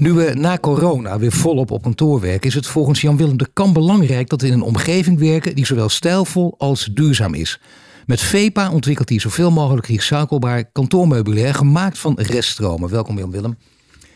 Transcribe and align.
Nu 0.00 0.12
we 0.12 0.34
na 0.34 0.58
corona 0.58 1.18
weer 1.18 1.32
volop 1.32 1.70
op 1.70 1.82
kantoor 1.82 2.20
werken, 2.20 2.48
is 2.48 2.54
het 2.54 2.66
volgens 2.66 3.00
Jan-Willem 3.00 3.36
de 3.36 3.48
Kam 3.52 3.72
belangrijk 3.72 4.28
dat 4.28 4.40
we 4.40 4.46
in 4.46 4.52
een 4.52 4.62
omgeving 4.62 5.18
werken 5.18 5.54
die 5.54 5.66
zowel 5.66 5.88
stijlvol 5.88 6.54
als 6.58 6.84
duurzaam 6.84 7.34
is. 7.34 7.60
Met 8.06 8.20
VEPA 8.20 8.70
ontwikkelt 8.70 9.08
hij 9.08 9.18
zoveel 9.18 9.50
mogelijk 9.50 9.86
recyclebaar 9.86 10.64
kantoormeubilair 10.64 11.54
gemaakt 11.54 11.98
van 11.98 12.14
reststromen. 12.20 12.90
Welkom 12.90 13.18
Jan-Willem. 13.18 13.56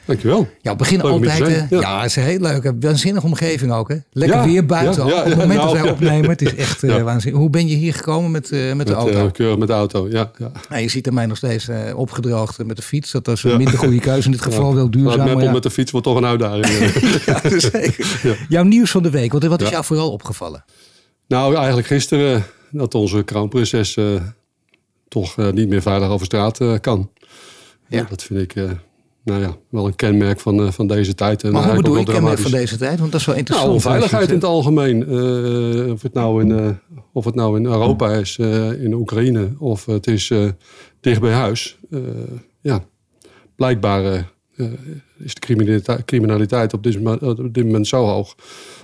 Dankjewel. 0.06 0.48
Ja, 0.60 0.70
we 0.70 0.76
beginnen 0.76 1.06
Leuk 1.06 1.14
altijd. 1.14 1.36
zijn, 1.36 1.52
eh, 1.52 1.70
ja. 1.70 1.80
ja. 1.80 1.96
het 2.00 2.10
is 2.10 2.16
een 2.16 2.22
heel 2.22 2.38
leuke, 2.38 2.76
waanzinnige 2.80 3.26
omgeving 3.26 3.72
ook. 3.72 3.88
Hè? 3.88 3.96
Lekker 4.12 4.38
Ja, 4.38 4.44
weer 4.44 4.66
buiten. 4.66 5.06
ja, 5.06 5.18
Op 5.18 5.24
het 5.24 5.36
moment 5.36 5.60
dat 5.60 5.72
nou, 5.72 5.82
wij 5.82 5.90
opnemen, 5.92 6.30
het 6.30 6.42
is 6.42 6.54
echt 6.54 6.82
eh, 6.82 7.02
waanzinnig. 7.02 7.40
Hoe 7.40 7.50
ben 7.50 7.68
je 7.68 7.74
hier 7.74 7.94
gekomen 7.94 8.30
met, 8.30 8.50
eh, 8.50 8.72
met 8.72 8.86
de 8.86 8.92
auto? 8.92 9.30
keurig 9.30 9.58
met 9.58 9.68
de 9.68 9.74
auto, 9.74 10.08
ja. 10.08 10.30
ja. 10.38 10.50
Nou, 10.68 10.82
je 10.82 10.88
ziet 10.88 11.06
er 11.06 11.12
mij 11.12 11.27
nog 11.27 11.36
steeds 11.36 11.68
opgedroogd 11.94 12.64
met 12.64 12.77
de 12.77 12.82
fiets. 12.82 13.12
Dat 13.12 13.28
is 13.28 13.42
een 13.42 13.56
minder 13.56 13.78
goede 13.78 14.00
keuze 14.00 14.24
in 14.24 14.30
dit 14.32 14.42
geval, 14.42 14.74
wel 14.74 14.82
Maar 14.82 14.90
duurzaam. 14.90 15.34
maar 15.34 15.42
ja. 15.42 15.52
met 15.52 15.62
de 15.62 15.70
fiets 15.70 15.90
wordt 15.90 16.06
toch 16.06 16.16
een 16.16 16.27
uitdaging. 16.27 16.62
Ja, 17.27 17.41
zeker. 17.60 18.46
Jouw 18.48 18.62
nieuws 18.64 18.91
van 18.91 19.02
de 19.02 19.10
week, 19.10 19.32
wat, 19.32 19.44
wat 19.44 19.62
is 19.62 19.68
jou 19.68 19.84
vooral 19.84 20.10
opgevallen? 20.12 20.64
nou, 21.28 21.55
eigenlijk 21.56 21.86
gisteren 21.86 22.44
dat 22.70 22.94
onze 22.94 23.22
kroonprinses 23.22 23.98
toch 25.08 25.36
niet 25.52 25.68
meer 25.68 25.83
veilig 25.83 26.08
over 26.08 26.27
straat 26.27 26.61
kan. 26.80 27.11
Ja. 27.89 28.06
Dat 28.08 28.22
vind 28.22 28.41
ik 28.41 28.55
nou 29.25 29.41
ja, 29.41 29.56
wel 29.70 29.86
een 29.86 29.97
kenmerk 29.97 30.41
van, 30.41 30.61
eh, 30.61 30.70
van 30.70 30.86
deze 30.86 31.14
tijd. 31.14 31.42
En 31.42 31.53
Maar 31.53 31.64
hoe 31.64 31.77
bedoel 31.77 31.97
je 31.97 32.05
kenmerk 32.05 32.39
van 32.39 32.50
deze 32.50 32.77
tijd? 32.77 32.98
Want 32.98 33.12
dat 33.12 33.20
is 33.20 33.27
wel 33.27 33.36
interessant. 33.36 33.69
Nou, 33.70 33.84
onveiligheid 33.84 34.28
in 34.28 34.34
het 34.34 34.44
algemeen. 34.44 35.06
Eh, 35.08 35.92
of, 35.92 36.03
het 36.03 36.12
nou 36.12 36.42
in, 36.42 36.58
eh, 36.58 36.69
of 37.12 37.25
het 37.25 37.34
nou 37.34 37.58
in 37.58 37.64
Europa 37.64 38.12
is, 38.12 38.39
eh, 38.39 38.83
in 38.83 38.95
Oekraïne, 38.95 39.55
of 39.58 39.86
het 39.86 40.06
is 40.06 40.30
eh, 40.30 40.48
dicht 41.00 41.20
bij 41.20 41.33
huis. 41.33 41.78
Eh, 41.91 42.00
ja, 42.61 42.84
blijkbaar 43.56 44.05
eh, 44.05 44.19
eh, 44.56 44.72
is 45.19 45.34
de 45.34 45.41
criminaliteit, 45.41 46.05
criminaliteit 46.05 46.72
op, 46.72 46.83
dit, 46.83 46.97
op 47.22 47.55
dit 47.55 47.64
moment 47.64 47.86
zo 47.86 48.05
hoog. 48.05 48.34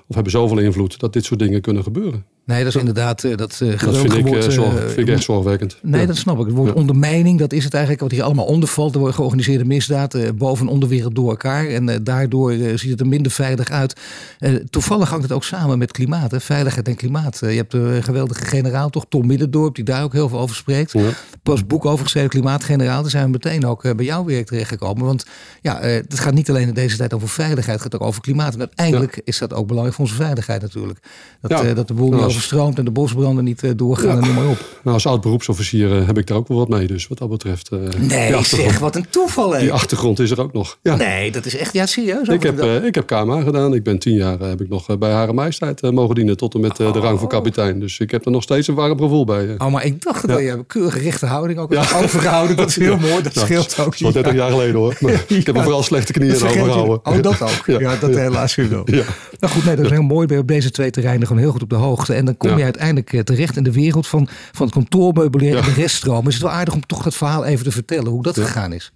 Of 0.07 0.15
hebben 0.15 0.33
zoveel 0.33 0.59
invloed 0.59 1.01
dat 1.01 1.13
dit 1.13 1.25
soort 1.25 1.41
dingen 1.41 1.61
kunnen 1.61 1.83
gebeuren. 1.83 2.27
Nee, 2.45 2.65
dat 2.65 2.75
is 2.75 2.81
inderdaad 2.81 3.25
eh, 3.25 3.37
dat 3.37 3.61
uh, 3.63 3.79
Dat 3.79 3.97
vind 3.97 4.15
ik, 4.15 4.27
eh, 4.35 4.49
zorg, 4.51 4.79
vind 4.93 5.09
ik 5.09 5.15
echt 5.15 5.23
zorgwekkend. 5.23 5.79
Nee, 5.83 6.01
Ja. 6.01 6.07
dat 6.07 6.17
snap 6.17 6.39
ik. 6.39 6.47
Het 6.47 6.55
woord 6.55 6.73
ondermijning, 6.73 7.39
dat 7.39 7.53
is 7.53 7.65
het 7.65 7.73
eigenlijk 7.73 8.03
wat 8.03 8.11
hier 8.11 8.23
allemaal 8.23 8.45
onder 8.45 8.69
valt. 8.69 8.95
Er 8.95 9.01
wordt 9.01 9.15
georganiseerde 9.15 9.65
misdaad, 9.65 10.15
eh, 10.15 10.29
boven- 10.35 10.67
en 10.67 10.73
onderwereld 10.73 11.15
door 11.15 11.31
elkaar. 11.31 11.67
En 11.67 11.89
eh, 11.89 11.97
daardoor 12.03 12.51
eh, 12.53 12.77
ziet 12.77 12.91
het 12.91 13.01
er 13.01 13.07
minder 13.07 13.33
veilig 13.33 13.71
uit. 13.71 14.01
Eh, 14.39 14.55
toevallig 14.55 15.09
hangt 15.09 15.23
het 15.25 15.33
ook 15.33 15.45
samen 15.45 15.79
met 15.79 15.93
klimaat, 15.93 16.31
hè? 16.31 16.41
veiligheid 16.41 16.89
en 16.89 16.97
klimaat. 16.97 17.43
Eh, 17.43 17.51
je 17.51 17.57
hebt 17.57 17.73
een 17.75 18.03
geweldige 18.03 18.45
generaal, 18.45 18.91
toch 18.91 19.05
Tom 19.09 19.27
Middendorp, 19.27 19.75
die 19.75 19.85
daar 19.85 20.03
ook 20.03 20.13
heel 20.13 20.29
veel 20.29 20.39
over 20.39 20.57
spreekt. 20.57 20.93
Ja. 20.93 21.09
Pas 21.43 21.67
boek 21.67 21.85
over 21.85 22.05
geschreven, 22.05 22.29
Klimaatgeneraal. 22.31 23.01
Daar 23.03 23.11
zijn 23.11 23.25
we 23.25 23.31
meteen 23.31 23.67
ook 23.67 23.85
eh, 23.85 23.95
bij 23.95 24.05
jouw 24.05 24.25
werk 24.25 24.47
terechtgekomen. 24.47 25.05
Want 25.05 25.25
ja, 25.61 25.81
eh, 25.81 25.95
het 25.95 26.19
gaat 26.19 26.35
niet 26.35 26.49
alleen 26.51 26.69
in 26.69 26.75
deze 26.75 26.97
tijd 26.97 27.15
over 27.15 27.29
veiligheid, 27.29 27.83
het 27.83 27.93
gaat 27.93 28.01
ook 28.01 28.07
over 28.09 28.21
klimaat. 28.21 28.55
En 28.55 28.59
uiteindelijk 28.61 29.21
is 29.25 29.39
dat 29.39 29.55
ook 29.55 29.67
belangrijk 29.67 29.97
voor 29.97 30.05
onze 30.05 30.17
veiligheid 30.17 30.63
natuurlijk. 30.63 30.99
Dat, 31.41 31.51
eh, 31.65 31.75
dat 31.75 31.89
de 31.89 31.95
boel 31.95 32.11
overstroomt 32.31 32.79
en 32.79 32.85
de 32.85 32.91
bosbranden 32.91 33.45
niet 33.45 33.63
eh, 33.63 33.71
doorgaan 33.77 34.09
Ja. 34.09 34.17
en 34.17 34.21
noem 34.27 34.35
maar 34.35 34.49
op. 34.49 34.59
Nou, 34.83 34.95
als 34.95 35.07
oud 35.07 35.21
beroepsofficier 35.21 35.97
eh, 35.99 36.07
heb 36.07 36.19
ik 36.19 36.27
daar 36.27 36.37
ook 36.37 36.49
wel 36.49 36.59
wat 36.59 36.69
mee. 36.69 36.87
Dus 36.87 37.09
wat 37.09 37.19
dat 37.19 37.29
betreft. 37.29 37.69
eh, 37.69 37.79
Nee, 37.99 38.45
zeg, 38.45 38.79
wat 38.79 38.97
een 38.97 39.07
toeval 39.11 39.53
hè. 39.55 39.61
Die 39.61 39.73
achtergrond 39.73 40.19
is 40.19 40.31
er 40.31 40.41
ook 40.41 40.53
nog. 40.53 40.79
Ja. 40.83 40.97
Nee, 40.97 41.31
dat 41.31 41.47
is 41.47 41.57
echt, 41.57 41.73
ja 41.73 41.87
serieus. 41.87 42.29
Ik 42.29 42.43
heb, 42.43 42.61
ik 42.63 42.95
heb 42.95 43.07
KMA 43.07 43.41
gedaan. 43.43 43.75
Ik 43.75 43.83
ben 43.83 43.99
tien 43.99 44.15
jaar 44.15 44.39
heb 44.39 44.61
ik 44.61 44.69
nog 44.69 44.99
bij 44.99 45.11
Hare 45.13 45.33
Majesteit 45.33 45.83
mogen 45.93 46.15
dienen 46.15 46.37
tot 46.37 46.55
en 46.55 46.61
met 46.61 46.77
de 46.77 46.85
rang 46.91 47.19
van 47.19 47.29
kapitein. 47.29 47.81
Dus 47.81 47.99
ik 47.99 48.11
heb 48.11 48.25
er 48.25 48.31
nog 48.31 48.43
steeds 48.43 48.69
een 48.69 48.75
warm 48.75 48.99
gevoel 48.99 49.25
bij. 49.25 49.55
Oh, 49.59 49.73
maar 49.73 49.85
ik 49.85 50.03
dacht 50.03 50.29
dat 50.29 50.41
je 50.41 50.49
een 50.51 50.67
keurige 50.67 50.99
rechte 50.99 51.27
houding 51.27 51.59
ook 51.59 51.73
Ja. 51.73 51.81
overgehouden. 52.03 52.57
Dat 52.57 52.69
is 52.69 52.77
heel 52.77 52.97
mooi, 52.99 53.23
dat 53.23 53.35
Nou, 53.35 53.47
scheelt 53.47 53.71
ook. 53.79 53.85
Dat 53.85 53.95
is 53.95 54.01
wel 54.01 54.13
30 54.13 54.35
jaar 54.35 54.51
geleden 54.51 54.75
hoor. 54.75 54.97
Maar 55.01 55.25
ik 55.29 55.47
heb 55.47 55.57
er 55.57 55.63
vooral 55.63 55.83
slechte 55.83 56.13
knieën 56.13 56.35
overgehouden. 56.35 57.01
Oh, 57.07 57.23
dat 57.23 57.43
ook. 57.43 57.79
Ja, 57.81 57.97
dat 57.97 58.15
helaas 58.15 58.55
wel. 58.55 58.83
Ja. 58.85 59.03
Nou 59.41 59.53
goed, 59.55 59.65
nee, 59.65 59.77
dat 59.77 59.85
is 59.85 59.91
heel 59.91 60.03
mooi. 60.03 60.27
Ben 60.27 60.37
je 60.37 60.43
op 60.43 60.49
deze 60.49 60.71
twee 60.71 60.91
terreinen 60.91 61.27
gewoon 61.27 61.43
heel 61.43 61.53
goed 61.53 61.63
op 61.63 61.69
de 61.71 61.75
hoogte. 61.77 62.15
En 62.21 62.27
dan 62.27 62.37
kom 62.37 62.51
je 62.59 62.65
uiteindelijk 62.65 63.13
eh, 63.13 63.21
terecht 63.21 63.57
in 63.57 63.63
de 63.63 63.73
wereld 63.73 64.07
van, 64.07 64.29
van 64.53 64.67
het 64.67 64.75
kantoormeubilair 64.75 65.57
en 65.57 65.65
de 65.65 65.73
reststroom. 65.73 66.27
Is 66.29 66.35
het 66.35 66.43
wel 66.43 66.53
aardig 66.53 66.75
om 66.75 66.87
toch 66.87 67.03
dat 67.03 67.15
verhaal 67.15 67.45
even 67.45 67.65
te 67.65 67.71
vertellen, 67.71 68.11
hoe 68.11 68.23
dat 68.23 68.39
gegaan 68.39 68.73
is? 68.73 68.93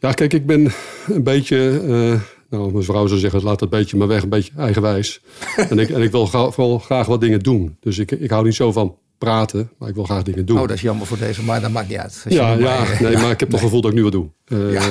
Ja, 0.00 0.12
kijk, 0.12 0.32
ik 0.32 0.46
ben 0.46 0.72
een 1.08 1.22
beetje, 1.22 1.70
eh, 1.80 2.20
nou, 2.50 2.72
mijn 2.72 2.84
vrouw 2.84 3.06
zou 3.06 3.20
zeggen, 3.20 3.42
laat 3.42 3.58
dat 3.58 3.70
beetje 3.70 3.96
maar 3.96 4.06
weg, 4.08 4.22
een 4.22 4.28
beetje 4.28 4.52
eigenwijs. 4.56 5.20
en, 5.70 5.78
ik, 5.78 5.88
en 5.90 6.02
ik 6.02 6.10
wil 6.10 6.26
gra- 6.26 6.50
vooral 6.50 6.78
graag 6.78 7.06
wat 7.06 7.20
dingen 7.20 7.40
doen. 7.40 7.76
Dus 7.80 7.98
ik, 7.98 8.10
ik 8.10 8.30
hou 8.30 8.44
niet 8.44 8.54
zo 8.54 8.72
van 8.72 8.96
praten, 9.18 9.70
maar 9.78 9.88
ik 9.88 9.94
wil 9.94 10.04
graag 10.04 10.22
dingen 10.22 10.46
doen. 10.46 10.56
Oh, 10.60 10.66
dat 10.66 10.76
is 10.76 10.80
jammer 10.82 11.06
voor 11.06 11.18
deze, 11.18 11.42
maar 11.44 11.60
dat 11.60 11.70
maakt 11.70 11.88
niet 11.88 11.98
uit. 11.98 12.24
Ja, 12.28 12.52
ja, 12.52 12.58
maar, 12.58 12.98
nee, 13.02 13.16
maar 13.22 13.30
ik 13.30 13.40
heb 13.40 13.50
toch 13.50 13.60
het 13.60 13.68
gevoel 13.68 13.80
dat 13.80 13.90
ik 13.90 13.96
nu 13.96 14.02
wat 14.02 14.12
doe. 14.12 14.28
Ja. 14.72 14.88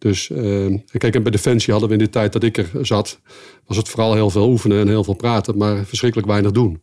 Dus 0.00 0.30
eh, 0.30 0.74
kijk, 0.98 1.14
en 1.14 1.22
bij 1.22 1.32
Defensie 1.32 1.72
hadden 1.72 1.90
we 1.90 1.96
in 1.96 2.04
de 2.04 2.10
tijd 2.10 2.32
dat 2.32 2.42
ik 2.42 2.56
er 2.56 2.68
zat, 2.82 3.20
was 3.66 3.76
het 3.76 3.88
vooral 3.88 4.14
heel 4.14 4.30
veel 4.30 4.48
oefenen 4.48 4.80
en 4.80 4.88
heel 4.88 5.04
veel 5.04 5.14
praten, 5.14 5.56
maar 5.56 5.84
verschrikkelijk 5.84 6.28
weinig 6.28 6.50
doen. 6.50 6.80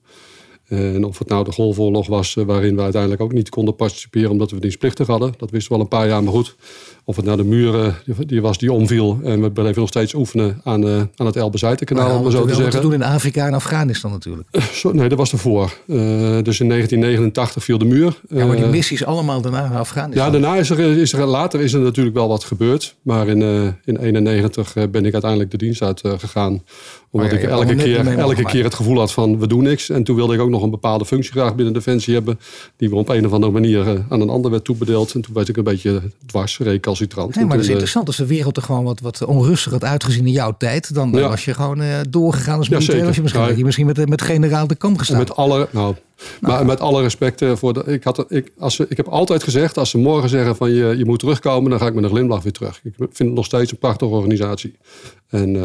En 0.68 1.04
of 1.04 1.20
het 1.20 1.28
nou 1.28 1.44
de 1.44 1.52
golfoorlog 1.52 2.08
was, 2.08 2.36
eh, 2.36 2.44
waarin 2.44 2.76
we 2.76 2.82
uiteindelijk 2.82 3.22
ook 3.22 3.34
niet 3.34 3.50
konden 3.50 3.76
participeren 3.76 4.30
omdat 4.32 4.52
we 4.52 4.60
dienstplichtig 4.60 5.08
hadden. 5.08 5.34
Dat 5.38 5.52
wisten 5.52 5.70
we 5.72 5.76
al 5.78 5.82
een 5.84 5.88
paar 5.88 6.08
jaar, 6.08 6.24
maar 6.24 6.34
goed. 6.34 6.56
Of 7.04 7.16
het 7.16 7.26
nou 7.26 7.38
de 7.38 7.44
muren, 7.44 7.96
die, 8.26 8.42
was 8.42 8.58
die 8.58 8.72
omviel. 8.72 9.20
En 9.24 9.42
we 9.42 9.52
bleven 9.52 9.80
nog 9.80 9.90
steeds 9.90 10.14
oefenen 10.14 10.62
aan, 10.64 10.88
eh, 10.88 11.02
aan 11.16 11.26
het 11.26 11.36
Elbe-Zijtenkanaal, 11.36 12.08
maar 12.08 12.18
om 12.18 12.24
zo 12.24 12.30
te 12.32 12.38
wat 12.38 12.56
te 12.56 12.62
zeggen. 12.62 12.82
doen 12.82 12.94
in 12.94 13.04
Afrika 13.04 13.48
en 13.48 13.54
Afghanistan 13.54 14.12
natuurlijk. 14.12 14.50
Zo, 14.74 14.92
nee, 14.92 15.10
dat 15.10 15.18
was 15.18 15.32
ervoor. 15.32 15.64
Eh, 15.88 15.98
dus 16.42 16.60
in 16.60 16.68
1989 16.68 17.64
viel 17.64 17.78
de 17.78 17.86
muur. 17.86 18.20
Ja, 18.30 18.46
maar 18.46 18.56
die 18.56 18.66
Eh, 18.66 18.72
missies 18.72 19.06
allemaal 19.06 19.42
daarna 19.42 19.70
naar 19.70 19.80
Afghanistan. 19.80 20.26
ja, 20.26 20.32
daarna 20.32 20.56
is 20.56 20.70
er, 20.70 20.80
is 20.80 21.14
er 21.14 21.26
later 21.26 21.62
is 21.62 21.74
er 21.74 21.80
natuurlijk 21.80 22.16
wel 22.16 22.28
wat 22.28 22.44
gebeurd. 22.44 22.96
Maar 23.02 23.28
in 23.28 23.40
1991 23.40 24.74
ben 24.92 25.06
ik 25.06 25.12
uiteindelijk 25.14 25.52
de 25.52 25.58
dienst 25.58 25.82
uit 25.82 26.02
eh, 26.02 26.14
gegaan. 26.18 26.62
Omdat 27.12 27.32
Oh 27.32 27.38
ja, 27.38 27.44
ik 27.44 27.50
elke, 27.52 27.76
keer, 27.76 28.18
elke 28.18 28.44
keer 28.44 28.64
het 28.64 28.74
gevoel 28.74 29.00
had 29.00 29.12
van 29.12 29.40
we 29.40 29.48
doen 29.48 29.64
niks. 29.64 29.90
En 29.90 30.04
toen 30.04 30.16
wilde 30.16 30.34
ik 30.34 30.40
ook 30.40 30.50
nog 30.50 30.62
een 30.64 30.70
bepaalde 30.70 31.06
functie 31.06 31.32
graag 31.32 31.56
binnen 31.56 31.74
Defensie 31.74 32.14
hebben. 32.14 32.40
Die 32.78 32.90
we 32.90 32.96
op 32.96 33.10
een 33.10 33.26
of 33.26 33.32
andere 33.32 33.52
manier 33.52 33.88
eh, 33.88 34.00
aan 34.10 34.22
een 34.22 34.30
ander 34.30 34.52
werd 34.52 34.64
toebedeeld. 34.64 35.14
En 35.14 35.22
toen 35.22 35.34
werd 35.34 35.48
ik 35.50 35.58
een 35.58 35.64
beetje 35.64 36.02
dwars, 36.26 36.58
recalcitrant. 36.58 37.36
Nee, 37.36 37.44
maar 37.46 37.54
dat 37.54 37.60
is 37.60 37.66
eh, 37.66 37.72
interessant. 37.72 38.08
Als 38.08 38.16
de 38.18 38.26
wereld 38.26 38.58
er 38.58 38.64
gewoon 38.64 38.84
wat, 38.84 39.00
wat 39.00 39.26
onrustig 39.26 39.72
had 39.72 39.84
uitgezien 39.84 40.26
in 40.26 40.32
jouw 40.32 40.56
tijd, 40.58 40.94
dan 40.94 41.12
Ja. 41.14 41.30
was 41.30 41.46
je 41.46 41.54
gewoon 41.54 41.82
eh, 41.82 42.00
doorgegaan 42.10 42.58
als 42.58 42.68
Ja, 42.68 42.78
militair. 42.78 43.06
was 43.06 43.16
je 43.16 43.22
misschien, 43.22 43.58
Ja, 43.58 43.64
misschien 43.66 43.86
met, 43.86 44.10
met 44.10 44.22
generaal 44.22 44.68
de 44.68 44.76
kamp 44.76 44.94
En 44.94 45.00
gestaan. 45.00 45.18
met 45.18 45.36
alle, 45.36 45.68
nou, 45.72 45.96
maar 46.42 46.66
met 46.66 46.80
alle 46.80 47.02
respect 47.02 47.46
voor 47.54 47.74
de. 47.74 47.84
Ik, 47.86 48.04
had, 48.04 48.26
ik, 48.32 48.52
als 48.58 48.76
ze, 48.76 48.86
ik 48.90 48.98
heb 48.98 49.08
altijd 49.08 49.44
gezegd: 49.44 49.78
als 49.78 49.90
ze 49.90 49.98
morgen 49.98 50.30
zeggen 50.30 50.56
van 50.56 50.72
je, 50.72 50.96
je 50.98 51.06
moet 51.06 51.20
terugkomen, 51.20 51.70
dan 51.70 51.80
ga 51.80 51.88
ik 51.88 51.94
met 51.94 52.04
een 52.04 52.10
glimlach 52.10 52.44
weer 52.44 52.52
terug. 52.52 52.80
Ik 52.84 52.94
vind 52.98 53.18
het 53.18 53.34
nog 53.34 53.46
steeds 53.46 53.72
een 53.72 53.78
prachtige 53.78 54.12
organisatie. 54.12 54.76
En 55.30 55.56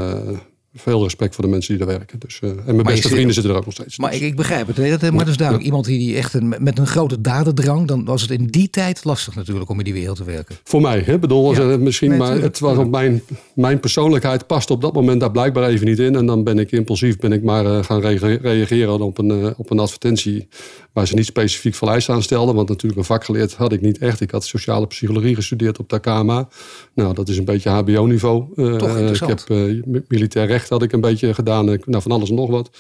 veel 0.75 1.03
respect 1.03 1.35
voor 1.35 1.45
de 1.45 1.51
mensen 1.51 1.77
die 1.77 1.87
daar 1.87 1.97
werken. 1.97 2.19
Dus, 2.19 2.39
eh, 2.43 2.49
en 2.51 2.57
mijn 2.65 2.77
beste 2.83 3.01
zit- 3.03 3.11
vrienden 3.11 3.35
zitten 3.35 3.53
er 3.53 3.59
ook 3.59 3.65
nog 3.65 3.75
steeds. 3.75 3.99
Maar 3.99 4.11
Dus- 4.11 4.21
ik, 4.21 4.27
ik 4.27 4.37
begrijp 4.37 4.67
het. 4.67 4.77
dat, 4.77 5.01
maar 5.11 5.19
dat 5.19 5.29
is 5.29 5.37
duidelijk. 5.37 5.67
Iemand 5.67 5.85
die, 5.85 5.99
die 5.99 6.17
echt 6.17 6.35
een, 6.35 6.55
met 6.59 6.79
een 6.79 6.87
grote 6.87 7.21
daderdrang, 7.21 7.87
dan 7.89 8.05
was 8.05 8.23
het 8.23 8.31
in 8.31 8.47
die 8.47 8.71
tijd 8.71 9.05
lastig 9.05 9.35
natuurlijk 9.35 9.71
om 9.71 9.79
in 9.79 9.85
die 9.85 9.93
wereld 9.93 10.17
te 10.17 10.25
werken. 10.25 10.57
Voor 10.65 10.81
mij, 10.81 11.01
hè? 11.07 11.19
bedoel, 11.19 11.55
Ja. 11.55 11.71
eh, 11.71 11.79
misschien, 11.79 12.09
Nee, 12.09 12.19
maar 12.19 12.27
tuurlijk, 12.31 12.47
het 12.53 12.59
was 12.59 12.77
op 12.77 12.91
mijn, 12.91 13.23
mijn 13.55 13.81
persoonlijkheid 13.81 14.47
past 14.47 14.71
op 14.71 14.81
dat 14.81 14.93
moment 14.93 15.21
daar 15.21 15.31
blijkbaar 15.31 15.69
even 15.69 15.87
niet 15.87 15.99
in. 15.99 16.17
En 16.17 16.27
dan 16.27 16.45
ben 16.45 16.59
ik 16.59 16.73
impulsief, 16.73 17.17
ben 17.17 17.33
ik 17.33 17.43
maar 17.43 17.67
eh, 17.67 17.85
gaan 17.85 18.01
rea- 18.01 18.39
reageren 18.43 19.01
op 19.01 19.19
een, 19.19 19.31
eh, 19.31 19.51
op 19.57 19.71
een 19.71 19.79
advertentie 19.79 20.49
waar 20.93 21.07
ze 21.07 21.15
niet 21.15 21.27
specifiek 21.27 21.75
vereisten 21.75 22.15
aan 22.15 22.23
stelden. 22.23 22.55
Want 22.55 22.69
natuurlijk 22.69 23.01
een 23.01 23.07
vak 23.07 23.25
geleerd 23.25 23.55
had 23.55 23.73
ik 23.73 23.81
niet 23.81 23.99
echt. 23.99 24.21
Ik 24.21 24.31
had 24.31 24.45
sociale 24.45 24.87
psychologie 24.87 25.35
gestudeerd 25.35 25.79
op 25.79 25.89
de 25.89 26.01
KMA. 26.01 26.49
Nou, 26.95 27.15
dat 27.15 27.29
is 27.29 27.39
een 27.39 27.45
beetje 27.45 27.71
HBO-niveau. 27.71 28.45
Eh, 28.57 28.75
Toch 28.77 28.91
ik 28.91 28.97
interessant. 28.97 29.31
heb 29.49 29.59
eh, 29.59 29.83
mi- 29.85 30.03
militair 30.09 30.47
recht 30.47 30.69
had 30.69 30.83
ik 30.83 30.93
een 30.93 31.01
beetje 31.01 31.35
gedaan. 31.35 31.73
Ik- 31.73 31.87
Nou, 31.87 32.03
van 32.03 32.13
alles 32.13 32.29
en 32.29 32.35
nog 32.35 32.51
wat. 32.51 32.71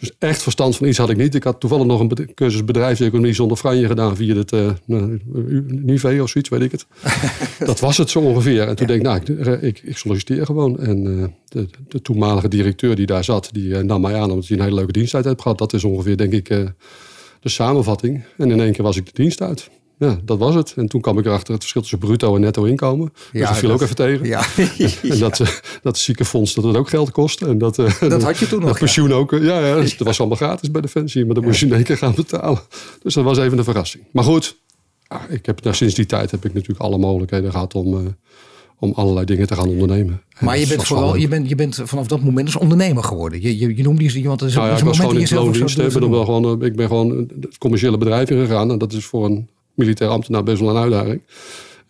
Dus 0.00 0.10
echt 0.18 0.42
verstand 0.42 0.76
van 0.76 0.86
iets 0.86 0.98
had 0.98 1.10
ik 1.10 1.16
niet. 1.16 1.34
Ik 1.34 1.44
had 1.44 1.60
toevallig 1.60 1.86
nog 1.86 2.00
een 2.00 2.34
cursus 2.34 2.64
bedrijfseconomie 2.64 3.32
zonder 3.32 3.56
franje 3.56 3.86
gedaan 3.86 4.16
via 4.16 4.36
het 4.36 4.52
eh 4.52 4.70
nou, 4.84 5.20
Nive 5.68 6.22
of 6.22 6.28
zoiets, 6.30 6.48
weet 6.50 6.60
ik 6.62 6.70
het. 6.72 6.86
dat 7.66 7.80
was 7.80 7.96
het 7.96 8.10
zo 8.10 8.18
ongeveer. 8.20 8.68
En 8.68 8.76
toen 8.76 8.86
denk 8.86 9.00
ik, 9.00 9.06
nou, 9.06 9.20
ik, 9.50 9.62
ik, 9.62 9.80
ik 9.84 9.96
solliciteer 9.96 10.46
gewoon. 10.46 10.78
En 10.80 11.18
eh, 11.22 11.28
de, 11.48 11.68
de 11.88 12.02
toenmalige 12.02 12.48
directeur 12.48 12.96
die 12.96 13.06
daar 13.06 13.24
zat, 13.24 13.48
die 13.52 13.74
eh, 13.76 13.82
nam 13.82 14.00
mij 14.00 14.14
aan 14.14 14.30
omdat 14.30 14.46
hij 14.48 14.56
een 14.56 14.62
hele 14.62 14.76
leuke 14.76 14.92
diensttijd 14.92 15.24
heeft 15.24 15.42
gehad. 15.42 15.58
Dat 15.58 15.72
is 15.72 15.84
ongeveer, 15.84 16.16
denk 16.16 16.32
ik, 16.32 16.48
eh, 16.48 16.58
de 17.44 17.50
samenvatting. 17.50 18.22
En 18.38 18.50
in 18.50 18.60
één 18.60 18.72
keer 18.72 18.84
was 18.84 18.96
ik 18.96 19.06
de 19.06 19.10
dienst 19.14 19.40
uit. 19.42 19.70
ja, 19.98 20.18
dat 20.24 20.38
was 20.38 20.54
het. 20.54 20.72
En 20.76 20.86
toen 20.88 21.00
kwam 21.00 21.18
ik 21.18 21.24
erachter 21.26 21.48
het 21.52 21.60
verschil 21.60 21.80
tussen 21.80 21.98
bruto 21.98 22.34
en 22.34 22.40
netto 22.40 22.64
inkomen. 22.64 23.12
Dus 23.14 23.40
Ja, 23.40 23.48
dat 23.48 23.56
viel 23.58 23.68
dat- 23.68 23.76
ook 23.78 23.82
even 23.84 23.96
tegen. 23.96 24.26
Ja, 24.26 24.44
En 25.12 25.18
dat, 25.26 25.40
eh, 25.40 25.48
dat 25.82 25.98
ziekenfonds, 25.98 26.54
dat 26.54 26.64
het 26.64 26.76
ook 26.76 26.88
geld 26.88 27.10
kost. 27.10 27.42
En 27.42 27.58
dat, 27.58 27.78
eh, 27.78 28.00
dat 28.00 28.22
had 28.22 28.38
je 28.38 28.46
toen 28.46 28.60
nog. 28.64 28.72
ja. 28.72 28.78
pensioen 28.78 29.12
ook. 29.12 29.32
eh, 29.32 29.44
Ja, 29.44 29.66
ja, 29.66 29.74
dus 29.74 29.96
dat 29.96 30.06
was 30.06 30.18
allemaal 30.18 30.36
gratis 30.36 30.70
bij 30.70 30.80
Defensie. 30.80 31.24
Maar 31.26 31.34
dan 31.34 31.44
moest 31.44 31.60
je 31.60 31.66
in 31.66 31.72
één 31.72 31.84
keer 31.84 31.96
gaan 31.96 32.14
betalen. 32.14 32.60
Dus 33.02 33.14
dat 33.14 33.24
was 33.24 33.38
even 33.38 33.58
een 33.58 33.64
verrassing. 33.64 34.04
Maar 34.12 34.24
goed, 34.24 34.56
ah, 35.06 35.22
ik 35.28 35.46
heb, 35.46 35.62
nou, 35.62 35.76
sinds 35.76 35.94
die 35.94 36.06
tijd 36.06 36.30
heb 36.30 36.44
ik 36.44 36.54
natuurlijk 36.54 36.80
alle 36.80 36.98
mogelijkheden 36.98 37.50
gehad 37.50 37.74
om, 37.74 37.94
eh, 37.98 38.00
om 38.78 38.92
allerlei 38.92 39.26
dingen 39.26 39.46
te 39.46 39.54
gaan 39.54 39.68
ondernemen. 39.68 40.22
En 40.38 40.44
Maar 40.44 40.58
je 40.58 40.66
bent, 40.66 40.84
vooral, 40.84 41.16
je, 41.16 41.28
bent, 41.28 41.48
je 41.48 41.54
bent 41.54 41.80
vanaf 41.84 42.06
dat 42.06 42.20
moment 42.20 42.46
dus 42.46 42.56
ondernemer 42.56 43.04
geworden. 43.04 43.42
Je, 43.42 43.58
je, 43.58 43.76
je 43.76 43.82
noemde 43.82 44.04
er 44.04 44.06
is, 44.06 44.54
Nou 44.54 44.66
ja, 44.66 44.72
is 44.72 44.72
ik 44.72 44.80
een 44.80 44.86
was 44.86 44.98
gewoon 44.98 45.14
in 45.14 45.20
het 45.20 45.30
loondienst. 45.30 45.78
Ik 45.78 45.92
ben, 45.92 46.10
wel 46.10 46.24
gewoon, 46.24 46.60
eh, 46.60 46.66
ik 46.66 46.76
ben 46.76 46.86
gewoon 46.86 47.28
het 47.40 47.58
commerciële 47.58 47.98
bedrijf 47.98 48.30
ingegaan. 48.30 48.70
En 48.70 48.78
dat 48.78 48.92
is 48.92 49.04
voor 49.04 49.24
een 49.24 49.48
militair 49.74 50.10
ambtenaar 50.10 50.42
best 50.42 50.60
wel 50.60 50.70
een 50.70 50.82
uitdaging. 50.82 51.20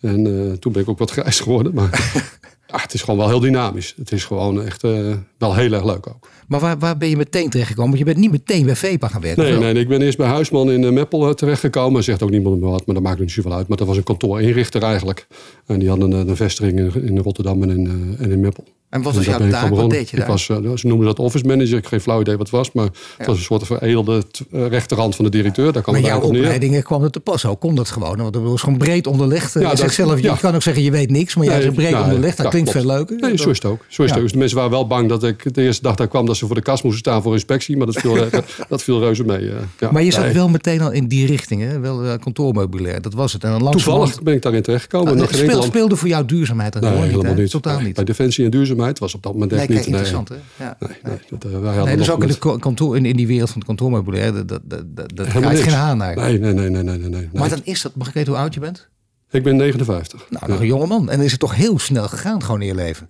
En 0.01 0.27
eh, 0.27 0.57
toen 0.57 0.71
ben 0.71 0.81
ik 0.81 0.89
ook 0.89 0.97
wat 0.97 1.11
grijs 1.11 1.39
geworden. 1.39 1.73
Maar 1.73 1.89
ja, 2.75 2.81
het 2.81 2.93
is 2.93 3.01
gewoon 3.01 3.19
wel 3.19 3.29
heel 3.29 3.39
dynamisch. 3.39 3.93
Het 3.97 4.11
is 4.11 4.23
gewoon 4.23 4.63
echt 4.63 4.83
eh, 4.83 5.13
wel 5.37 5.55
heel 5.55 5.71
erg 5.71 5.85
leuk 5.85 6.07
ook. 6.07 6.29
Maar 6.47 6.59
waar, 6.59 6.77
waar 6.77 6.97
ben 6.97 7.09
je 7.09 7.17
meteen 7.17 7.49
terechtgekomen? 7.49 7.89
Want 7.89 8.07
je 8.07 8.13
bent 8.13 8.17
niet 8.17 8.31
meteen 8.31 8.65
bij 8.65 8.75
VEPA 8.75 9.07
gaan 9.07 9.21
werken. 9.21 9.43
Nee, 9.43 9.73
nee, 9.73 9.73
ik 9.73 9.87
ben 9.87 10.01
eerst 10.01 10.17
bij 10.17 10.27
Huisman 10.27 10.71
in 10.71 10.83
eh, 10.83 10.91
Meppel 10.91 11.27
eh, 11.27 11.33
terechtgekomen. 11.33 12.03
Zegt 12.03 12.23
ook 12.23 12.29
niemand 12.29 12.59
meer 12.59 12.69
wat, 12.69 12.85
maar 12.85 12.95
dat 12.95 13.03
maakt 13.03 13.19
niet 13.19 13.31
zoveel 13.31 13.53
uit. 13.53 13.67
Maar 13.67 13.77
dat 13.77 13.87
was 13.87 13.97
een 13.97 14.03
kantoorinrichter 14.03 14.83
eigenlijk. 14.83 15.27
En 15.65 15.79
die 15.79 15.89
hadden 15.89 16.11
een, 16.11 16.27
een 16.27 16.35
vestiging 16.35 16.79
in, 16.79 17.07
in 17.07 17.17
Rotterdam 17.17 17.63
en 17.63 17.69
in, 17.69 18.15
en 18.19 18.31
in 18.31 18.39
Meppel. 18.39 18.63
En 18.89 19.01
wat 19.01 19.15
was 19.15 19.25
daar 19.25 19.39
jouw 19.39 19.49
taak? 19.49 19.69
Wat 19.69 19.89
deed 19.89 20.09
je 20.09 20.15
Ik 20.15 20.21
daar? 20.21 20.31
was, 20.31 20.49
eh, 20.49 20.57
ze 20.75 20.87
noemden 20.87 21.05
dat 21.07 21.19
office 21.19 21.45
manager. 21.45 21.67
Ik 21.75 21.81
heb 21.81 21.85
geen 21.85 22.01
flauw 22.01 22.21
idee 22.21 22.37
wat 22.37 22.47
het 22.47 22.55
was. 22.55 22.71
Maar 22.71 22.87
het 23.17 23.27
was 23.27 23.37
een 23.37 23.43
soort 23.43 23.65
veredelde 23.65 24.23
eh, 24.51 24.67
rechterhand 24.67 25.15
van 25.15 25.25
de 25.25 25.31
directeur. 25.31 25.71
Daar 25.71 25.83
maar 25.85 25.95
het 25.95 26.05
jouw 26.05 26.21
opleidingen 26.21 26.83
kwam 26.83 27.03
er 27.03 27.11
te 27.11 27.19
pas. 27.19 27.43
Hoe 27.43 27.57
kon 27.57 27.75
dat 27.75 27.89
gewoon? 27.89 28.17
Want 28.17 28.33
dat 28.33 28.41
was 28.41 28.61
gewoon 28.61 28.77
breed 28.77 29.07
onderlegd. 29.07 29.53
Ja, 29.53 29.59
je, 29.71 29.75
dat- 30.05 30.21
je 30.21 30.37
kan 30.41 30.55
ook 30.55 30.61
zeggen 30.61 30.83
je 30.83 30.91
weet 30.91 31.09
niks. 31.09 31.35
Maar 31.35 31.45
jij 31.45 31.53
Nee, 31.53 31.63
zegt 31.63 31.75
breed 31.75 31.91
nou, 31.91 32.03
onderlegd. 32.03 32.37
Dat 32.37 32.47
klinkt 32.47 32.71
klopt. 32.71 32.85
veel 32.87 32.95
leuker. 32.97 33.17
Nee, 33.19 33.37
zo 33.37 33.49
is 33.49 33.55
het 33.61 33.65
ook. 33.65 33.85
Zo 33.87 34.03
is 34.03 34.09
het 34.09 34.17
ook. 34.17 34.23
Dus 34.23 34.31
de 34.33 34.37
mensen 34.37 34.57
waren 34.57 34.71
wel 34.71 34.87
bang 34.87 35.09
dat 35.09 35.23
ik 35.23 35.53
de 35.53 35.61
eerste 35.61 35.81
dag 35.83 35.95
daar 35.95 36.07
kwam... 36.07 36.25
dat 36.25 36.37
ze 36.37 36.45
voor 36.45 36.55
de 36.55 36.61
kast 36.61 36.83
moesten 36.83 37.01
staan 37.01 37.21
voor 37.21 37.33
inspectie. 37.33 37.77
Maar 37.77 37.85
dat 37.85 37.95
viel, 37.95 38.17
eh, 38.25 38.39
dat 38.69 38.83
viel 38.83 38.99
reuze 38.99 39.23
mee. 39.23 39.49
eh. 39.49 39.55
Ja, 39.79 39.91
Maar 39.91 40.03
je 40.03 40.11
zat 40.11 40.23
nee. 40.23 40.33
wel 40.33 40.49
meteen 40.49 40.81
al 40.81 40.91
in 40.91 41.07
die 41.07 41.25
richting. 41.25 41.61
Hè? 41.61 41.79
Wel 41.79 42.03
eh, 42.03 42.13
kantoormeubilair. 42.19 43.01
Dat 43.01 43.13
was 43.13 43.33
het. 43.33 43.43
En 43.43 43.59
dan 43.59 43.71
Toevallig 43.71 44.21
ben 44.23 44.33
ik 44.33 44.41
daarin 44.41 44.61
terechtgekomen. 44.61 45.19
Ah, 45.21 45.61
speelde 45.61 45.95
voor 45.95 46.07
jou 46.07 46.25
duurzaamheid 46.25 46.79
Nee, 46.81 46.91
helemaal 46.91 47.33
niet. 47.33 47.49
Totaal 47.49 47.79
niet. 47.79 47.95
Bij 47.95 48.03
Defensie 48.03 48.45
en 48.45 48.51
duurzaamheid 48.51 48.83
was 48.99 49.15
op 49.15 49.23
dat 49.23 49.33
moment 49.33 49.51
Nee, 49.51 49.59
echt 49.59 49.69
kijk, 49.69 49.79
niet. 49.79 49.89
Nee, 49.89 50.01
interessant 50.03 50.29
hè? 50.57 50.63
Ja. 50.65 50.77
nee, 50.79 50.97
nee, 51.03 51.39
dat, 51.39 51.51
wij 51.51 51.61
hadden 51.61 51.85
Nee, 51.85 51.97
dus 51.97 52.09
ook 52.11 52.21
in, 52.23 52.27
de 52.27 52.59
kantoor, 52.59 52.97
in, 52.97 53.05
in 53.05 53.15
die 53.15 53.27
wereld 53.27 53.49
van 53.49 53.57
het 53.57 53.67
kantoormeubilair, 53.67 54.33
dat, 54.33 54.47
dat, 54.47 54.61
dat, 54.85 54.85
dat, 55.15 55.33
niks. 55.33 55.61
geen 55.61 55.73
haan 55.73 55.97
naar. 55.97 56.15
Nee, 56.15 56.39
nee, 56.39 56.53
nee, 56.53 56.69
nee, 56.69 56.83
nee, 56.83 56.97
nee, 56.97 57.09
nee. 57.09 57.29
Maar 57.33 57.49
dan 57.49 57.61
is 57.63 57.81
dat, 57.81 57.95
mag 57.95 58.07
ik 58.07 58.13
weten 58.13 58.31
hoe 58.33 58.41
oud 58.41 58.53
je 58.53 58.59
bent? 58.59 58.89
Ik 59.29 59.43
ben 59.43 59.55
59. 59.55 60.25
Nou, 60.29 60.47
nog 60.51 60.59
een 60.59 60.65
jonge 60.67 60.87
man. 60.87 61.09
En 61.09 61.15
dan 61.15 61.25
is 61.25 61.31
het 61.31 61.39
toch 61.39 61.55
heel 61.55 61.79
snel 61.79 62.07
gegaan 62.07 62.43
gewoon 62.43 62.61
in 62.61 62.67
je 62.67 62.75
leven. 62.75 63.09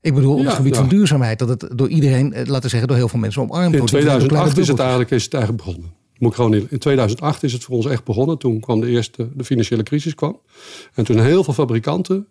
Ik 0.00 0.14
bedoel, 0.14 0.32
op 0.32 0.38
het 0.38 0.48
Ja, 0.48 0.54
gebied 0.54 0.74
ja. 0.74 0.80
van 0.80 0.88
duurzaamheid, 0.88 1.38
dat 1.38 1.48
het 1.48 1.68
door 1.74 1.88
iedereen, 1.88 2.32
eh, 2.32 2.38
laten 2.46 2.62
we 2.62 2.68
zeggen, 2.68 2.88
door 2.88 2.96
heel 2.96 3.08
veel 3.08 3.18
mensen 3.18 3.42
omarmd 3.42 3.72
In 3.72 3.78
wordt. 3.78 3.90
Zijn 3.90 4.02
2008 4.02 4.58
is 4.58 4.68
het 4.68 4.78
eigenlijk, 4.78 5.10
is 5.10 5.24
het 5.24 5.34
eigenlijk 5.34 5.64
begonnen. 5.64 5.92
Moet 6.18 6.30
ik 6.30 6.36
gewoon 6.36 6.50
niet- 6.50 6.70
in 6.70 6.78
2008 6.78 7.42
is 7.42 7.52
het 7.52 7.64
voor 7.64 7.76
ons 7.76 7.86
echt 7.86 8.04
begonnen. 8.04 8.38
Toen 8.38 8.60
kwam 8.60 8.80
de 8.80 8.86
eerste 8.86 9.28
de 9.34 9.44
financiële 9.44 9.82
crisis 9.82 10.14
kwam. 10.14 10.40
En 10.94 11.04
toen 11.04 11.20
heel 11.20 11.44
veel 11.44 11.52
fabrikanten 11.54 12.26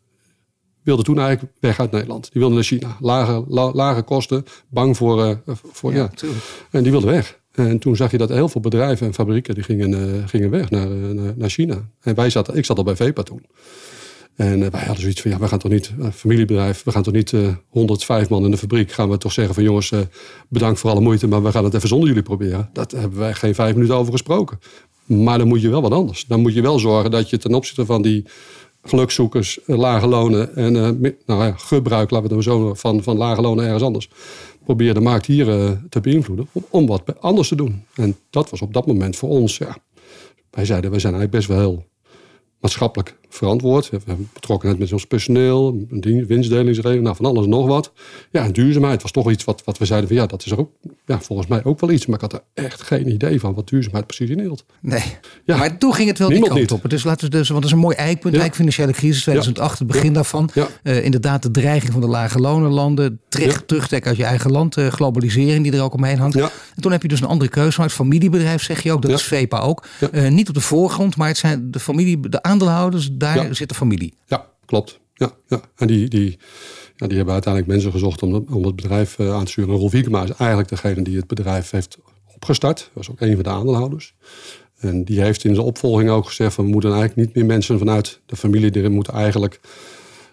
wilden 0.85 1.05
toen 1.05 1.19
eigenlijk 1.19 1.53
weg 1.59 1.79
uit 1.79 1.91
Nederland. 1.91 2.23
Die 2.23 2.31
wilden 2.41 2.53
naar 2.53 2.63
China. 2.65 2.97
Lage, 2.99 3.43
la- 3.47 3.71
lage 3.73 4.01
kosten, 4.01 4.45
bang 4.69 4.97
voor... 4.97 5.23
eh, 5.23 5.55
voor 5.71 5.93
ja. 5.93 6.09
En 6.71 6.83
die 6.83 6.91
wilden 6.91 7.09
weg. 7.09 7.39
En 7.51 7.79
toen 7.79 7.95
zag 7.95 8.11
je 8.11 8.17
dat 8.17 8.29
heel 8.29 8.49
veel 8.49 8.61
bedrijven 8.61 9.07
en 9.07 9.13
fabrieken 9.13 9.55
die 9.55 9.63
gingen, 9.63 9.93
eh, 9.93 10.27
gingen 10.27 10.49
weg 10.49 10.69
naar, 10.69 10.91
eh, 10.91 11.09
naar, 11.09 11.33
naar 11.37 11.49
China. 11.49 11.89
En 12.01 12.15
wij 12.15 12.29
zaten, 12.29 12.55
ik 12.55 12.65
zat 12.65 12.77
al 12.77 12.83
bij 12.83 12.95
VEPA 12.95 13.23
toen. 13.23 13.45
En 14.35 14.59
wij 14.71 14.81
hadden 14.81 14.99
zoiets 15.01 15.21
van, 15.21 15.31
ja, 15.31 15.39
we 15.39 15.47
gaan 15.47 15.59
toch 15.59 15.71
niet, 15.71 15.91
familiebedrijf, 16.13 16.83
we 16.83 16.91
gaan 16.91 17.03
toch 17.03 17.13
niet 17.13 17.33
eh 17.33 17.47
105 17.69 18.29
man 18.29 18.45
in 18.45 18.51
de 18.51 18.57
fabriek, 18.57 18.91
gaan 18.91 19.09
we 19.09 19.17
toch 19.17 19.31
zeggen 19.31 19.53
van 19.53 19.63
jongens, 19.63 19.91
bedankt 20.49 20.79
voor 20.79 20.89
alle 20.89 21.01
moeite, 21.01 21.27
maar 21.27 21.43
we 21.43 21.51
gaan 21.51 21.63
het 21.63 21.73
even 21.73 21.87
zonder 21.87 22.07
jullie 22.07 22.23
proberen. 22.23 22.69
Dat 22.73 22.91
hebben 22.91 23.19
wij 23.19 23.33
geen 23.33 23.55
vijf 23.55 23.73
minuten 23.73 23.95
over 23.95 24.11
gesproken. 24.11 24.59
Maar 25.05 25.37
dan 25.37 25.47
moet 25.47 25.61
je 25.61 25.69
wel 25.69 25.81
wat 25.81 25.91
anders. 25.91 26.25
Dan 26.27 26.39
moet 26.41 26.53
je 26.53 26.61
wel 26.61 26.79
zorgen 26.79 27.11
dat 27.11 27.29
je 27.29 27.37
ten 27.37 27.53
opzichte 27.53 27.85
van 27.85 28.01
die 28.01 28.25
gelukzoekers, 28.85 29.63
eh, 29.63 29.77
lage 29.77 30.07
lonen 30.07 30.55
en 30.55 30.75
eh, 30.75 31.11
nou 31.25 31.43
ja, 31.43 31.53
gebruik, 31.57 32.09
laten 32.09 32.35
we 32.35 32.43
zo 32.43 32.73
van, 32.73 33.03
van 33.03 33.17
lage 33.17 33.41
lonen 33.41 33.65
ergens 33.65 33.83
anders. 33.83 34.09
Probeer 34.63 34.93
de 34.93 35.01
markt 35.01 35.25
hier 35.25 35.49
eh, 35.49 35.71
te 35.89 35.99
beïnvloeden 35.99 36.47
om, 36.51 36.65
om 36.69 36.87
wat 36.87 37.03
anders 37.19 37.47
te 37.47 37.55
doen. 37.55 37.83
En 37.95 38.17
dat 38.29 38.49
was 38.49 38.61
op 38.61 38.73
dat 38.73 38.87
moment 38.87 39.15
voor 39.15 39.29
ons, 39.29 39.57
ja. 39.57 39.77
Wij 40.49 40.65
zeiden, 40.65 40.91
wij 40.91 40.99
zijn 40.99 41.13
eigenlijk 41.13 41.45
best 41.45 41.59
wel 41.59 41.67
heel 41.67 41.85
maatschappelijk 42.59 43.17
verantwoord. 43.35 43.89
We 43.89 43.99
hebben 44.05 44.29
betrokkenheid 44.33 44.79
met 44.79 44.93
ons 44.93 45.05
personeel, 45.05 45.85
winstdelingsregeling, 46.27 47.03
nou, 47.03 47.15
van 47.15 47.25
alles 47.25 47.43
en 47.43 47.49
nog 47.49 47.67
wat. 47.67 47.91
Ja, 48.31 48.43
en 48.43 48.51
duurzaamheid 48.53 49.01
was 49.01 49.11
toch 49.11 49.31
iets 49.31 49.43
wat, 49.43 49.61
wat 49.65 49.77
we 49.77 49.85
zeiden 49.85 50.07
van 50.09 50.17
ja, 50.17 50.25
dat 50.25 50.45
is 50.45 50.51
er 50.51 50.59
ook, 50.59 50.69
ja, 51.05 51.21
volgens 51.21 51.47
mij 51.47 51.63
ook 51.63 51.79
wel 51.79 51.91
iets. 51.91 52.05
Maar 52.05 52.15
ik 52.15 52.21
had 52.21 52.33
er 52.33 52.63
echt 52.63 52.81
geen 52.81 53.09
idee 53.11 53.39
van 53.39 53.53
wat 53.53 53.67
duurzaamheid 53.69 54.05
precies 54.07 54.29
inhield. 54.29 54.65
Nee. 54.81 55.03
Ja. 55.43 55.57
Maar 55.57 55.77
toen 55.77 55.93
ging 55.93 56.07
het 56.07 56.19
wel 56.19 56.29
die 56.29 56.39
kant 56.39 56.59
niet. 56.59 56.71
op. 56.71 56.89
Dus 56.89 57.03
laten 57.03 57.25
we 57.29 57.37
dus, 57.37 57.49
want 57.49 57.61
dat 57.61 57.69
is 57.71 57.75
een 57.77 57.83
mooi 57.83 57.95
eikpunt. 57.95 58.33
Ja. 58.33 58.39
Eigenlijk 58.39 58.55
financiële 58.55 58.91
crisis 58.91 59.21
2008, 59.21 59.79
het 59.79 59.87
begin 59.87 60.13
daarvan. 60.13 60.49
Eh, 60.83 61.03
inderdaad, 61.03 61.43
de 61.43 61.51
dreiging 61.51 61.91
van 61.91 62.01
de 62.01 62.07
lage 62.07 62.39
lonenlanden. 62.39 63.19
Terugtrekken 63.29 64.09
uit 64.09 64.17
je 64.17 64.23
eigen 64.23 64.51
land. 64.51 64.77
eh, 64.77 64.87
globalisering 64.87 65.63
die 65.63 65.73
er 65.73 65.83
ook 65.83 65.93
omheen 65.93 66.17
hangt. 66.19 66.35
Ja. 66.35 66.51
En 66.75 66.81
toen 66.81 66.91
heb 66.91 67.01
je 67.01 67.07
dus 67.07 67.21
een 67.21 67.27
andere 67.27 67.49
keuze 67.49 67.71
gemaakt. 67.71 67.93
Familiebedrijf 67.93 68.63
zeg 68.63 68.83
je 68.83 68.91
ook. 68.91 69.01
Dat 69.01 69.11
is 69.11 69.23
VEPA 69.23 69.59
ook. 69.59 69.85
Eh, 70.11 70.27
niet 70.29 70.47
op 70.47 70.53
de 70.53 70.61
voorgrond, 70.61 71.15
maar 71.17 71.27
het 71.27 71.37
zijn 71.37 71.71
de 71.71 71.79
familie, 71.79 72.29
de 72.29 72.43
aandeelhouders. 72.43 73.09
Daar 73.33 73.48
Ja. 73.48 73.54
zit 73.54 73.69
de 73.69 73.75
familie. 73.75 74.13
Ja, 74.25 74.50
klopt. 74.66 75.00
Ja, 75.13 75.31
ja. 75.48 75.62
En 75.75 75.88
die, 75.88 76.07
die, 76.07 76.38
ja, 76.95 77.07
die 77.07 77.16
hebben 77.16 77.33
uiteindelijk 77.33 77.74
mensen 77.74 77.92
gezocht 77.92 78.24
om, 78.24 78.45
om 78.50 78.66
het 78.66 78.75
bedrijf 78.75 79.19
eh, 79.19 79.33
aan 79.33 79.45
te 79.45 79.51
sturen. 79.51 79.72
En 79.74 79.77
Rolf 79.80 79.92
Wiekema 79.92 80.24
is 80.24 80.31
eigenlijk 80.31 80.69
degene 80.69 81.01
die 81.01 81.18
het 81.18 81.27
bedrijf 81.27 81.69
heeft 81.72 81.98
opgestart. 82.36 82.92
was 82.94 83.12
ook 83.12 83.22
een 83.22 83.33
van 83.33 83.44
de 83.44 83.50
aandeelhouders. 83.50 84.16
En 84.80 85.04
die 85.04 85.22
heeft 85.22 85.44
in 85.44 85.56
zijn 85.56 85.68
opvolging 85.68 86.10
ook 86.10 86.25
gezegd... 86.25 86.54
Van, 86.54 86.66
we 86.66 86.72
moeten 86.72 86.94
eigenlijk 86.94 87.27
niet 87.27 87.36
meer 87.36 87.45
mensen 87.45 87.77
vanuit 87.77 88.19
de 88.25 88.36
familie... 88.36 88.72
die 88.72 88.89
moeten 88.89 89.13
eigenlijk 89.13 89.60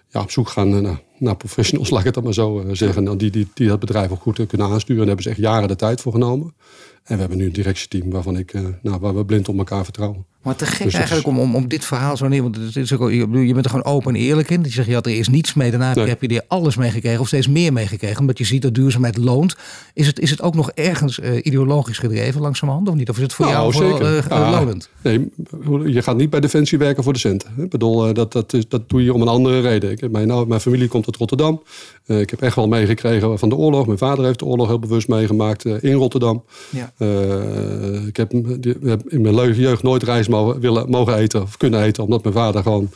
ja, 0.08 0.20
op 0.20 0.30
zoek 0.30 0.48
gaan 0.48 0.82
naar, 0.82 1.00
naar 1.18 1.36
professionals, 1.36 1.90
laat 1.90 1.98
ik 1.98 2.04
het 2.04 2.14
dan 2.14 2.24
maar 2.24 2.34
zo 2.34 2.60
eh, 2.60 2.68
zeggen. 2.72 3.02
Nou, 3.02 3.16
die, 3.16 3.30
die, 3.30 3.48
die 3.54 3.68
dat 3.68 3.80
bedrijf 3.80 4.10
ook 4.10 4.22
goed 4.22 4.38
eh, 4.38 4.46
kunnen 4.46 4.66
aansturen. 4.66 4.96
Daar 4.96 5.06
hebben 5.06 5.24
ze 5.24 5.30
echt 5.30 5.38
jaren 5.38 5.68
de 5.68 5.76
tijd 5.76 6.00
voor 6.00 6.12
genomen. 6.12 6.54
En 7.02 7.14
we 7.14 7.20
hebben 7.20 7.38
nu 7.38 7.46
een 7.46 7.52
directieteam 7.52 8.10
waarvan 8.10 8.36
ik, 8.36 8.52
nou, 8.82 8.98
waar 9.00 9.16
we 9.16 9.24
blind 9.24 9.48
op 9.48 9.58
elkaar 9.58 9.84
vertrouwen. 9.84 10.26
Maar 10.42 10.56
te 10.56 10.66
gek 10.66 10.84
Dus 10.84 10.94
eigenlijk 10.94 11.26
is- 11.26 11.32
om, 11.32 11.38
om, 11.40 11.54
om 11.54 11.68
dit 11.68 11.84
verhaal 11.84 12.16
zo 12.16 12.28
neer. 12.28 12.42
Want 12.42 12.56
het 12.56 12.76
is 12.76 12.92
ook, 12.92 13.10
je, 13.10 13.26
bedoel, 13.26 13.42
je 13.42 13.52
bent 13.52 13.64
er 13.64 13.70
gewoon 13.70 13.86
open 13.94 14.14
en 14.14 14.20
eerlijk 14.20 14.50
in. 14.50 14.62
Je 14.62 14.70
zegt, 14.70 14.88
je 14.88 14.94
had 14.94 15.06
er 15.06 15.12
eerst 15.12 15.30
niets 15.30 15.54
mee. 15.54 15.70
Daarna 15.70 15.94
Nee. 15.94 16.06
heb 16.08 16.22
je 16.22 16.28
er 16.28 16.44
alles 16.48 16.76
mee 16.76 16.90
gekregen. 16.90 17.20
Of 17.20 17.26
steeds 17.26 17.48
meer 17.48 17.72
mee 17.72 17.86
gekregen. 17.86 18.20
Omdat 18.20 18.38
je 18.38 18.44
ziet 18.44 18.62
dat 18.62 18.74
duurzaamheid 18.74 19.16
loont. 19.16 19.56
Is 19.94 20.06
het, 20.06 20.18
is 20.20 20.30
het 20.30 20.42
ook 20.42 20.54
nog 20.54 20.70
ergens 20.70 21.20
eh, 21.20 21.30
ideologisch 21.42 21.98
gedreven 21.98 22.40
langzamerhand? 22.40 22.88
Of 22.88 22.94
niet? 22.94 23.10
Of 23.10 23.16
is 23.16 23.22
het 23.22 23.32
voor 23.32 23.44
Nou, 23.46 23.56
jou 23.58 23.72
vooral 23.72 23.96
zeker. 23.96 24.16
eh, 24.18 24.38
Ja. 24.38 24.50
lonend? 24.50 24.88
Nee, 25.02 25.28
je 25.92 26.02
gaat 26.02 26.16
niet 26.16 26.30
bij 26.30 26.40
Defensie 26.40 26.78
werken 26.78 27.02
voor 27.04 27.12
de 27.12 27.18
centen. 27.18 27.50
Ik 27.58 27.70
bedoel, 27.70 28.06
eh, 28.08 28.14
dat, 28.14 28.32
dat, 28.32 28.52
is, 28.52 28.68
dat 28.68 28.88
doe 28.88 29.04
je 29.04 29.14
om 29.14 29.20
een 29.22 29.28
andere 29.28 29.60
reden. 29.60 29.90
Ik, 29.90 30.00
heb- 30.00 30.10
mijn, 30.12 30.26
nou, 30.28 30.46
mijn 30.46 30.60
familie 30.60 30.88
komt 30.88 31.06
uit 31.06 31.16
Rotterdam. 31.16 31.62
Eh, 32.06 32.20
ik 32.20 32.30
heb 32.30 32.42
echt 32.42 32.56
wel 32.56 32.68
meegekregen 32.68 33.38
van 33.38 33.48
de 33.48 33.54
oorlog. 33.56 33.86
Mijn 33.86 33.98
vader 33.98 34.24
heeft 34.24 34.38
de 34.38 34.44
oorlog 34.44 34.66
heel 34.66 34.78
bewust 34.78 35.08
meegemaakt 35.08 35.64
eh, 35.64 35.74
in 35.82 35.92
Rotterdam. 35.92 36.44
Ja. 36.70 36.92
Eh, 36.98 38.06
ik 38.06 38.16
heb, 38.16 38.30
die- 38.60 38.76
in 39.08 39.20
mijn 39.20 39.52
jeugd 39.54 39.82
nooit 39.82 40.02
rijst 40.02 40.30
mogen, 40.32 40.60
willen, 40.60 40.90
mogen 40.90 41.16
eten 41.16 41.42
of 41.42 41.56
kunnen 41.56 41.82
eten. 41.82 42.04
Omdat 42.04 42.22
mijn 42.22 42.34
vader 42.34 42.62
gewoon 42.62 42.90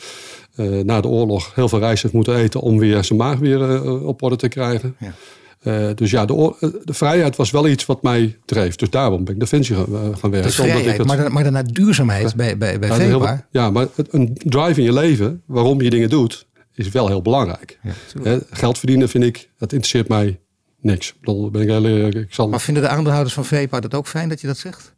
eh, 0.55 0.67
na 0.85 1.01
de 1.01 1.09
oorlog 1.09 1.55
heel 1.55 1.69
veel 1.69 1.79
rijst 1.79 2.03
heeft 2.03 2.15
moeten 2.15 2.37
eten... 2.37 2.61
om 2.61 2.79
weer 2.79 3.05
zijn 3.05 3.19
maag 3.19 3.39
weer 3.39 3.71
eh, 3.75 4.07
op 4.07 4.23
orde 4.23 4.37
te 4.37 4.49
krijgen. 4.49 4.97
Ja. 4.99 5.13
Eh, 5.61 5.89
dus 5.95 6.11
ja, 6.11 6.25
de, 6.25 6.55
de 6.85 6.95
vrijheid 6.95 7.37
was 7.37 7.51
wel 7.51 7.69
iets 7.69 7.87
wat 7.87 8.03
mij 8.03 8.37
dreef. 8.45 8.77
Dus 8.77 8.91
daarom 8.91 9.25
ben 9.25 9.35
ik 9.35 9.41
Defensie 9.41 9.75
gaan, 9.77 9.87
gaan 10.19 10.31
werken. 10.31 10.51
Ik 10.81 10.97
het- 10.97 11.07
maar, 11.07 11.17
dan- 11.17 11.33
maar 11.33 11.43
daarna 11.43 11.63
duurzaamheid 11.63 12.35
bij, 12.37 12.59
bij, 12.59 12.79
bij 12.79 12.89
ja, 12.89 12.97
heel- 12.99 13.21
VEPA. 13.21 13.47
ja, 13.51 13.71
maar 13.71 13.87
een 14.11 14.31
drive 14.45 14.79
in 14.81 14.85
je 14.87 14.93
leven, 14.93 15.43
waarom 15.47 15.81
je 15.81 15.91
dingen 15.91 16.09
doet, 16.11 16.47
is 16.75 16.89
wel 16.89 17.09
heel 17.09 17.23
belangrijk. 17.23 17.79
Ja, 18.23 18.41
geld 18.51 18.79
verdienen 18.79 19.09
vind 19.09 19.25
ik, 19.25 19.37
dat 19.59 19.73
interesseert 19.73 20.09
mij 20.09 20.39
niks. 20.81 21.15
Ik 21.23 21.53
ben 21.53 21.63
ik 21.63 21.69
heel. 21.69 21.87
Ik 22.09 22.35
zal, 22.35 22.49
Maar 22.49 22.61
vinden 22.61 22.83
de 22.83 22.89
aandeelhouders 22.89 23.35
van 23.35 23.45
VEPA 23.45 23.81
dat 23.81 23.95
ook 23.95 24.07
fijn 24.07 24.29
dat 24.29 24.41
je 24.41 24.47
dat 24.47 24.57
zegt? 24.57 24.95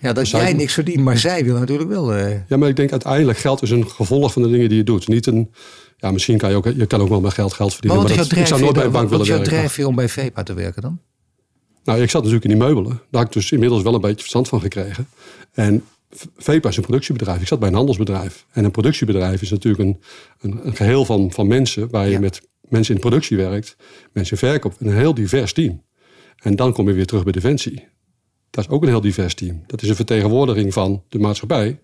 Ja. 0.00 0.12
Dat 0.12 0.26
Zij- 0.26 0.40
jij 0.42 0.52
niks 0.52 0.72
verdient, 0.74 1.00
maar 1.04 1.18
zij 1.18 1.44
willen 1.44 1.60
natuurlijk 1.60 1.88
wel. 1.88 2.14
eh, 2.14 2.36
ja, 2.48 2.56
maar 2.56 2.68
ik 2.68 2.76
denk 2.76 2.90
uiteindelijk 2.90 3.38
geld 3.38 3.62
is 3.62 3.70
een 3.70 3.88
gevolg 3.88 4.32
van 4.32 4.42
de 4.42 4.50
dingen 4.50 4.68
die 4.68 4.78
je 4.78 4.84
doet. 4.84 5.08
Niet 5.08 5.26
een, 5.26 5.50
ja, 5.96 6.10
misschien 6.10 6.38
kan 6.38 6.50
je 6.50 6.56
ook, 6.56 6.64
je 6.76 6.86
kan 6.86 7.00
ook 7.00 7.08
wel 7.08 7.20
met 7.20 7.34
geld 7.34 7.52
geld 7.52 7.72
verdienen. 7.72 8.00
wat 8.00 8.10
is 8.10 8.16
Maar, 8.16 8.24
jouw 8.26 8.34
dat, 8.34 8.42
ik 8.44 8.48
zou 8.50 8.60
nooit 8.60 8.74
bij 8.74 8.84
een 8.84 8.90
bank 8.92 9.02
wat 9.08 9.10
willen 9.10 9.24
is 9.26 9.30
jouw 9.32 9.38
werken. 9.40 9.56
drijfveer 9.58 9.86
om 9.86 9.94
bij 9.94 10.08
VEPA 10.08 10.42
te 10.42 10.54
werken 10.54 10.82
dan? 10.82 11.00
Nou, 11.84 12.02
ik 12.02 12.10
zat 12.10 12.22
natuurlijk 12.22 12.52
in 12.52 12.58
die 12.58 12.66
meubelen. 12.66 12.90
Daar 12.90 13.20
had 13.20 13.26
ik 13.26 13.32
dus 13.32 13.52
inmiddels 13.52 13.82
wel 13.82 13.94
een 13.94 14.00
beetje 14.00 14.16
verstand 14.18 14.48
van 14.48 14.60
gekregen. 14.60 15.08
En 15.52 15.84
VEPA 16.36 16.68
is 16.68 16.76
een 16.76 16.82
productiebedrijf. 16.82 17.40
Ik 17.40 17.46
zat 17.46 17.58
bij 17.58 17.68
een 17.68 17.74
handelsbedrijf. 17.74 18.46
En 18.52 18.64
een 18.64 18.70
productiebedrijf 18.70 19.42
is 19.42 19.50
natuurlijk 19.50 19.82
een, 19.84 20.00
een, 20.40 20.66
een 20.66 20.76
geheel 20.76 21.04
van, 21.04 21.32
van 21.32 21.46
mensen... 21.46 21.90
waar 21.90 22.04
je 22.04 22.10
Ja. 22.10 22.18
met 22.20 22.40
mensen 22.68 22.94
in 22.94 23.00
productie 23.00 23.36
werkt, 23.36 23.76
mensen 24.12 24.32
in 24.40 24.48
verkoop... 24.48 24.74
en 24.78 24.86
een 24.86 24.96
heel 24.96 25.14
divers 25.14 25.52
team. 25.52 25.82
En 26.36 26.56
dan 26.56 26.72
kom 26.72 26.88
je 26.88 26.94
weer 26.94 27.06
terug 27.06 27.22
bij 27.22 27.32
Defensie. 27.32 27.88
Dat 28.62 28.70
is 28.70 28.76
ook 28.76 28.82
een 28.82 28.88
heel 28.88 29.00
divers 29.00 29.34
team. 29.34 29.62
Dat 29.66 29.82
is 29.82 29.88
een 29.88 29.94
vertegenwoordiging 29.94 30.72
van 30.72 31.02
de 31.08 31.18
maatschappij. 31.18 31.78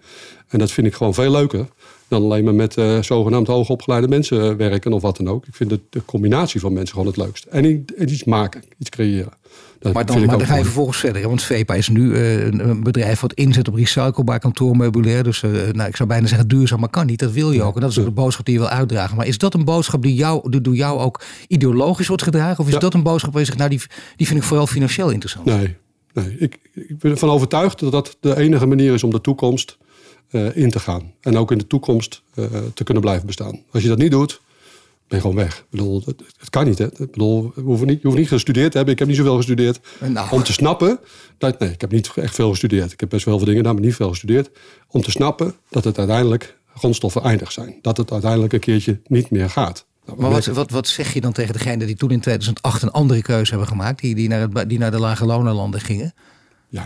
En 0.48 0.58
dat 0.58 0.72
vind 0.72 0.86
ik 0.86 0.94
gewoon 0.94 1.14
veel 1.14 1.30
leuker 1.30 1.66
dan 2.08 2.22
alleen 2.22 2.44
maar 2.44 2.54
met 2.54 2.76
uh, 2.76 3.02
zogenaamd 3.02 3.46
hoogopgeleide 3.46 4.08
mensen 4.08 4.56
werken 4.56 4.92
of 4.92 5.02
wat 5.02 5.16
dan 5.16 5.28
ook. 5.28 5.46
Ik 5.46 5.54
vind 5.54 5.70
de, 5.70 5.80
de 5.90 6.04
combinatie 6.04 6.60
van 6.60 6.72
mensen 6.72 6.92
gewoon 6.92 7.06
het 7.06 7.16
leukst. 7.16 7.44
En, 7.44 7.84
iets 7.98 8.24
maken, 8.24 8.62
iets 8.78 8.90
creëren. 8.90 9.32
Dat 9.78 9.92
maar 9.92 10.06
dan, 10.06 10.24
maar 10.24 10.38
dan 10.38 10.46
ga 10.46 10.56
je 10.56 10.64
vervolgens 10.64 10.98
verder. 10.98 11.28
Want 11.28 11.42
VEPA 11.42 11.74
is 11.74 11.88
nu 11.88 12.10
uh, 12.10 12.44
een 12.44 12.82
bedrijf 12.82 13.20
wat 13.20 13.32
inzet 13.32 13.68
op 13.68 13.74
recyclebaar 13.74 14.38
kantoormeubilair. 14.38 15.22
Dus 15.22 15.42
uh, 15.42 15.50
nou, 15.72 15.88
ik 15.88 15.96
zou 15.96 16.08
bijna 16.08 16.26
zeggen 16.26 16.48
duurzaam, 16.48 16.80
maar 16.80 16.88
kan 16.88 17.06
niet. 17.06 17.18
Dat 17.18 17.32
wil 17.32 17.52
je 17.52 17.62
ook. 17.62 17.74
En 17.74 17.80
dat 17.80 17.90
is 17.90 17.98
ook 17.98 18.04
de 18.04 18.10
boodschap 18.10 18.44
die 18.44 18.54
je 18.54 18.60
wil 18.60 18.68
uitdragen. 18.68 19.16
Maar 19.16 19.26
is 19.26 19.38
dat 19.38 19.54
een 19.54 19.64
boodschap 19.64 20.02
die, 20.02 20.14
jou, 20.14 20.50
die 20.50 20.60
door 20.60 20.74
jou 20.74 20.98
ook 20.98 21.22
ideologisch 21.48 22.06
wordt 22.06 22.22
gedragen? 22.22 22.64
Of 22.64 22.68
is 22.68 22.78
dat 22.78 22.94
een 22.94 23.02
boodschap 23.02 23.32
waar 23.32 23.40
je 23.40 23.46
zegt, 23.46 23.58
nou 23.58 23.70
die, 23.70 23.80
die 24.16 24.26
vind 24.26 24.38
ik 24.38 24.44
vooral 24.46 24.66
financieel 24.66 25.10
interessant? 25.10 25.46
Nee, 25.46 25.76
nee. 26.24 26.36
Ik, 26.38 26.58
ik 26.72 26.98
ben 26.98 27.10
ervan 27.10 27.30
overtuigd 27.30 27.78
dat 27.78 27.92
dat 27.92 28.16
de 28.20 28.36
enige 28.36 28.66
manier 28.66 28.94
is 28.94 29.02
om 29.02 29.10
de 29.10 29.20
toekomst 29.20 29.78
uh, 30.30 30.56
in 30.56 30.70
te 30.70 30.78
gaan. 30.78 31.12
En 31.20 31.36
ook 31.36 31.50
in 31.50 31.58
de 31.58 31.66
toekomst 31.66 32.22
uh, 32.34 32.46
te 32.74 32.84
kunnen 32.84 33.02
blijven 33.02 33.26
bestaan. 33.26 33.62
Als 33.70 33.82
je 33.82 33.88
dat 33.88 33.98
niet 33.98 34.10
doet, 34.10 34.40
ben 35.08 35.18
je 35.18 35.20
gewoon 35.20 35.36
weg. 35.36 35.58
Ik 35.58 35.66
bedoel, 35.70 36.02
het, 36.04 36.22
het 36.38 36.50
kan 36.50 36.64
niet. 36.64 36.78
Hè? 36.78 36.84
Ik 36.84 37.10
bedoel, 37.10 37.52
we 37.54 37.60
hoeven 37.60 37.86
niet, 37.86 38.00
je 38.00 38.06
hoeft 38.06 38.18
niet 38.18 38.28
gestudeerd 38.28 38.70
te 38.70 38.76
hebben. 38.76 38.94
Ik 38.94 38.98
heb 38.98 39.08
niet 39.08 39.16
zoveel 39.16 39.36
gestudeerd. 39.36 39.80
Nou. 40.08 40.30
Om 40.30 40.42
te 40.42 40.52
snappen. 40.52 40.98
Dat, 41.38 41.58
nee, 41.58 41.70
ik 41.70 41.80
heb 41.80 41.90
niet 41.90 42.12
echt 42.14 42.34
veel 42.34 42.50
gestudeerd. 42.50 42.92
Ik 42.92 43.00
heb 43.00 43.08
best 43.08 43.24
wel 43.24 43.36
veel 43.36 43.46
dingen 43.46 43.60
gedaan, 43.60 43.74
maar 43.74 43.84
niet 43.84 43.94
veel 43.94 44.08
gestudeerd. 44.08 44.50
Om 44.88 45.02
te 45.02 45.10
snappen 45.10 45.54
dat 45.70 45.84
het 45.84 45.98
uiteindelijk 45.98 46.58
grondstoffen 46.74 47.22
eindig 47.22 47.52
zijn. 47.52 47.78
Dat 47.82 47.96
het 47.96 48.12
uiteindelijk 48.12 48.52
een 48.52 48.60
keertje 48.60 49.00
niet 49.06 49.30
meer 49.30 49.50
gaat. 49.50 49.86
Maar 50.16 50.30
wat, 50.30 50.46
wat, 50.46 50.70
wat 50.70 50.88
zeg 50.88 51.12
je 51.12 51.20
dan 51.20 51.32
tegen 51.32 51.52
degene 51.52 51.86
die 51.86 51.96
toen 51.96 52.10
in 52.10 52.20
2008 52.20 52.82
een 52.82 52.90
andere 52.90 53.22
keuze 53.22 53.50
hebben 53.50 53.68
gemaakt? 53.68 54.00
Die, 54.00 54.14
die, 54.14 54.28
naar, 54.28 54.40
het, 54.40 54.68
die 54.68 54.78
naar 54.78 54.90
de 54.90 54.98
lage 54.98 55.26
lonenlanden 55.26 55.80
gingen? 55.80 56.14
Ja, 56.68 56.84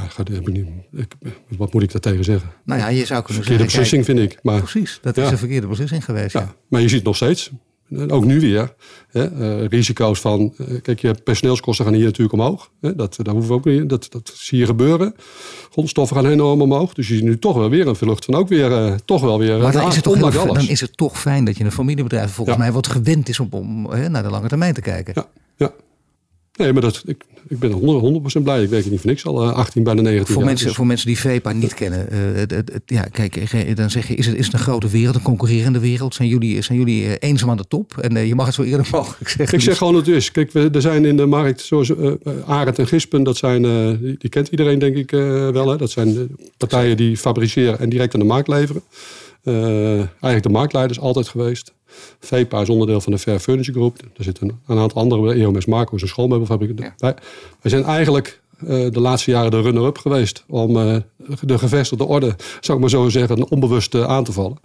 ik, 0.92 1.14
wat 1.48 1.72
moet 1.72 1.82
ik 1.82 1.92
daar 1.92 2.00
tegen 2.00 2.24
zeggen? 2.24 2.50
Nou 2.64 2.80
ja, 2.80 2.88
je 2.88 3.04
zou 3.04 3.22
kunnen 3.22 3.42
verkeerde 3.42 3.64
beslissing 3.64 4.04
vind 4.04 4.18
ik. 4.18 4.38
Maar, 4.42 4.58
precies, 4.58 4.98
dat 5.02 5.16
is 5.16 5.30
een 5.30 5.38
verkeerde 5.38 5.66
beslissing 5.66 6.04
geweest. 6.04 6.32
Ja. 6.32 6.54
Maar 6.68 6.80
je 6.80 6.88
ziet 6.88 6.96
het 6.96 7.06
nog 7.06 7.16
steeds. 7.16 7.50
Ook 8.08 8.24
nu 8.24 8.40
weer. 8.40 8.74
Hè, 9.08 9.30
uh, 9.30 9.66
risico's 9.66 10.20
van. 10.20 10.54
Uh, 10.58 10.80
kijk, 10.82 11.00
je 11.00 11.14
personeelskosten 11.24 11.84
gaan 11.84 11.94
hier 11.94 12.04
natuurlijk 12.04 12.32
omhoog. 12.32 12.70
Hè, 12.80 12.94
dat, 12.94 13.16
dat 13.16 13.26
hoeven 13.26 13.48
we 13.48 13.54
ook 13.54 13.64
niet. 13.64 13.88
Dat, 13.88 14.06
dat 14.10 14.32
zie 14.34 14.58
je 14.58 14.66
gebeuren. 14.66 15.14
Grondstoffen 15.70 16.16
gaan 16.16 16.26
enorm 16.26 16.62
omhoog. 16.62 16.94
Dus 16.94 17.08
je 17.08 17.14
ziet 17.14 17.24
nu 17.24 17.38
toch 17.38 17.56
wel 17.56 17.70
weer 17.70 17.86
een 17.86 17.96
vlucht 17.96 18.24
van 18.24 18.34
ook 18.34 18.48
weer. 18.48 18.70
Uh, 18.70 18.94
toch 19.04 19.20
wel 19.20 19.38
weer. 19.38 19.58
Maar 19.58 19.72
dan 19.72 19.88
is, 19.88 19.94
het 19.94 20.04
toch 20.04 20.32
heel, 20.32 20.52
dan 20.52 20.68
is 20.68 20.80
het 20.80 20.96
toch 20.96 21.20
fijn 21.20 21.44
dat 21.44 21.56
je 21.56 21.64
een 21.64 21.72
familiebedrijf 21.72 22.32
volgens 22.32 22.56
mij 22.56 22.72
wat 22.72 22.86
gewend 22.86 23.28
is 23.28 23.40
om, 23.40 23.48
om 23.50 23.90
hè, 23.90 24.08
naar 24.08 24.22
de 24.22 24.30
lange 24.30 24.48
termijn 24.48 24.74
te 24.74 24.80
kijken. 24.80 25.12
Ja, 25.16 25.28
ja. 25.56 25.72
Nee, 26.56 26.72
maar 26.72 26.82
dat, 26.82 27.02
ik, 27.06 27.24
ik 27.48 27.58
ben 27.58 27.72
100%, 27.72 28.40
100% 28.40 28.42
blij. 28.42 28.62
Ik 28.62 28.68
werk 28.68 28.90
niet 28.90 29.00
voor 29.00 29.10
niks 29.10 29.26
al 29.26 29.50
18, 29.50 29.82
bijna 29.82 30.00
19 30.00 30.26
voor 30.26 30.36
jaar. 30.36 30.50
Mensen, 30.50 30.66
dus- 30.66 30.76
Voor 30.76 30.86
mensen 30.86 31.06
die 31.06 31.18
VEPA 31.18 31.52
niet 31.52 31.74
kennen. 31.74 32.08
Uh, 32.12 32.18
het, 32.34 32.50
het, 32.50 32.82
ja, 32.86 33.02
kijk, 33.02 33.76
dan 33.76 33.90
zeg 33.90 34.08
je, 34.08 34.14
is 34.14 34.26
het, 34.26 34.36
is 34.36 34.52
een 34.52 34.58
grote 34.58 34.88
wereld, 34.88 35.14
een 35.14 35.22
concurrerende 35.22 35.78
wereld? 35.78 36.14
Zijn 36.14 36.28
jullie, 36.28 36.62
zijn 36.62 36.78
jullie 36.78 37.18
eenzaam 37.18 37.50
aan 37.50 37.56
de 37.56 37.68
top? 37.68 37.96
En 37.98 38.26
je 38.26 38.34
mag 38.34 38.46
het 38.46 38.54
zo 38.54 38.62
eerder 38.62 38.88
mogelijk 38.92 39.28
zeggen. 39.30 39.58
Ik 39.58 39.64
zeg 39.64 39.76
gewoon 39.76 39.94
het 39.94 40.08
is. 40.08 40.30
Kijk, 40.30 40.52
we, 40.52 40.68
er 40.72 40.80
zijn 40.80 41.04
in 41.04 41.16
de 41.16 41.26
markt, 41.26 41.60
zoals 41.60 41.92
Arend 42.46 42.78
en 42.78 42.86
Gispen, 42.86 43.22
dat 43.22 43.36
zijn, 43.36 43.62
die, 44.00 44.16
die, 44.18 44.30
kent 44.30 44.48
iedereen 44.48 44.78
denk 44.78 44.96
ik 44.96 45.10
wel. 45.10 45.68
Hè? 45.68 45.76
Dat 45.76 45.90
zijn 45.90 46.28
partijen 46.56 46.96
die 46.96 47.16
fabriceren 47.16 47.78
en 47.78 47.88
direct 47.88 48.14
aan 48.14 48.20
de 48.20 48.26
markt 48.26 48.48
leveren. 48.48 48.82
eigenlijk 49.44 50.42
de 50.42 50.48
marktleiders 50.48 51.00
altijd 51.00 51.28
geweest. 51.28 51.72
VEPA 52.20 52.60
is 52.60 52.68
onderdeel 52.68 53.00
van 53.00 53.12
de 53.12 53.18
Fair 53.18 53.38
Furniture 53.38 53.78
Group. 53.78 53.98
Er 54.16 54.24
zitten 54.24 54.60
een, 54.66 54.78
aantal 54.78 55.02
andere, 55.02 55.34
EOMS 55.34 55.66
Marco 55.66 55.96
is 55.96 56.02
een 56.02 56.08
schoolmeubelfabriek. 56.08 56.78
Ja. 56.78 56.94
Wij, 56.96 57.14
wij, 57.60 57.70
zijn 57.70 57.84
eigenlijk 57.84 58.40
uh, 58.62 58.68
de 58.68 59.00
laatste 59.00 59.30
jaren 59.30 59.50
de 59.50 59.60
runner-up 59.60 59.98
geweest 59.98 60.44
om 60.48 60.76
uh, 60.76 60.96
de 61.40 61.58
gevestigde 61.58 62.04
orde, 62.04 62.36
zou 62.60 62.76
ik 62.76 62.80
maar 62.80 62.90
zo 62.90 63.08
zeggen, 63.08 63.50
onbewust 63.50 63.94
uh, 63.94 64.04
aan 64.04 64.24
te 64.24 64.32
vallen. 64.32 64.58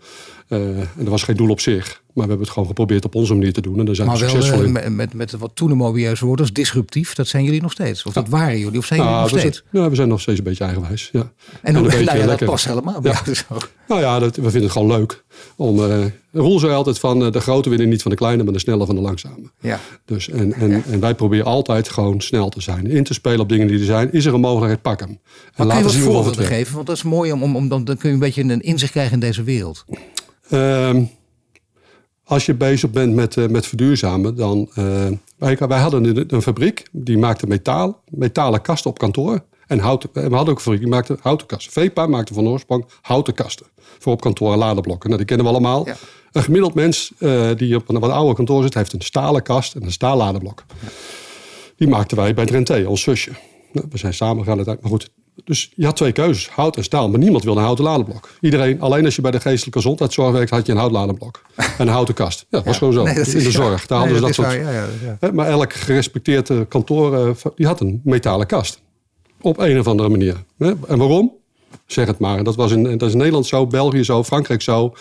En 0.48 0.88
dat 0.96 1.08
was 1.08 1.24
geen 1.24 1.36
doel 1.36 1.50
op 1.50 1.60
zich. 1.60 2.04
Maar 2.16 2.24
we 2.24 2.30
hebben 2.30 2.40
het 2.40 2.50
gewoon 2.50 2.68
geprobeerd 2.68 3.06
op 3.06 3.16
onze 3.16 3.34
manier 3.34 3.54
te 3.54 3.62
doen. 3.62 3.80
En 3.80 3.86
daar 3.86 3.96
zijn 3.96 4.08
maar 4.08 4.18
we 4.18 4.30
succesvol 4.30 4.58
wel, 4.58 4.66
in. 4.66 4.72
Met, 4.72 4.94
met, 4.94 5.14
met 5.14 5.32
wat 5.32 5.52
toen 5.54 5.72
een 5.72 5.78
mobieus 5.78 6.20
woord 6.20 6.40
als 6.40 6.54
disruptief. 6.54 7.14
Dat 7.14 7.28
zijn 7.28 7.44
jullie 7.44 7.62
nog 7.62 7.72
steeds. 7.72 8.04
Of 8.04 8.14
dat 8.14 8.30
waren 8.30 8.60
jullie. 8.60 8.78
Of 8.80 8.86
zijn 8.86 9.00
jullie 9.00 9.16
nog 9.16 9.30
steeds? 9.30 9.44
Het, 9.44 9.64
ja, 9.72 9.90
we 9.90 9.96
zijn 9.96 10.08
nog 10.08 10.22
steeds 10.22 10.38
een 10.38 10.44
beetje 10.44 10.64
eigenwijs. 10.64 11.10
Ja. 11.12 11.20
En, 11.20 11.30
en 11.62 11.76
hoe, 11.76 11.90
nou 12.04 12.18
ja, 12.18 12.26
dat 12.26 12.46
past 12.46 12.66
helemaal 12.66 13.02
bij 13.02 13.12
ja. 13.26 13.34
Zo. 13.34 13.58
Nou 13.88 14.02
ja, 14.02 14.20
dat, 14.20 14.36
we 14.36 14.42
vinden 14.42 14.62
het 14.62 14.72
gewoon 14.72 14.88
leuk. 14.88 15.24
Om, 15.56 15.80
uh, 15.80 16.06
Roel 16.32 16.60
zei 16.60 16.74
altijd 16.74 17.00
van 17.00 17.32
de 17.32 17.40
grote 17.40 17.70
winnen 17.70 17.90
niet 17.90 18.02
van 18.02 18.12
de 18.12 18.18
kleine, 18.18 18.44
maar 18.44 18.54
de 18.54 18.60
snelle 18.60 18.86
van 18.86 18.96
de 18.96 19.02
langzame. 19.02 19.52
Ja. 19.60 19.80
Dus, 20.06 20.30
en, 20.30 20.54
en, 20.54 20.84
en 20.86 21.00
wij 21.00 21.16
proberen 21.16 21.46
altijd 21.46 21.90
gewoon 21.90 22.22
snel 22.22 22.50
te 22.50 22.62
zijn. 22.62 22.88
In 22.88 23.04
te 23.04 23.14
spelen 23.14 23.40
op 23.40 23.50
dingen 23.50 23.68
die 23.68 23.80
er 23.80 23.86
zijn. 23.86 24.12
Is 24.12 24.26
er 24.26 24.34
een 24.34 24.40
mogelijkheid, 24.40 24.82
pak 24.82 25.00
hem. 25.00 25.10
En 25.10 25.18
maar 25.56 25.68
laten 25.68 25.90
zien 25.90 26.04
hoe 26.04 26.26
het 26.26 26.40
geven? 26.40 26.76
Want 26.76 26.88
dat 26.88 26.96
is 26.96 27.04
mooi 27.04 27.32
om, 27.32 27.44
om, 27.44 27.56
om 27.56 27.68
dan, 27.68 27.84
dan 27.84 27.98
kun 27.98 28.10
je 28.10 28.16
een 28.16 28.22
beetje 28.22 28.44
een 28.44 28.62
inzicht 28.62 28.92
krijgen 28.92 29.14
in 29.14 29.20
deze 29.20 29.44
wereld. 29.44 29.86
Um, 30.52 31.10
als 32.24 32.46
je 32.46 32.54
bezig 32.54 32.90
bent 32.90 33.14
met, 33.14 33.36
uh, 33.36 33.48
met 33.48 33.66
verduurzamen, 33.68 34.36
dan. 34.36 34.70
Uh, 34.80 35.08
wij, 35.38 35.58
wij, 35.58 35.80
hadden 35.80 36.04
een, 36.04 36.24
een, 36.28 36.42
fabriek 36.42 36.88
die 36.92 37.18
maakte 37.18 37.48
metaal, 37.48 38.02
metalen 38.10 38.62
kasten 38.62 38.90
op 38.90 38.98
kantoor. 38.98 39.44
En 39.68 39.80
houten, 39.80 40.10
we 40.14 40.20
hadden 40.20 40.40
ook 40.40 40.48
een 40.48 40.60
fabriek 40.60 40.80
die 40.80 40.90
maakte 40.90 41.18
houten 41.22 41.48
kasten. 41.48 41.72
VEPA 41.72 42.08
maakte 42.08 42.34
van 42.34 42.48
oorsprong 42.48 42.86
houten 43.02 43.34
kasten. 43.34 43.66
Voor 44.00 44.14
op 44.14 44.22
kantoor 44.22 44.52
en 44.52 44.58
laderblokken. 44.58 45.10
Nou, 45.10 45.18
die 45.18 45.28
kennen 45.28 45.46
we 45.46 45.52
allemaal. 45.52 45.86
Ja. 45.86 45.96
Een 46.32 46.44
gemiddeld 46.44 46.74
mens 46.74 47.12
uh, 47.20 47.50
die 47.56 47.76
op 47.76 47.90
een 47.90 48.00
wat 48.00 48.12
ouder 48.12 48.36
kantoor 48.36 48.64
zit, 48.64 48.74
heeft 48.74 48.94
een 48.94 49.02
stalen 49.02 49.44
kast 49.44 49.76
en 49.76 49.84
een 49.84 49.92
stalen 49.92 50.18
laderblok. 50.18 50.64
Ja. 50.82 50.88
Die 51.76 51.88
maakten 51.88 52.18
wij 52.18 52.34
bij 52.34 52.46
Drenthe, 52.46 52.90
ons 52.90 53.02
zusje. 53.02 53.32
Nou, 53.72 53.88
we 53.90 53.98
zijn 53.98 54.14
samen 54.14 54.44
gegaan 54.44 54.56
uiteindelijk. 54.56 54.82
Maar 54.82 54.92
goed, 54.92 55.10
dus 55.44 55.72
je 55.76 55.86
had 55.86 55.96
twee 55.96 56.12
keuzes, 56.12 56.50
hout 56.50 56.78
en 56.78 56.84
staal. 56.84 57.10
Maar 57.10 57.20
niemand 57.20 57.44
wilde 57.44 57.60
een 57.60 57.66
houten 57.66 57.86
laderblok. 57.86 58.30
Iedereen, 58.42 58.82
alleen 58.82 59.06
als 59.06 59.16
je 59.16 59.22
bij 59.22 59.32
de 59.32 59.40
geestelijke 59.40 59.80
gezondheidszorg 59.80 60.32
werkt, 60.32 60.50
had 60.50 60.66
je 60.66 60.72
een 60.72 60.78
houtladerblok. 60.78 61.42
En 61.78 61.88
een 61.88 61.94
houten 61.94 62.14
kast. 62.14 62.40
Ja, 62.40 62.46
dat 62.50 62.66
was 62.66 62.78
gewoon 62.78 62.94
zo. 62.94 63.04
Nee, 63.04 63.16
in 63.16 63.44
de 63.44 63.52
zorg. 63.52 63.86
Daar 63.86 63.98
hadden 63.98 64.16
ze 64.16 64.24
dat, 64.24 64.36
dat 64.36 64.46
soort. 64.46 64.58
Ja, 64.58 64.88
ja, 65.22 65.32
maar 65.32 65.48
elk 65.48 65.74
gerespecteerde 65.74 66.66
kantoor, 66.66 67.36
die 67.56 67.66
had 67.66 67.80
een 67.80 68.02
metalen 68.04 68.48
kast. 68.48 68.82
Op 69.42 69.60
een 69.60 69.80
of 69.80 69.88
andere 69.88 70.10
manier. 70.10 70.44
En 70.58 70.98
waarom? 70.98 71.34
Zeg 71.86 72.08
het 72.08 72.20
maar. 72.20 72.44
Dat 72.44 72.56
was 72.56 72.72
in, 72.72 72.84
dat 72.84 73.02
is 73.02 73.12
in 73.12 73.18
Nederland 73.18 73.46
zo, 73.46 73.68
België 73.68 74.04
zo, 74.04 74.24
Frankrijk 74.24 74.62
zo. 74.62 74.94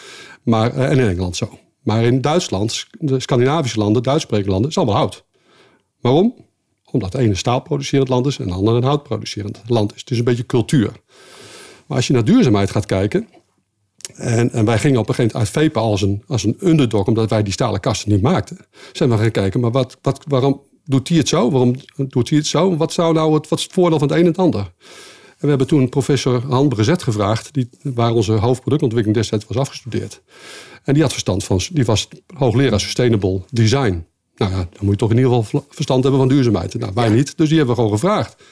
Maar, 0.43 0.75
en 0.75 0.99
in 0.99 1.09
Engeland 1.09 1.37
zo. 1.37 1.59
Maar 1.83 2.05
in 2.05 2.21
Duitsland, 2.21 2.87
de 2.99 3.21
Scandinavische 3.21 3.79
landen, 3.79 4.03
Duitssprekende 4.03 4.51
landen, 4.51 4.71
is 4.71 4.77
allemaal 4.77 4.97
hout. 4.97 5.25
Waarom? 6.01 6.35
Omdat 6.95 7.13
de 7.13 7.19
ene 7.19 7.35
staalproducerend 7.35 8.09
land 8.09 8.27
is 8.27 8.39
en 8.39 8.47
de 8.47 8.53
andere 8.53 8.77
een 8.77 8.85
houtproducerend 8.85 9.61
land 9.67 9.95
is. 9.95 10.05
Is 10.05 10.19
een 10.19 10.25
beetje 10.25 10.47
cultuur. 10.47 10.93
Maar 11.87 11.97
als 11.97 12.07
je 12.07 12.13
naar 12.13 12.25
duurzaamheid 12.25 12.71
gaat 12.71 12.87
kijken. 12.87 13.29
En, 14.15 14.53
en 14.53 14.65
wij 14.65 14.79
gingen 14.79 14.99
op 15.01 15.09
een 15.09 15.15
gegeven 15.15 15.39
moment 15.39 15.55
uit 15.55 15.65
VEPA 15.65 15.81
als 15.81 16.03
een, 16.03 16.23
als 16.27 16.45
een 16.45 16.57
underdog, 16.61 17.07
omdat 17.07 17.31
wij 17.31 17.43
die 17.43 17.53
stalen 17.53 17.81
kasten 17.81 18.13
niet 18.13 18.23
maakten. 18.23 18.59
Zijn 18.93 19.11
we 19.11 19.17
gaan 19.17 19.31
kijken, 19.31 19.61
maar 19.61 19.71
wat, 19.71 19.99
wat, 20.03 20.25
waarom 20.29 20.63
doet 20.85 21.09
hij 21.09 21.19
het 21.19 21.29
zo? 21.29 21.51
Waarom 21.51 21.75
doet 21.97 22.29
hij 22.29 22.39
het 22.39 22.47
zo? 22.47 22.77
Wat, 22.77 22.93
zou 22.93 23.15
nou 23.15 23.35
het, 23.35 23.49
wat 23.49 23.59
is 23.59 23.65
het 23.65 23.73
voordeel 23.73 23.99
van 23.99 24.09
het 24.09 24.17
een 24.17 24.23
en 24.23 24.31
het 24.31 24.39
ander? 24.39 24.61
En 24.61 25.41
we 25.41 25.49
hebben 25.49 25.67
toen 25.67 25.89
professor 25.89 26.43
Han 26.49 26.69
Brezet 26.69 27.03
gevraagd, 27.03 27.55
die, 27.55 27.69
waar 27.83 28.13
onze 28.13 28.33
hoofdproductontwikkeling 28.33 29.21
destijds 29.21 29.47
was 29.47 29.57
afgestudeerd. 29.57 30.23
En 30.85 30.93
die 30.93 31.03
had 31.03 31.13
verstand 31.13 31.45
van, 31.45 31.61
die 31.73 31.85
was 31.85 32.09
hoogleraar 32.35 32.81
Sustainable 32.81 33.43
Design. 33.51 34.07
Nou 34.37 34.53
ja, 34.53 34.57
dan 34.57 34.81
moet 34.81 34.91
je 34.91 34.97
toch 34.97 35.11
in 35.11 35.17
ieder 35.17 35.33
geval 35.33 35.65
verstand 35.69 36.03
hebben 36.03 36.21
van 36.21 36.29
duurzaamheid. 36.29 36.75
Nou, 36.75 36.93
wij 36.95 37.09
niet, 37.09 37.37
dus 37.37 37.49
die 37.49 37.59
hebben 37.59 37.75
we 37.77 37.83
gewoon 37.83 37.99
gevraagd. 37.99 38.43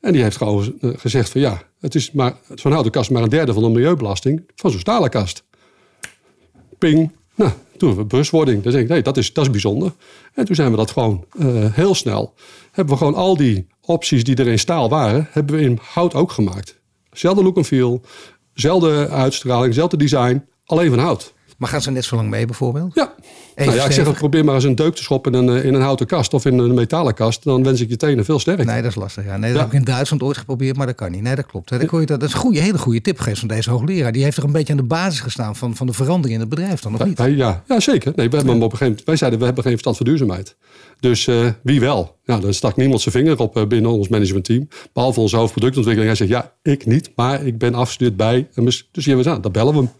En 0.00 0.12
die 0.12 0.22
heeft 0.22 0.36
gewoon 0.36 0.74
gezegd 0.80 1.30
van 1.30 1.40
ja, 1.40 1.62
het 1.80 1.94
is 1.94 2.12
maar, 2.12 2.36
zo'n 2.54 2.72
houten 2.72 2.92
kast 2.92 3.10
maar 3.10 3.22
een 3.22 3.28
derde 3.28 3.52
van 3.52 3.62
de 3.62 3.68
milieubelasting 3.68 4.50
van 4.54 4.70
zo'n 4.70 4.80
stalen 4.80 5.10
kast. 5.10 5.44
Ping. 6.78 7.12
Nou, 7.34 7.50
toen 7.50 7.88
hebben 7.88 7.96
we 7.96 8.04
bewustwording. 8.04 8.62
Dan 8.62 8.72
denk 8.72 8.84
ik, 8.84 8.90
nee, 8.90 9.02
dat 9.02 9.16
is, 9.16 9.32
dat 9.32 9.44
is 9.44 9.50
bijzonder. 9.50 9.92
En 10.34 10.44
toen 10.44 10.54
zijn 10.54 10.70
we 10.70 10.76
dat 10.76 10.90
gewoon 10.90 11.24
uh, 11.38 11.74
heel 11.74 11.94
snel, 11.94 12.34
hebben 12.72 12.94
we 12.94 12.98
gewoon 12.98 13.14
al 13.14 13.36
die 13.36 13.66
opties 13.80 14.24
die 14.24 14.36
er 14.36 14.46
in 14.46 14.58
staal 14.58 14.88
waren, 14.88 15.28
hebben 15.30 15.56
we 15.56 15.62
in 15.62 15.78
hout 15.82 16.14
ook 16.14 16.32
gemaakt. 16.32 16.80
Zelfde 17.12 17.42
look 17.42 17.56
en 17.56 17.64
feel, 17.64 18.00
zelfde 18.54 19.08
uitstraling, 19.08 19.74
zelfde 19.74 19.96
design, 19.96 20.44
alleen 20.64 20.90
van 20.90 20.98
hout. 20.98 21.34
Maar 21.58 21.68
gaan 21.68 21.82
ze 21.82 21.90
net 21.90 22.04
zo 22.04 22.16
lang 22.16 22.28
mee 22.28 22.46
bijvoorbeeld? 22.46 22.94
Ja. 22.94 23.14
Nou 23.64 23.74
ja, 23.74 23.84
ik 23.84 23.92
zeg 23.92 24.06
ook, 24.06 24.16
probeer 24.16 24.44
maar 24.44 24.54
eens 24.54 24.64
een 24.64 24.74
deuk 24.74 24.94
te 24.94 25.02
schoppen 25.02 25.34
in 25.34 25.48
een, 25.48 25.64
in 25.64 25.74
een 25.74 25.80
houten 25.80 26.06
kast 26.06 26.34
of 26.34 26.44
in 26.44 26.58
een 26.58 26.74
metalen 26.74 27.14
kast. 27.14 27.44
Dan 27.44 27.62
wens 27.62 27.80
ik 27.80 27.88
je 27.88 27.96
tenen 27.96 28.24
veel 28.24 28.38
sterker. 28.38 28.66
Nee, 28.66 28.82
dat 28.82 28.90
is 28.90 28.96
lastig. 28.96 29.24
Ja. 29.24 29.36
Nee, 29.36 29.52
dat 29.52 29.60
heb 29.60 29.68
ik 29.68 29.78
in 29.78 29.84
Duitsland 29.84 30.22
ooit 30.22 30.36
geprobeerd, 30.36 30.76
maar 30.76 30.86
dat 30.86 30.94
kan 30.94 31.10
niet. 31.10 31.22
Nee, 31.22 31.34
dat 31.34 31.46
klopt. 31.46 31.68
Dat, 31.68 32.06
dat 32.06 32.22
is 32.22 32.32
een 32.32 32.38
goede, 32.38 32.60
hele 32.60 32.78
goede 32.78 33.00
tip 33.00 33.18
geweest 33.18 33.38
van 33.38 33.48
deze 33.48 33.70
hoogleraar. 33.70 34.12
Die 34.12 34.22
heeft 34.22 34.36
toch 34.36 34.44
een 34.44 34.52
beetje 34.52 34.72
aan 34.72 34.78
de 34.78 34.84
basis 34.84 35.20
gestaan 35.20 35.56
van, 35.56 35.76
van 35.76 35.86
de 35.86 35.92
verandering 35.92 36.34
in 36.34 36.40
het 36.40 36.48
bedrijf 36.48 36.80
dan, 36.80 36.94
of 36.94 37.04
niet? 37.04 37.18
Wij, 37.18 37.30
ja, 37.30 37.62
ja, 37.68 37.80
zeker. 37.80 38.12
Nee, 38.16 38.28
we 38.28 38.36
hebben 38.36 38.54
op 38.54 38.62
een 38.62 38.70
gegeven 38.70 38.86
moment, 38.86 39.06
wij 39.06 39.16
zeiden, 39.16 39.38
we 39.38 39.44
hebben 39.44 39.62
geen 39.62 39.72
verstand 39.72 39.96
van 39.96 40.06
duurzaamheid. 40.06 40.56
Dus 41.00 41.26
uh, 41.26 41.50
wie 41.62 41.80
wel? 41.80 42.16
Nou, 42.24 42.40
dan 42.40 42.54
stak 42.54 42.76
niemand 42.76 43.00
zijn 43.00 43.14
vinger 43.14 43.38
op 43.38 43.56
uh, 43.56 43.66
binnen 43.66 43.90
ons 43.90 44.08
managementteam. 44.08 44.68
Behalve 44.92 45.20
onze 45.20 45.36
hoofdproductontwikkeling. 45.36 46.16
Hij 46.16 46.26
zegt, 46.26 46.40
ja, 46.40 46.52
ik 46.62 46.86
niet, 46.86 47.10
maar 47.16 47.46
ik 47.46 47.58
ben 47.58 47.74
afgestudeerd 47.74 48.16
bij. 48.16 48.48
Dus 48.54 48.88
hier 48.92 49.16
we 49.16 49.30
aan, 49.30 49.40
dat 49.40 49.52
bellen 49.52 49.72
we 49.72 49.78
hem. 49.78 49.90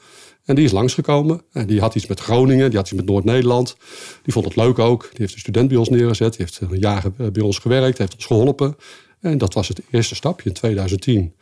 En 0.47 0.55
die 0.55 0.65
is 0.65 0.73
langsgekomen. 0.73 1.41
En 1.53 1.67
die 1.67 1.81
had 1.81 1.95
iets 1.95 2.07
met 2.07 2.21
Groningen, 2.21 2.69
die 2.69 2.79
had 2.79 2.87
iets 2.87 2.97
met 2.97 3.07
Noord-Nederland. 3.07 3.77
Die 4.23 4.33
vond 4.33 4.45
het 4.45 4.57
leuk 4.57 4.79
ook. 4.79 5.03
Die 5.03 5.21
heeft 5.21 5.33
een 5.33 5.39
student 5.39 5.69
bij 5.69 5.77
ons 5.77 5.89
neergezet. 5.89 6.37
Die 6.37 6.47
heeft 6.47 6.61
een 6.61 6.79
jaar 6.79 7.13
bij 7.33 7.43
ons 7.43 7.59
gewerkt, 7.59 7.99
heeft 7.99 8.15
ons 8.15 8.27
geholpen. 8.27 8.77
En 9.21 9.39
dat 9.39 9.55
was 9.55 9.69
het 9.69 9.83
eerste 9.91 10.15
stapje. 10.15 10.49
In 10.49 10.55
2010 10.55 11.35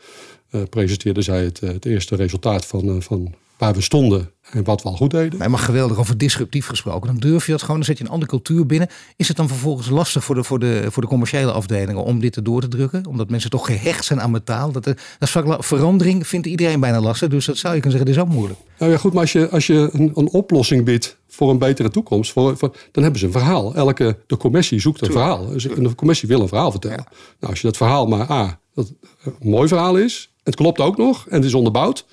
uh, 0.51 0.63
presenteerde 0.71 1.23
zij 1.23 1.45
het, 1.45 1.61
het 1.61 1.85
eerste 1.85 2.17
resultaat 2.17 2.67
van, 2.67 3.03
van 3.03 3.35
waar 3.65 3.75
we 3.75 3.81
stonden 3.81 4.31
en 4.51 4.65
wat 4.65 4.83
we 4.83 4.89
al 4.89 4.97
goed 4.97 5.11
deden. 5.11 5.39
Maar 5.39 5.51
mag 5.51 5.65
geweldig 5.65 5.99
over 5.99 6.19
disruptief 6.19 6.67
gesproken. 6.67 7.07
Dan 7.07 7.17
durf 7.31 7.47
je 7.47 7.53
dat 7.53 7.61
gewoon, 7.61 7.77
dan 7.77 7.85
zet 7.85 7.99
je 7.99 8.05
een 8.05 8.11
andere 8.11 8.31
cultuur 8.31 8.67
binnen. 8.67 8.89
Is 9.17 9.29
het 9.29 9.37
dan 9.37 9.49
vervolgens 9.49 9.89
lastig 9.89 10.25
voor 10.25 10.35
de, 10.35 10.45
voor 10.45 10.59
de, 10.59 10.87
voor 10.91 11.03
de 11.03 11.09
commerciële 11.09 11.53
afdelingen 11.53 12.05
om 12.05 12.21
dit 12.21 12.37
erdoor 12.37 12.61
te 12.61 12.69
drukken? 12.69 13.07
Omdat 13.07 13.31
mensen 13.31 13.51
toch 13.51 13.67
gehecht 13.67 14.05
zijn 14.05 14.21
aan 14.21 14.31
metaal. 14.31 14.73
Dat, 14.73 14.85
dat 14.85 14.99
is 15.19 15.37
verandering 15.59 16.27
vindt 16.27 16.47
iedereen 16.47 16.81
bijna 16.81 17.01
lastig. 17.01 17.29
Dus 17.29 17.47
dat 17.47 17.57
zou 17.57 17.75
je 17.75 17.81
kunnen 17.81 17.99
zeggen, 17.99 18.17
dit 18.17 18.25
is 18.25 18.31
ook 18.31 18.39
moeilijk. 18.39 18.61
Nou 18.79 18.93
ja, 18.93 18.99
goed, 18.99 19.13
maar 19.13 19.23
als 19.23 19.33
je, 19.33 19.49
als 19.49 19.67
je 19.67 19.89
een, 19.93 20.13
een 20.15 20.29
oplossing 20.29 20.85
biedt 20.85 21.17
voor 21.29 21.51
een 21.51 21.59
betere 21.59 21.91
toekomst, 21.91 22.33
voor, 22.33 22.57
voor, 22.57 22.77
dan 22.93 23.03
hebben 23.03 23.21
ze 23.21 23.27
een 23.27 23.33
verhaal. 23.33 23.75
Elke, 23.75 24.19
de 24.27 24.37
commissie 24.37 24.81
zoekt 24.81 25.07
een 25.07 25.13
verhaal. 25.13 25.49
Dus 25.49 25.63
de 25.63 25.95
commissie 25.95 26.29
wil 26.29 26.41
een 26.41 26.49
verhaal 26.49 26.71
vertellen. 26.71 27.07
Nou, 27.41 27.53
als 27.53 27.61
je 27.61 27.67
dat 27.67 27.77
verhaal 27.77 28.07
maar 28.07 28.31
A, 28.31 28.61
dat 28.75 28.93
een 29.25 29.51
mooi 29.51 29.69
verhaal 29.69 29.97
is, 29.97 30.33
het 30.43 30.55
klopt 30.55 30.81
ook 30.81 30.97
nog 30.97 31.27
en 31.29 31.37
het 31.37 31.45
is 31.45 31.55
onderbouwd, 31.55 32.07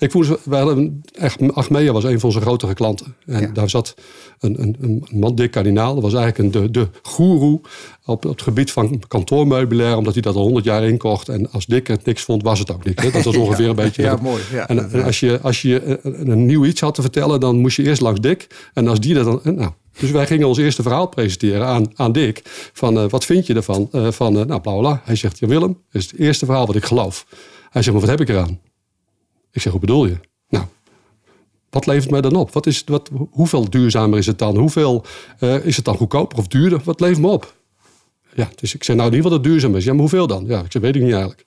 ik 0.00 0.10
voel, 0.10 0.24
we 0.42 0.56
hadden 0.56 1.02
echt, 1.12 1.52
Achmea 1.52 1.92
was 1.92 2.04
een 2.04 2.20
van 2.20 2.28
onze 2.28 2.40
grotere 2.40 2.74
klanten. 2.74 3.14
En 3.26 3.52
daar 3.52 3.70
zat 3.70 3.94
een, 4.38 4.62
een, 4.62 4.76
een 4.80 5.06
man, 5.10 5.34
Dick 5.34 5.50
Kardinaal. 5.50 5.94
Dat 5.94 6.02
was 6.02 6.14
eigenlijk 6.14 6.54
een, 6.54 6.62
de, 6.62 6.70
de 6.70 6.88
goeroe 7.02 7.60
op, 8.04 8.22
het 8.22 8.42
gebied 8.42 8.72
van 8.72 9.02
kantoormeubilair. 9.08 9.96
Omdat 9.96 10.12
hij 10.12 10.22
dat 10.22 10.34
al 10.34 10.42
honderd 10.42 10.64
jaar 10.64 10.84
inkocht. 10.84 11.28
En 11.28 11.50
als 11.50 11.66
Dick 11.66 11.86
het 11.86 12.04
niks 12.04 12.22
vond, 12.22 12.42
was 12.42 12.58
het 12.58 12.72
ook 12.72 12.84
niks. 12.84 13.12
Dat 13.12 13.24
was 13.24 13.36
ongeveer 13.46 13.68
een 13.68 13.74
beetje... 13.74 14.02
Ja, 14.02 14.18
mooi. 14.22 14.42
Ja, 14.52 14.68
en, 14.68 15.04
als 15.04 15.20
je, 15.20 15.40
als 15.42 15.62
je 15.62 15.98
een, 16.02 16.28
een 16.28 16.46
nieuw 16.46 16.64
iets 16.64 16.80
had 16.80 16.94
te 16.94 17.02
vertellen, 17.02 17.40
dan 17.40 17.58
moest 17.58 17.76
je 17.76 17.82
eerst 17.82 18.00
langs 18.00 18.20
Dick. 18.20 18.46
En 18.74 18.88
als 18.88 19.00
die 19.00 19.14
dat 19.14 19.24
dan... 19.24 19.54
Nou, 19.56 19.70
dus 19.98 20.10
wij 20.10 20.26
gingen 20.26 20.48
ons 20.48 20.58
eerste 20.58 20.82
verhaal 20.82 21.06
presenteren 21.06 21.66
aan, 21.66 21.90
aan 21.94 22.12
Dick. 22.12 22.40
Van 22.72 22.98
uh, 22.98 23.08
wat 23.08 23.24
vind 23.24 23.46
je 23.46 23.54
ervan? 23.54 23.88
Uh, 23.92 24.10
van 24.10 24.36
uh, 24.36 24.44
nou, 24.44 24.60
bla 24.60 24.76
bla. 24.78 25.00
Hij 25.04 25.16
zegt, 25.16 25.38
ja 25.38 25.46
Willem, 25.46 25.78
dat 25.90 26.02
is 26.02 26.10
het 26.10 26.20
eerste 26.20 26.44
verhaal 26.44 26.66
wat 26.66 26.76
ik 26.76 26.84
geloof. 26.84 27.26
Hij 27.70 27.82
zegt, 27.82 27.96
maar 27.96 28.06
wat 28.06 28.18
heb 28.18 28.20
ik 28.20 28.28
eraan? 28.28 28.60
Ik 29.52 29.60
zeg, 29.60 29.72
hoe 29.72 29.80
bedoel 29.80 30.06
je? 30.06 30.16
Nou, 30.48 30.64
wat 31.70 31.86
levert 31.86 32.10
mij 32.10 32.20
dan 32.20 32.36
op? 32.36 32.52
Wat 32.52 32.66
is, 32.66 32.82
wat, 32.86 33.10
hoeveel 33.30 33.70
duurzamer 33.70 34.18
is 34.18 34.26
het 34.26 34.38
dan? 34.38 34.56
Hoeveel 34.56 35.04
uh, 35.40 35.64
is 35.64 35.76
het 35.76 35.84
dan 35.84 35.96
goedkoper 35.96 36.38
of 36.38 36.46
duurder? 36.46 36.80
Wat 36.84 37.00
levert 37.00 37.20
me 37.20 37.28
op? 37.28 37.54
Ja, 38.34 38.48
dus 38.54 38.74
ik 38.74 38.84
zeg 38.84 38.96
nou 38.96 39.08
in 39.08 39.14
ieder 39.14 39.30
geval 39.30 39.42
dat 39.42 39.46
het 39.46 39.52
duurzaam 39.52 39.76
is. 39.76 39.84
Ja, 39.84 39.90
maar 39.90 40.00
hoeveel 40.00 40.26
dan? 40.26 40.44
Ja, 40.46 40.60
ik 40.60 40.72
zeg, 40.72 40.82
weet 40.82 40.96
ik 40.96 41.02
niet 41.02 41.12
eigenlijk. 41.12 41.44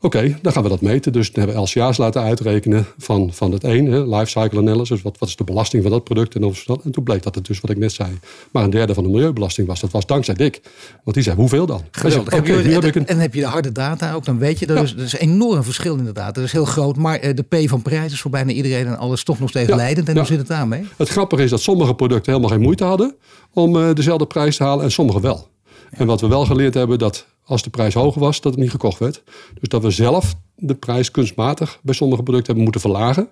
Oké, 0.00 0.38
dan 0.42 0.52
gaan 0.52 0.62
we 0.62 0.68
dat 0.68 0.80
meten. 0.80 1.12
Dus 1.12 1.32
dan 1.32 1.44
hebben 1.44 1.62
we 1.62 1.70
LCA's 1.70 1.96
laten 1.96 2.22
uitrekenen 2.22 2.86
van, 2.98 3.32
van 3.32 3.52
het 3.52 3.64
een, 3.64 4.08
life 4.08 4.26
cycle 4.26 4.58
analysis. 4.58 5.02
Wat, 5.02 5.18
wat 5.18 5.28
is 5.28 5.36
de 5.36 5.44
belasting 5.44 5.82
van 5.82 5.92
dat 5.92 6.04
product? 6.04 6.34
En, 6.34 6.42
en 6.84 6.90
toen 6.90 7.04
bleek 7.04 7.22
dat 7.22 7.34
het 7.34 7.46
dus, 7.46 7.60
wat 7.60 7.70
ik 7.70 7.76
net 7.76 7.92
zei, 7.92 8.18
maar 8.50 8.64
een 8.64 8.70
derde 8.70 8.94
van 8.94 9.02
de 9.02 9.10
milieubelasting 9.10 9.66
was. 9.66 9.80
Dat 9.80 9.90
was 9.90 10.06
dankzij 10.06 10.34
Dick. 10.34 10.60
Want 11.04 11.16
die 11.16 11.24
zei, 11.24 11.36
hoeveel 11.36 11.66
dan? 11.66 11.82
Geweldig. 11.90 12.34
Heb 12.34 12.46
je, 12.46 12.52
heb 12.52 12.84
ik 12.84 12.94
een... 12.94 13.06
En 13.06 13.18
heb 13.18 13.34
je 13.34 13.40
de 13.40 13.46
harde 13.46 13.72
data 13.72 14.12
ook, 14.12 14.24
dan 14.24 14.38
weet 14.38 14.58
je, 14.58 14.66
dat, 14.66 14.82
is, 14.82 14.94
is 14.94 15.12
een 15.12 15.18
enorm 15.18 15.62
verschil 15.62 15.96
inderdaad. 15.96 16.34
Dat 16.34 16.44
is 16.44 16.52
heel 16.52 16.64
groot, 16.64 16.96
maar 16.96 17.18
eh, 17.18 17.34
de 17.34 17.42
P 17.42 17.68
van 17.68 17.82
prijs 17.82 18.12
is 18.12 18.20
voor 18.20 18.30
bijna 18.30 18.52
iedereen 18.52 18.86
en 18.86 18.98
alles 18.98 19.24
toch 19.24 19.38
nog 19.38 19.48
steeds 19.48 19.74
leidend. 19.74 20.08
En 20.08 20.16
hoe 20.16 20.26
zit 20.26 20.38
het 20.38 20.46
daarmee? 20.46 20.86
Het 20.96 21.08
grappige 21.08 21.42
is 21.42 21.50
dat 21.50 21.60
sommige 21.60 21.94
producten 21.94 22.32
helemaal 22.32 22.54
geen 22.54 22.64
moeite 22.64 22.84
hadden 22.84 23.14
om 23.52 23.76
uh, 23.76 23.94
dezelfde 23.94 24.26
prijs 24.26 24.56
te 24.56 24.62
halen 24.62 24.84
en 24.84 24.90
sommige 24.90 25.20
wel. 25.20 25.48
En 25.90 26.06
wat 26.06 26.20
we 26.20 26.28
wel 26.28 26.44
geleerd 26.44 26.74
hebben, 26.74 26.98
dat 26.98 27.26
als 27.48 27.62
de 27.62 27.70
prijs 27.70 27.94
hoger 27.94 28.20
was, 28.20 28.40
dat 28.40 28.52
het 28.52 28.60
niet 28.60 28.70
gekocht 28.70 28.98
werd. 28.98 29.22
Dus 29.60 29.68
dat 29.68 29.82
we 29.82 29.90
zelf 29.90 30.34
de 30.56 30.74
prijs 30.74 31.10
kunstmatig 31.10 31.78
bij 31.82 31.94
sommige 31.94 32.22
producten 32.22 32.54
hebben 32.54 32.72
moeten 32.72 32.80
verlagen 32.80 33.28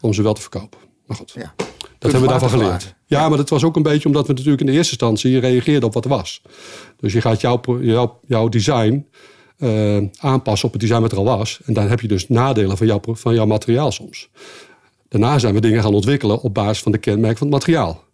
om 0.00 0.12
ze 0.12 0.22
wel 0.22 0.34
te 0.34 0.40
verkopen. 0.40 0.78
Maar 1.06 1.16
goed, 1.16 1.32
ja. 1.34 1.54
dat 1.98 2.12
hebben 2.12 2.20
we 2.20 2.28
daarvan 2.28 2.48
geleerd. 2.50 2.94
Ja, 3.06 3.28
maar 3.28 3.38
dat 3.38 3.48
was 3.48 3.64
ook 3.64 3.76
een 3.76 3.82
beetje 3.82 4.08
omdat 4.08 4.26
we 4.26 4.32
natuurlijk 4.32 4.60
in 4.60 4.66
de 4.66 4.72
eerste 4.72 4.90
instantie 4.90 5.38
reageerden 5.38 5.88
op 5.88 5.94
wat 5.94 6.04
er 6.04 6.10
was. 6.10 6.42
Dus 6.96 7.12
je 7.12 7.20
gaat 7.20 7.40
jouw, 7.40 7.60
jouw, 7.80 8.20
jouw 8.26 8.48
design 8.48 9.06
uh, 9.58 10.02
aanpassen 10.18 10.66
op 10.66 10.72
het 10.72 10.82
design 10.82 11.00
wat 11.00 11.12
er 11.12 11.18
al 11.18 11.24
was. 11.24 11.60
En 11.64 11.74
dan 11.74 11.88
heb 11.88 12.00
je 12.00 12.08
dus 12.08 12.28
nadelen 12.28 12.76
van 12.76 12.86
jouw, 12.86 13.00
van 13.04 13.34
jouw 13.34 13.46
materiaal 13.46 13.92
soms. 13.92 14.28
Daarna 15.08 15.38
zijn 15.38 15.54
we 15.54 15.60
dingen 15.60 15.82
gaan 15.82 15.94
ontwikkelen 15.94 16.40
op 16.40 16.54
basis 16.54 16.82
van 16.82 16.92
de 16.92 16.98
kenmerk 16.98 17.38
van 17.38 17.46
het 17.46 17.56
materiaal. 17.56 18.04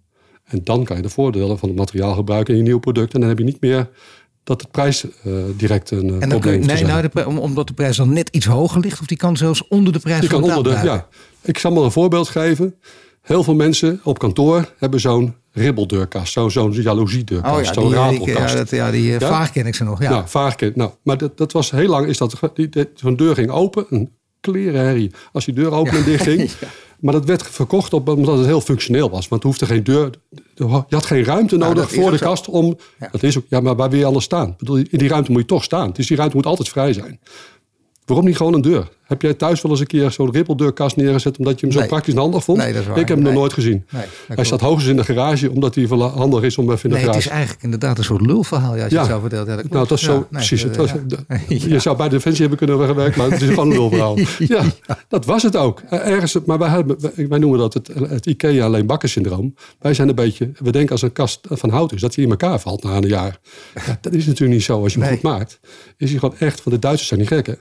En 0.45 0.65
dan 0.65 0.85
kan 0.85 0.97
je 0.97 1.03
de 1.03 1.09
voordelen 1.09 1.59
van 1.59 1.69
het 1.69 1.79
materiaal 1.79 2.15
gebruiken 2.15 2.55
in 2.55 2.61
je 2.61 2.67
nieuw 2.67 2.79
product. 2.79 3.15
En 3.15 3.21
dan 3.21 3.29
heb 3.29 3.39
je 3.39 3.45
niet 3.45 3.61
meer 3.61 3.91
dat 4.45 4.61
de 4.61 4.67
prijs 4.71 5.05
uh, 5.05 5.35
direct 5.57 5.91
een 5.91 6.07
uh, 6.07 6.13
en 6.13 6.19
dan 6.21 6.29
probleem 6.29 6.67
kun 6.67 6.75
nee, 6.75 6.85
nou, 6.85 7.39
omdat 7.39 7.67
de 7.67 7.73
prijs 7.73 7.97
dan 7.97 8.13
net 8.13 8.29
iets 8.29 8.47
hoger 8.47 8.81
ligt, 8.81 9.01
of 9.01 9.07
die 9.07 9.17
kan 9.17 9.37
zelfs 9.37 9.69
onder 9.69 9.93
de 9.93 9.99
prijs 9.99 10.21
die 10.21 10.29
kan 10.29 10.43
onder 10.43 10.63
de, 10.63 10.71
Ja, 10.71 11.07
ik 11.43 11.59
zal 11.59 11.73
maar 11.73 11.83
een 11.83 11.93
voorbeeld 11.93 12.29
geven. 12.29 12.75
Heel 13.23 13.43
veel 13.43 13.55
mensen 13.55 14.01
op 14.05 14.19
kantoor 14.19 14.73
hebben 14.79 15.01
zo'n 15.01 15.35
ribbeldeurkast, 15.53 16.33
zo'n 16.33 16.51
zo'n 16.51 16.73
jaloeziedeurkast, 16.73 17.57
oh, 17.57 17.65
ja, 17.65 17.73
zo'n 17.73 17.93
ratelkast. 17.93 18.53
Ja, 18.53 18.59
dat, 18.59 18.71
ja, 18.71 18.91
die 18.91 19.13
uh, 19.13 19.19
ja? 19.19 19.29
vaag 19.29 19.53
ken 19.53 19.67
ik 19.67 19.75
ze 19.75 19.85
nog. 19.85 20.03
Ja, 20.03 20.11
nou, 20.11 20.29
vaag 20.29 20.55
ken, 20.55 20.73
nou, 20.75 20.91
maar 21.03 21.19
dat, 21.19 21.39
dat 21.39 21.53
was 21.53 21.71
heel 21.71 21.89
lang, 21.89 22.07
is 22.07 22.19
dat, 22.19 22.41
zo'n 22.95 23.17
deur 23.17 23.35
ging 23.35 23.51
open, 23.51 23.87
een 23.91 24.11
klerenherrie. 24.41 25.11
Als 25.33 25.45
die 25.45 25.55
deur 25.55 25.73
open 25.73 25.93
en 25.93 26.05
dicht 26.05 26.23
ging. 26.23 26.51
Maar 27.03 27.13
dat 27.13 27.25
werd 27.25 27.43
verkocht 27.43 27.93
op, 27.93 28.09
omdat 28.09 28.39
het 28.39 28.47
heel 28.47 28.61
functioneel 28.61 29.11
was. 29.11 29.29
Want 29.29 29.43
er 29.43 29.49
hoefde 29.49 29.67
geen 29.67 29.85
deur. 29.85 30.11
Je 30.55 30.85
had 30.89 31.07
geen 31.07 31.25
ruimte 31.25 31.57
nou, 31.57 31.75
nodig 31.75 31.93
voor 31.93 32.11
de 32.11 32.19
kast 32.19 32.49
om. 32.49 32.77
Dat 33.13 33.23
is 33.23 33.39
ook, 33.39 33.45
ja, 33.49 33.61
maar 33.61 33.77
waar 33.77 33.91
wil 33.91 33.99
je 33.99 34.05
anders 34.05 34.25
staan? 34.25 34.49
Ik 34.49 34.57
bedoel, 34.57 34.77
in 34.77 34.99
die 34.99 35.09
ruimte 35.09 35.31
moet 35.31 35.41
je 35.41 35.47
toch 35.47 35.63
staan. 35.63 35.91
Dus 35.93 36.07
die 36.07 36.17
ruimte 36.17 36.37
moet 36.37 36.47
altijd 36.47 36.69
vrij 36.69 36.93
zijn. 36.93 37.21
Waarom 38.05 38.27
niet 38.27 38.37
gewoon 38.37 38.55
een 38.55 38.61
deur? 38.61 38.89
Heb 39.13 39.23
jij 39.23 39.35
thuis 39.35 39.63
wel 39.63 39.71
eens 39.71 39.81
een 39.81 39.87
keer 39.87 40.11
zo'n 40.11 40.33
rippeldeurkast 40.33 40.97
neergezet 40.97 41.39
omdat 41.39 41.61
je 41.61 41.67
hem 41.67 41.81
zo 41.81 41.87
praktisch 41.87 42.15
en 42.15 42.21
handig 42.21 42.45
vond? 42.45 42.59
Nee, 42.59 42.73
dat 42.73 42.83
is 42.83 42.89
waar. 42.89 42.99
Ik 42.99 43.09
heb 43.09 43.17
hem 43.17 43.27
nog 43.27 43.35
nooit 43.35 43.53
gezien. 43.53 43.87
hij 44.35 44.45
staat 44.45 44.61
hoogstens 44.61 44.91
in 44.91 44.97
de 44.97 45.05
garage 45.05 45.51
omdat 45.51 45.75
hij 45.75 45.85
handig 45.85 46.43
is 46.43 46.59
om 46.59 46.71
even 46.71 46.83
in 46.83 46.89
de 46.91 46.95
nee, 46.95 47.05
garage. 47.05 47.19
Het 47.19 47.27
is 47.27 47.33
eigenlijk 47.33 47.63
inderdaad 47.63 47.99
een 47.99 48.05
soort 48.05 48.27
lulverhaal 48.27 48.77
ja, 48.77 48.83
als 48.83 48.93
je 48.93 48.99
het 48.99 49.07
zo 49.07 49.21
vertelt. 49.21 49.47
Ja, 49.47 49.57
dat 49.57 49.69
nou, 49.69 49.89
dat 49.89 49.99
is 49.99 50.05
zo 50.05 50.27
precies. 50.31 50.63
Het 50.63 50.77
je 51.73 51.79
zou 51.79 51.97
bij 51.97 52.09
Defensie 52.09 52.41
hebben 52.41 52.59
kunnen 52.59 52.95
werken, 52.97 53.19
maar 53.19 53.31
het 53.31 53.43
is 53.43 53.49
gewoon 53.49 53.71
een 53.71 53.77
lulverhaal. 53.77 54.19
ja, 54.39 54.65
dat 55.09 55.25
was 55.25 55.43
het 55.43 55.57
ook. 55.57 55.81
Ergens, 55.91 56.37
maar 56.47 56.59
wij, 56.59 56.69
hebben, 56.69 56.97
wij 57.29 57.39
noemen 57.39 57.59
dat 57.59 57.75
het, 57.75 57.91
het 58.09 58.27
IKEA 58.27 58.65
alleen 58.65 58.87
bakken 58.87 59.09
syndroom. 59.09 59.55
Wij 59.81 59.95
zijn 59.95 60.09
een 60.09 60.15
beetje, 60.15 60.51
we 60.59 60.73
denken 60.73 60.93
als 60.93 61.03
een 61.03 61.13
kast 61.13 61.41
van 61.51 61.71
hout 61.71 61.93
is, 61.93 62.01
dat 62.01 62.15
hij 62.15 62.25
in 62.25 62.31
elkaar 62.31 62.61
valt 62.61 62.83
na 62.83 62.97
een 62.97 63.09
jaar. 63.09 63.39
dat 64.01 64.13
is 64.13 64.27
natuurlijk 64.27 64.53
niet 64.53 64.63
zo 64.63 64.83
als 64.83 64.95
je 64.95 65.01
hem 65.01 65.13
goed 65.13 65.23
maakt. 65.23 65.61
Is 65.97 66.11
hij 66.11 66.19
gewoon 66.19 66.37
echt, 66.39 66.61
van 66.61 66.73
de 66.73 66.79
Duitsers 66.79 67.09
zijn 67.09 67.21
niet 67.21 67.29
gekken. 67.29 67.59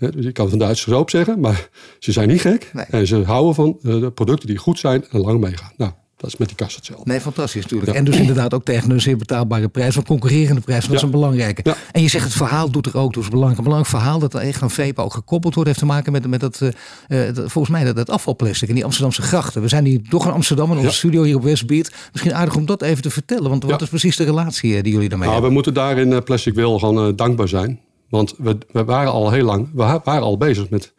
Dus 0.00 0.24
je 0.24 0.32
kan 0.32 0.48
van 0.48 0.58
Duitsers 0.58 0.94
ook 0.94 1.10
zeggen, 1.10 1.40
maar 1.40 1.68
ze 1.98 2.12
zijn 2.12 2.28
niet 2.28 2.40
gek. 2.40 2.72
En 2.90 3.06
ze 3.06 3.22
houden 3.22 3.54
van 3.54 3.78
eh, 3.82 4.00
de 4.00 4.10
producten 4.10 4.48
die 4.48 4.58
goed 4.58 4.78
zijn 4.78 5.04
en 5.10 5.20
lang 5.20 5.40
meegaan. 5.40 5.72
Nou, 5.76 5.92
dat 6.20 6.30
is 6.30 6.36
met 6.36 6.48
die 6.48 6.56
kast 6.56 6.76
hetzelfde. 6.76 7.10
Nee, 7.10 7.20
fantastisch 7.20 7.62
natuurlijk. 7.62 7.92
En 7.92 8.04
dus 8.04 8.16
inderdaad 8.16 8.54
ook 8.54 8.64
tegen 8.64 8.90
een 8.90 9.00
zeer 9.00 9.16
betaalbare 9.16 9.68
prijs. 9.68 9.94
Van 9.94 10.04
concurrerende 10.04 10.60
prijs, 10.60 10.86
dat 10.86 10.96
is 10.96 11.02
een 11.02 11.10
belangrijke. 11.10 11.76
En 11.92 12.02
je 12.02 12.08
zegt 12.08 12.24
het 12.24 12.32
verhaal 12.32 12.70
doet 12.70 12.86
er 12.86 12.96
ook 12.96 13.14
dus 13.14 13.28
belangrijk. 13.28 13.58
Een 13.58 13.64
belangrijk 13.64 13.96
verhaal 13.96 14.18
dat 14.18 14.34
er 14.34 14.40
echt 14.40 14.62
aan 14.62 14.70
VEPA 14.70 15.02
ook 15.02 15.14
gekoppeld 15.14 15.54
wordt. 15.54 15.68
Heeft 15.68 15.80
te 15.80 15.86
maken 15.86 16.12
met, 16.12 16.26
met 16.26 16.40
dat, 16.40 16.60
uh, 17.08 17.28
volgens 17.34 17.68
mij 17.68 17.84
dat, 17.84 17.96
dat 17.96 18.10
afvalplastic 18.10 18.68
in 18.68 18.74
die 18.74 18.84
Amsterdamse 18.84 19.22
grachten. 19.22 19.62
We 19.62 19.68
zijn 19.68 19.84
hier 19.84 20.00
toch 20.08 20.26
in 20.26 20.32
Amsterdam 20.32 20.72
in 20.72 20.78
onze 20.78 20.92
studio 20.92 21.22
hier 21.22 21.36
op 21.36 21.42
Westbeat. 21.42 21.92
Misschien 22.12 22.34
aardig 22.34 22.56
om 22.56 22.66
dat 22.66 22.82
even 22.82 23.02
te 23.02 23.10
vertellen. 23.10 23.50
Want 23.50 23.64
wat 23.64 23.82
is 23.82 23.88
precies 23.88 24.16
de 24.16 24.24
relatie 24.24 24.82
die 24.82 24.92
jullie 24.92 25.08
daarmee 25.08 25.28
nou, 25.28 25.32
hebben? 25.32 25.48
We 25.48 25.54
moeten 25.54 25.74
daar 25.74 25.98
in 25.98 26.22
Plastic 26.22 26.54
Wil 26.54 26.78
gewoon 26.78 27.16
dankbaar 27.16 27.48
zijn. 27.48 27.80
Want 28.10 28.34
we, 28.38 28.58
we 28.72 28.84
waren 28.84 29.12
al 29.12 29.30
heel 29.30 29.44
lang 29.44 29.68
we 29.74 30.00
waren 30.04 30.22
al 30.22 30.36
bezig 30.36 30.70
met 30.70 30.92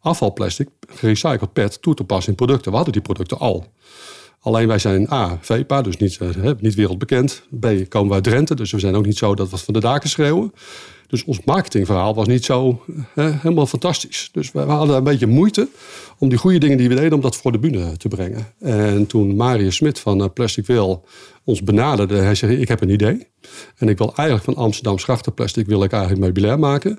afvalplastic, 0.00 0.68
gerecycled 0.88 1.52
PET, 1.52 1.82
toe 1.82 1.94
te 1.94 2.04
passen 2.04 2.30
in 2.30 2.36
producten. 2.36 2.70
We 2.70 2.76
hadden 2.76 2.92
die 2.94 3.02
producten 3.02 3.38
al. 3.38 3.72
Alleen 4.40 4.68
wij 4.68 4.78
zijn 4.78 5.12
A, 5.12 5.38
VEPA, 5.40 5.82
dus 5.82 5.96
niet, 5.96 6.18
uh, 6.22 6.50
niet 6.58 6.74
wereldbekend. 6.74 7.42
B, 7.60 7.66
komen 7.88 8.08
we 8.08 8.14
uit 8.14 8.24
Drenthe, 8.24 8.54
dus 8.54 8.72
we 8.72 8.78
zijn 8.78 8.94
ook 8.94 9.06
niet 9.06 9.16
zo 9.16 9.34
dat 9.34 9.50
we 9.50 9.56
van 9.56 9.74
de 9.74 9.80
daken 9.80 10.08
schreeuwen. 10.08 10.52
Dus 11.06 11.24
ons 11.24 11.44
marketingverhaal 11.44 12.14
was 12.14 12.26
niet 12.26 12.44
zo 12.44 12.84
helemaal 13.14 13.66
fantastisch. 13.66 14.28
Dus 14.32 14.52
we, 14.52 14.60
hadden 14.60 14.96
een 14.96 15.04
beetje 15.04 15.26
moeite 15.26 15.68
om 16.18 16.28
die 16.28 16.38
goede 16.38 16.58
dingen 16.58 16.78
die 16.78 16.88
we 16.88 16.94
deden, 16.94 17.12
om 17.12 17.20
dat 17.20 17.36
voor 17.36 17.52
de 17.52 17.58
bühne 17.58 17.96
te 17.96 18.08
brengen. 18.08 18.46
En 18.58 19.06
toen 19.06 19.36
Marius 19.36 19.76
Smit 19.76 19.98
van 19.98 20.20
uh, 20.22 20.26
Plastic 20.34 20.66
Wil 20.66 21.04
ons 21.44 21.62
benaderde, 21.62 22.16
hij 22.16 22.34
zei, 22.34 22.56
ik 22.56 22.68
heb 22.68 22.80
een 22.80 22.90
idee. 22.90 23.26
En 23.76 23.88
ik 23.88 23.98
wil 23.98 24.12
eigenlijk 24.16 24.44
van 24.44 24.64
Amsterdam 24.64 24.98
schachtenplastic 24.98 25.66
wil 25.66 25.82
ik 25.82 25.92
eigenlijk 25.92 26.22
meubilair 26.22 26.58
maken. 26.58 26.98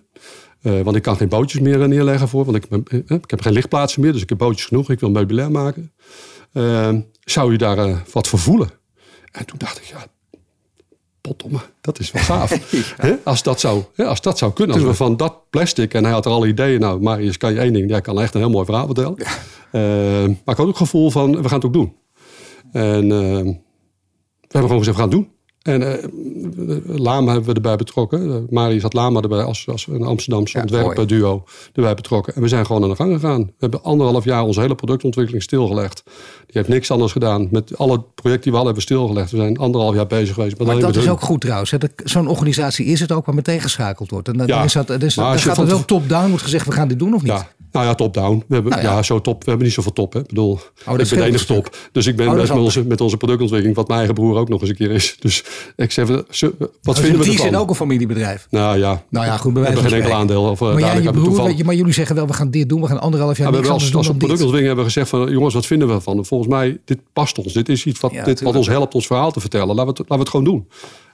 Uh, 0.61 0.81
want 0.81 0.95
ik 0.95 1.01
kan 1.01 1.17
geen 1.17 1.29
bootjes 1.29 1.61
meer 1.61 1.87
neerleggen 1.87 2.27
voor, 2.27 2.45
want 2.45 2.57
ik, 2.57 2.65
ik 3.07 3.29
heb 3.29 3.41
geen 3.41 3.53
lichtplaatsen 3.53 4.01
meer, 4.01 4.11
dus 4.11 4.21
ik 4.21 4.29
heb 4.29 4.37
bootjes 4.37 4.65
genoeg. 4.65 4.89
Ik 4.89 4.99
wil 4.99 5.09
meubilair 5.09 5.51
maken. 5.51 5.93
Uh, 6.53 6.89
zou 7.19 7.51
je 7.51 7.57
daar 7.57 8.03
wat 8.11 8.27
voor 8.27 8.39
voelen? 8.39 8.69
En 9.31 9.45
toen 9.45 9.57
dacht 9.57 9.77
ik, 9.77 9.83
ja, 9.83 10.05
potdomme, 11.27 11.59
dat 11.81 11.99
is 11.99 12.11
wel 12.11 12.21
gaaf. 12.23 12.59
Als, 13.23 13.43
dat 13.43 13.59
zou, 13.59 13.83
als 13.95 14.21
dat 14.21 14.37
zou 14.37 14.53
kunnen, 14.53 14.75
als 14.75 14.85
we 14.85 14.93
van 14.93 15.17
dat 15.17 15.49
plastic, 15.49 15.93
en 15.93 16.03
hij 16.03 16.13
had 16.13 16.25
er 16.25 16.31
alle 16.31 16.47
ideeën, 16.47 16.79
nou 16.79 17.01
Marius 17.01 17.37
kan 17.37 17.53
je 17.53 17.59
één 17.59 17.73
ding, 17.73 17.89
jij 17.89 18.01
kan 18.01 18.21
echt 18.21 18.33
een 18.33 18.39
heel 18.39 18.49
mooi 18.49 18.65
verhaal 18.65 18.85
vertellen. 18.85 19.15
Ja. 19.17 19.31
maar 20.27 20.29
ik 20.29 20.57
had 20.57 20.59
ook 20.59 20.67
het 20.67 20.77
gevoel 20.77 21.11
van, 21.11 21.41
we 21.41 21.49
gaan 21.49 21.57
het 21.57 21.65
ook 21.65 21.73
doen. 21.73 21.95
En 22.71 23.07
we 23.07 24.61
hebben 24.61 24.69
gewoon 24.69 24.77
gezegd, 24.77 24.97
we 24.97 25.01
gaan 25.01 25.11
het 25.11 25.11
doen. 25.11 25.34
En 25.65 25.81
uh, 25.81 25.93
Lama 26.85 27.31
hebben 27.31 27.49
we 27.49 27.55
erbij 27.55 27.75
betrokken. 27.75 28.27
Uh, 28.27 28.35
Marius 28.49 28.81
had 28.81 28.93
Lama 28.93 29.21
erbij 29.21 29.43
als, 29.43 29.67
als 29.67 29.87
een 29.87 30.03
Amsterdamse 30.03 30.57
ja, 30.57 30.63
ontwerperduo 30.63 31.43
erbij 31.73 31.93
betrokken. 31.93 32.35
En 32.35 32.41
we 32.41 32.47
zijn 32.47 32.65
gewoon 32.65 32.83
aan 32.83 32.89
de 32.89 32.95
gang 32.95 33.13
gegaan. 33.13 33.43
We 33.43 33.53
hebben 33.59 33.83
anderhalf 33.83 34.23
jaar 34.23 34.43
onze 34.43 34.61
hele 34.61 34.75
productontwikkeling 34.75 35.43
stilgelegd. 35.43 36.03
Die 36.05 36.57
heeft 36.57 36.67
niks 36.67 36.91
anders 36.91 37.11
gedaan. 37.11 37.47
Met 37.51 37.77
alle 37.77 38.03
projecten 38.15 38.43
die 38.43 38.51
we 38.51 38.57
al 38.57 38.65
hebben 38.65 38.83
stilgelegd. 38.83 39.31
We 39.31 39.37
zijn 39.37 39.57
anderhalf 39.57 39.95
jaar 39.95 40.07
bezig 40.07 40.35
geweest. 40.35 40.59
Maar 40.59 40.79
dat 40.79 40.95
is 40.95 41.09
ook 41.09 41.21
goed 41.21 41.41
trouwens. 41.41 41.73
Zo'n 42.03 42.27
organisatie 42.27 42.85
is 42.85 42.99
het 42.99 43.11
ook 43.11 43.25
waar 43.25 43.35
meteen 43.35 43.61
geschakeld 43.61 44.09
wordt. 44.09 44.27
En 44.27 44.37
dan, 44.37 44.47
ja, 44.47 44.63
is 44.63 44.73
dat, 44.73 44.87
dan 44.87 45.39
gaat 45.39 45.57
het 45.57 45.69
wel 45.69 45.85
top-down. 45.85 46.29
Wordt 46.29 46.43
gezegd, 46.43 46.65
we 46.65 46.71
gaan 46.71 46.87
dit 46.87 46.99
doen 46.99 47.13
of 47.13 47.21
niet? 47.21 47.31
Ja. 47.31 47.47
Nou 47.75 47.87
ja, 47.87 47.95
top-down. 47.95 48.43
We 48.47 48.53
hebben, 48.53 48.71
nou 48.71 48.83
ja. 48.83 49.03
zo 49.03 49.21
top. 49.21 49.43
We 49.43 49.49
hebben 49.49 49.65
niet 49.65 49.75
zoveel 49.75 49.93
top. 49.93 50.13
Hè. 50.13 50.19
Ik 50.19 50.27
bedoel, 50.27 50.51
oh, 50.51 50.99
ik 50.99 51.09
ben 51.09 51.17
de 51.17 51.23
enige 51.23 51.45
top. 51.45 51.77
Dus 51.91 52.05
ik 52.05 52.15
ben 52.15 52.27
oh, 52.27 52.35
met, 52.35 52.49
onze, 52.49 52.85
met 52.85 53.01
onze 53.01 53.17
productontwikkeling, 53.17 53.77
wat 53.77 53.87
mijn 53.87 53.99
eigen 53.99 54.15
broer 54.15 54.37
ook 54.37 54.49
nog 54.49 54.61
eens 54.61 54.69
een 54.69 54.75
keer 54.75 54.91
is. 54.91 55.15
Dus 55.19 55.43
ik 55.75 55.91
zeg, 55.91 56.07
wat 56.81 56.99
vinden 56.99 57.19
we 57.19 57.25
Die 57.25 57.39
zijn 57.39 57.55
ook 57.55 57.69
een 57.69 57.75
familiebedrijf. 57.75 58.47
Nou 58.49 58.77
ja. 58.77 59.03
Nou 59.09 59.25
ja, 59.25 59.37
goed. 59.37 59.53
Bij 59.53 59.61
we 59.61 59.67
hebben 59.67 59.89
geen 59.89 60.01
enkel 60.01 60.15
aandeel. 60.17 60.43
Of, 60.43 60.61
eh, 60.61 60.67
maar, 60.67 60.79
jij, 60.79 61.01
je 61.01 61.11
broer, 61.11 61.65
maar 61.65 61.75
jullie 61.75 61.93
zeggen 61.93 62.15
wel, 62.15 62.27
we 62.27 62.33
gaan 62.33 62.51
dit 62.51 62.69
doen. 62.69 62.81
We 62.81 62.87
gaan 62.87 63.01
anderhalf 63.01 63.37
jaar 63.37 63.51
ja, 63.51 63.57
niks 63.57 63.69
als, 63.69 63.95
als 63.95 64.07
we 64.07 64.13
productontwikkeling 64.13 64.67
hebben 64.67 64.85
gezegd 64.85 65.09
van, 65.09 65.31
jongens, 65.31 65.53
wat 65.53 65.65
vinden 65.65 65.87
we 65.87 66.01
van? 66.01 66.25
Volgens 66.25 66.49
mij, 66.49 66.79
dit 66.85 66.99
past 67.13 67.37
ons. 67.37 67.53
Dit 67.53 67.69
is 67.69 67.85
iets 67.85 67.99
wat, 67.99 68.13
dit, 68.25 68.41
wat 68.41 68.55
ons 68.55 68.67
helpt 68.67 68.93
ons 68.93 69.07
verhaal 69.07 69.31
te 69.31 69.39
vertellen. 69.39 69.75
Laten 69.75 69.83
we 69.83 69.89
het, 69.89 69.99
laten 69.99 70.15
we 70.15 70.21
het 70.21 70.29
gewoon 70.29 70.45
doen. 70.45 70.67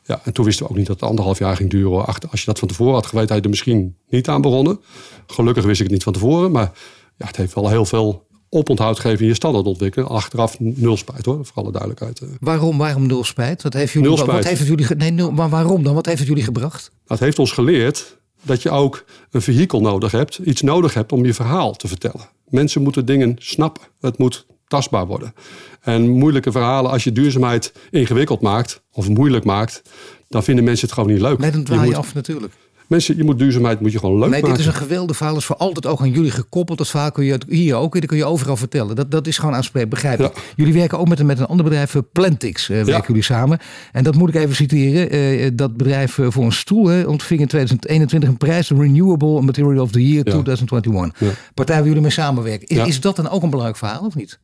Ja, 0.03 0.21
en 0.23 0.33
toen 0.33 0.45
wisten 0.45 0.65
we 0.65 0.71
ook 0.71 0.77
niet 0.77 0.87
dat 0.87 0.99
het 0.99 1.09
anderhalf 1.09 1.39
jaar 1.39 1.55
ging 1.55 1.69
duren. 1.69 2.05
Als 2.05 2.39
je 2.39 2.45
dat 2.45 2.59
van 2.59 2.67
tevoren 2.67 2.93
had 2.93 3.05
geweten, 3.05 3.27
had 3.29 3.37
je 3.37 3.43
er 3.43 3.49
misschien 3.49 3.95
niet 4.09 4.27
aan 4.27 4.41
begonnen. 4.41 4.79
Gelukkig 5.27 5.63
wist 5.63 5.79
ik 5.79 5.85
het 5.85 5.93
niet 5.93 6.03
van 6.03 6.13
tevoren. 6.13 6.51
Maar 6.51 6.71
ja, 7.17 7.25
het 7.25 7.35
heeft 7.35 7.53
wel 7.53 7.69
heel 7.69 7.85
veel 7.85 8.25
oponthoud 8.53 8.99
gegeven 8.99 9.21
in 9.21 9.27
je 9.27 9.33
standaard 9.33 9.65
ontwikkelen. 9.65 10.07
Achteraf 10.07 10.59
nul 10.59 10.97
spijt 10.97 11.25
hoor, 11.25 11.45
voor 11.45 11.63
alle 11.63 11.71
duidelijkheid. 11.71 12.21
Waarom, 12.39 12.77
waarom 12.77 13.07
nul 13.07 13.23
spijt? 13.23 13.63
Wat 13.63 13.73
heeft 13.73 13.93
jullie, 13.93 14.07
nul 14.07 14.17
spijt. 14.17 14.31
Wat 14.31 14.47
heeft 14.47 14.59
het 14.59 14.67
jullie, 14.67 14.95
nee, 14.95 15.11
nul, 15.11 15.31
maar 15.31 15.49
waarom 15.49 15.83
dan? 15.83 15.93
Wat 15.93 16.05
heeft 16.05 16.19
het 16.19 16.27
jullie 16.27 16.43
gebracht? 16.43 16.91
Het 17.07 17.19
heeft 17.19 17.39
ons 17.39 17.51
geleerd 17.51 18.19
dat 18.41 18.61
je 18.61 18.69
ook 18.69 19.05
een 19.31 19.41
vehikel 19.41 19.81
nodig 19.81 20.11
hebt. 20.11 20.37
Iets 20.37 20.61
nodig 20.61 20.93
hebt 20.93 21.11
om 21.11 21.25
je 21.25 21.33
verhaal 21.33 21.73
te 21.73 21.87
vertellen. 21.87 22.29
Mensen 22.49 22.81
moeten 22.81 23.05
dingen 23.05 23.35
snappen. 23.39 23.83
Het 23.99 24.17
moet 24.17 24.45
tastbaar 24.67 25.07
worden. 25.07 25.33
En 25.81 26.09
moeilijke 26.09 26.51
verhalen, 26.51 26.91
als 26.91 27.03
je 27.03 27.11
duurzaamheid 27.11 27.73
ingewikkeld 27.89 28.41
maakt 28.41 28.81
of 28.91 29.09
moeilijk 29.09 29.43
maakt, 29.43 29.81
dan 30.27 30.43
vinden 30.43 30.63
mensen 30.63 30.85
het 30.85 30.95
gewoon 30.95 31.11
niet 31.11 31.21
leuk. 31.21 31.37
Met 31.37 31.53
een 31.53 31.63
draai 31.63 31.93
af 31.93 32.13
natuurlijk. 32.13 32.53
Mensen, 32.91 33.17
je 33.17 33.23
moet 33.23 33.39
duurzaamheid 33.39 33.79
moet 33.79 33.91
je 33.91 33.99
gewoon 33.99 34.19
leuk 34.19 34.29
nee, 34.29 34.41
maken. 34.41 34.57
dit 34.57 34.59
is 34.59 34.65
een 34.65 34.79
geweldig 34.79 35.15
verhaal. 35.15 35.33
Dat 35.33 35.41
is 35.41 35.47
voor 35.47 35.57
altijd 35.57 35.85
ook 35.85 36.01
aan 36.01 36.11
jullie 36.11 36.31
gekoppeld. 36.31 36.77
Dat 36.77 36.87
verhaal 36.87 37.11
kun 37.11 37.25
je 37.25 37.37
hier 37.47 37.75
ook 37.75 37.93
dat 37.93 38.05
kun 38.05 38.17
je 38.17 38.25
overal 38.25 38.57
vertellen. 38.57 38.95
Dat, 38.95 39.11
dat 39.11 39.27
is 39.27 39.37
gewoon 39.37 39.55
aanspreekbaar, 39.55 39.99
begrijp 39.99 40.19
ik. 40.19 40.53
Jullie 40.55 40.73
werken 40.73 40.99
ook 40.99 41.07
met, 41.07 41.19
een, 41.19 41.25
met 41.25 41.39
een 41.39 41.45
ander 41.45 41.65
bedrijf, 41.65 41.95
eh, 41.95 42.01
Plantix, 42.11 42.69
uh, 42.69 42.83
werken 42.83 43.07
jullie 43.07 43.23
samen. 43.23 43.59
En 43.91 44.03
dat 44.03 44.15
moet 44.15 44.29
ik 44.29 44.35
even 44.35 44.55
citeren. 44.55 45.15
Uh, 45.15 45.49
dat 45.53 45.77
bedrijf 45.77 46.17
uh, 46.17 46.27
voor 46.29 46.43
een 46.43 46.51
stoel 46.51 46.87
hè, 46.87 47.03
ontving 47.03 47.41
in 47.41 47.47
2021 47.47 48.29
een 48.29 48.37
prijs, 48.37 48.69
Renewable 48.69 49.41
Material 49.41 49.83
of 49.83 49.91
the 49.91 50.07
Year 50.07 50.23
2021. 50.23 51.33
Partij 51.53 51.75
waar 51.75 51.85
jullie 51.85 52.01
mee 52.01 52.11
samenwerken. 52.11 52.67
Is, 52.67 52.87
is 52.87 53.01
dat 53.01 53.15
dan 53.15 53.29
ook 53.29 53.43
een 53.43 53.49
belangrijk 53.49 53.77
verhaal 53.77 54.05
of 54.05 54.15
niet? 54.15 54.39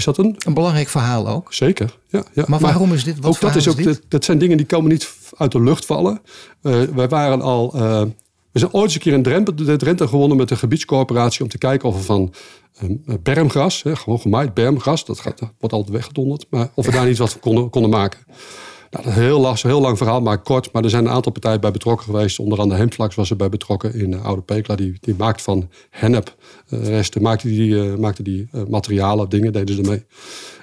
Is 0.00 0.06
dat 0.06 0.18
een? 0.18 0.36
Een 0.38 0.54
belangrijk 0.54 0.88
verhaal 0.88 1.28
ook. 1.28 1.54
Zeker, 1.54 1.98
ja. 2.08 2.22
ja. 2.32 2.44
Maar 2.46 2.60
waarom 2.60 2.92
is 2.92 3.04
dit? 3.04 3.18
Wat 3.20 3.34
ook 3.34 3.40
dat, 3.40 3.56
is 3.56 3.68
ook, 3.68 3.84
dat, 3.84 4.00
dat, 4.08 4.24
zijn 4.24 4.38
dingen 4.38 4.56
die 4.56 4.66
komen 4.66 4.90
niet 4.90 5.14
uit 5.36 5.52
de 5.52 5.62
lucht 5.62 5.86
vallen. 5.86 6.20
Uh, 6.62 6.82
wij 6.82 7.08
waren 7.08 7.42
al... 7.42 7.72
Uh, 7.76 8.02
we 8.52 8.58
zijn 8.58 8.72
ooit 8.72 8.84
eens 8.84 8.94
een 8.94 9.00
keer 9.00 9.12
in 9.12 9.22
Drenthe, 9.22 9.54
de 9.54 9.76
Drenthe 9.76 10.08
gewonnen 10.08 10.36
met 10.36 10.48
de 10.48 10.56
gebiedscoöperatie... 10.56 11.42
om 11.42 11.48
te 11.48 11.58
kijken 11.58 11.88
of 11.88 11.96
we 11.96 12.02
van 12.02 12.32
um, 12.82 13.02
bermgras, 13.22 13.82
hè, 13.82 13.96
gewoon 13.96 14.20
gemaaid 14.20 14.54
bermgras... 14.54 15.04
dat, 15.04 15.20
gaat, 15.20 15.40
wordt 15.40 15.74
altijd 15.74 15.96
weggedonderd, 15.96 16.46
maar 16.50 16.70
of 16.74 16.86
we 16.86 16.92
daar 16.92 17.06
niet 17.08 17.18
wat 17.18 17.30
van 17.30 17.40
konden, 17.40 17.70
konden 17.70 17.90
maken. 17.90 18.20
Nou, 18.90 19.04
dat 19.04 19.14
is 19.14 19.20
heel, 19.20 19.56
heel 19.62 19.80
lang 19.80 19.96
verhaal, 19.96 20.20
maar 20.20 20.38
kort. 20.38 20.72
Maar 20.72 20.84
er 20.84 20.90
zijn 20.90 21.04
een 21.04 21.10
aantal 21.10 21.32
partijen 21.32 21.60
bij 21.60 21.70
betrokken 21.70 22.06
geweest. 22.06 22.38
Onder 22.38 22.58
andere 22.58 22.80
Hemflax 22.80 23.14
was 23.14 23.30
er 23.30 23.36
bij 23.36 23.48
betrokken 23.48 23.94
in 23.94 24.12
uh, 24.12 24.24
Oude 24.24 24.42
Pekla. 24.42 24.74
Die, 24.74 24.98
die 25.00 25.14
maakt 25.14 25.42
van 25.42 25.70
hennep 25.90 26.34
uh, 26.70 26.86
resten, 26.86 27.22
maakte 27.22 27.48
die, 27.48 27.70
uh, 27.70 27.94
maakte 27.94 28.22
die 28.22 28.48
materialen, 28.68 29.28
dingen, 29.28 29.52
deden 29.52 29.74
ze 29.74 29.82
ermee. 29.82 30.04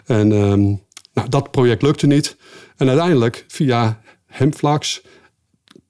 En 0.05 0.31
um, 0.31 0.81
nou, 1.13 1.29
dat 1.29 1.51
project 1.51 1.81
lukte 1.81 2.07
niet. 2.07 2.37
En 2.77 2.87
uiteindelijk 2.87 3.45
via 3.47 4.01
Hemflax 4.25 5.01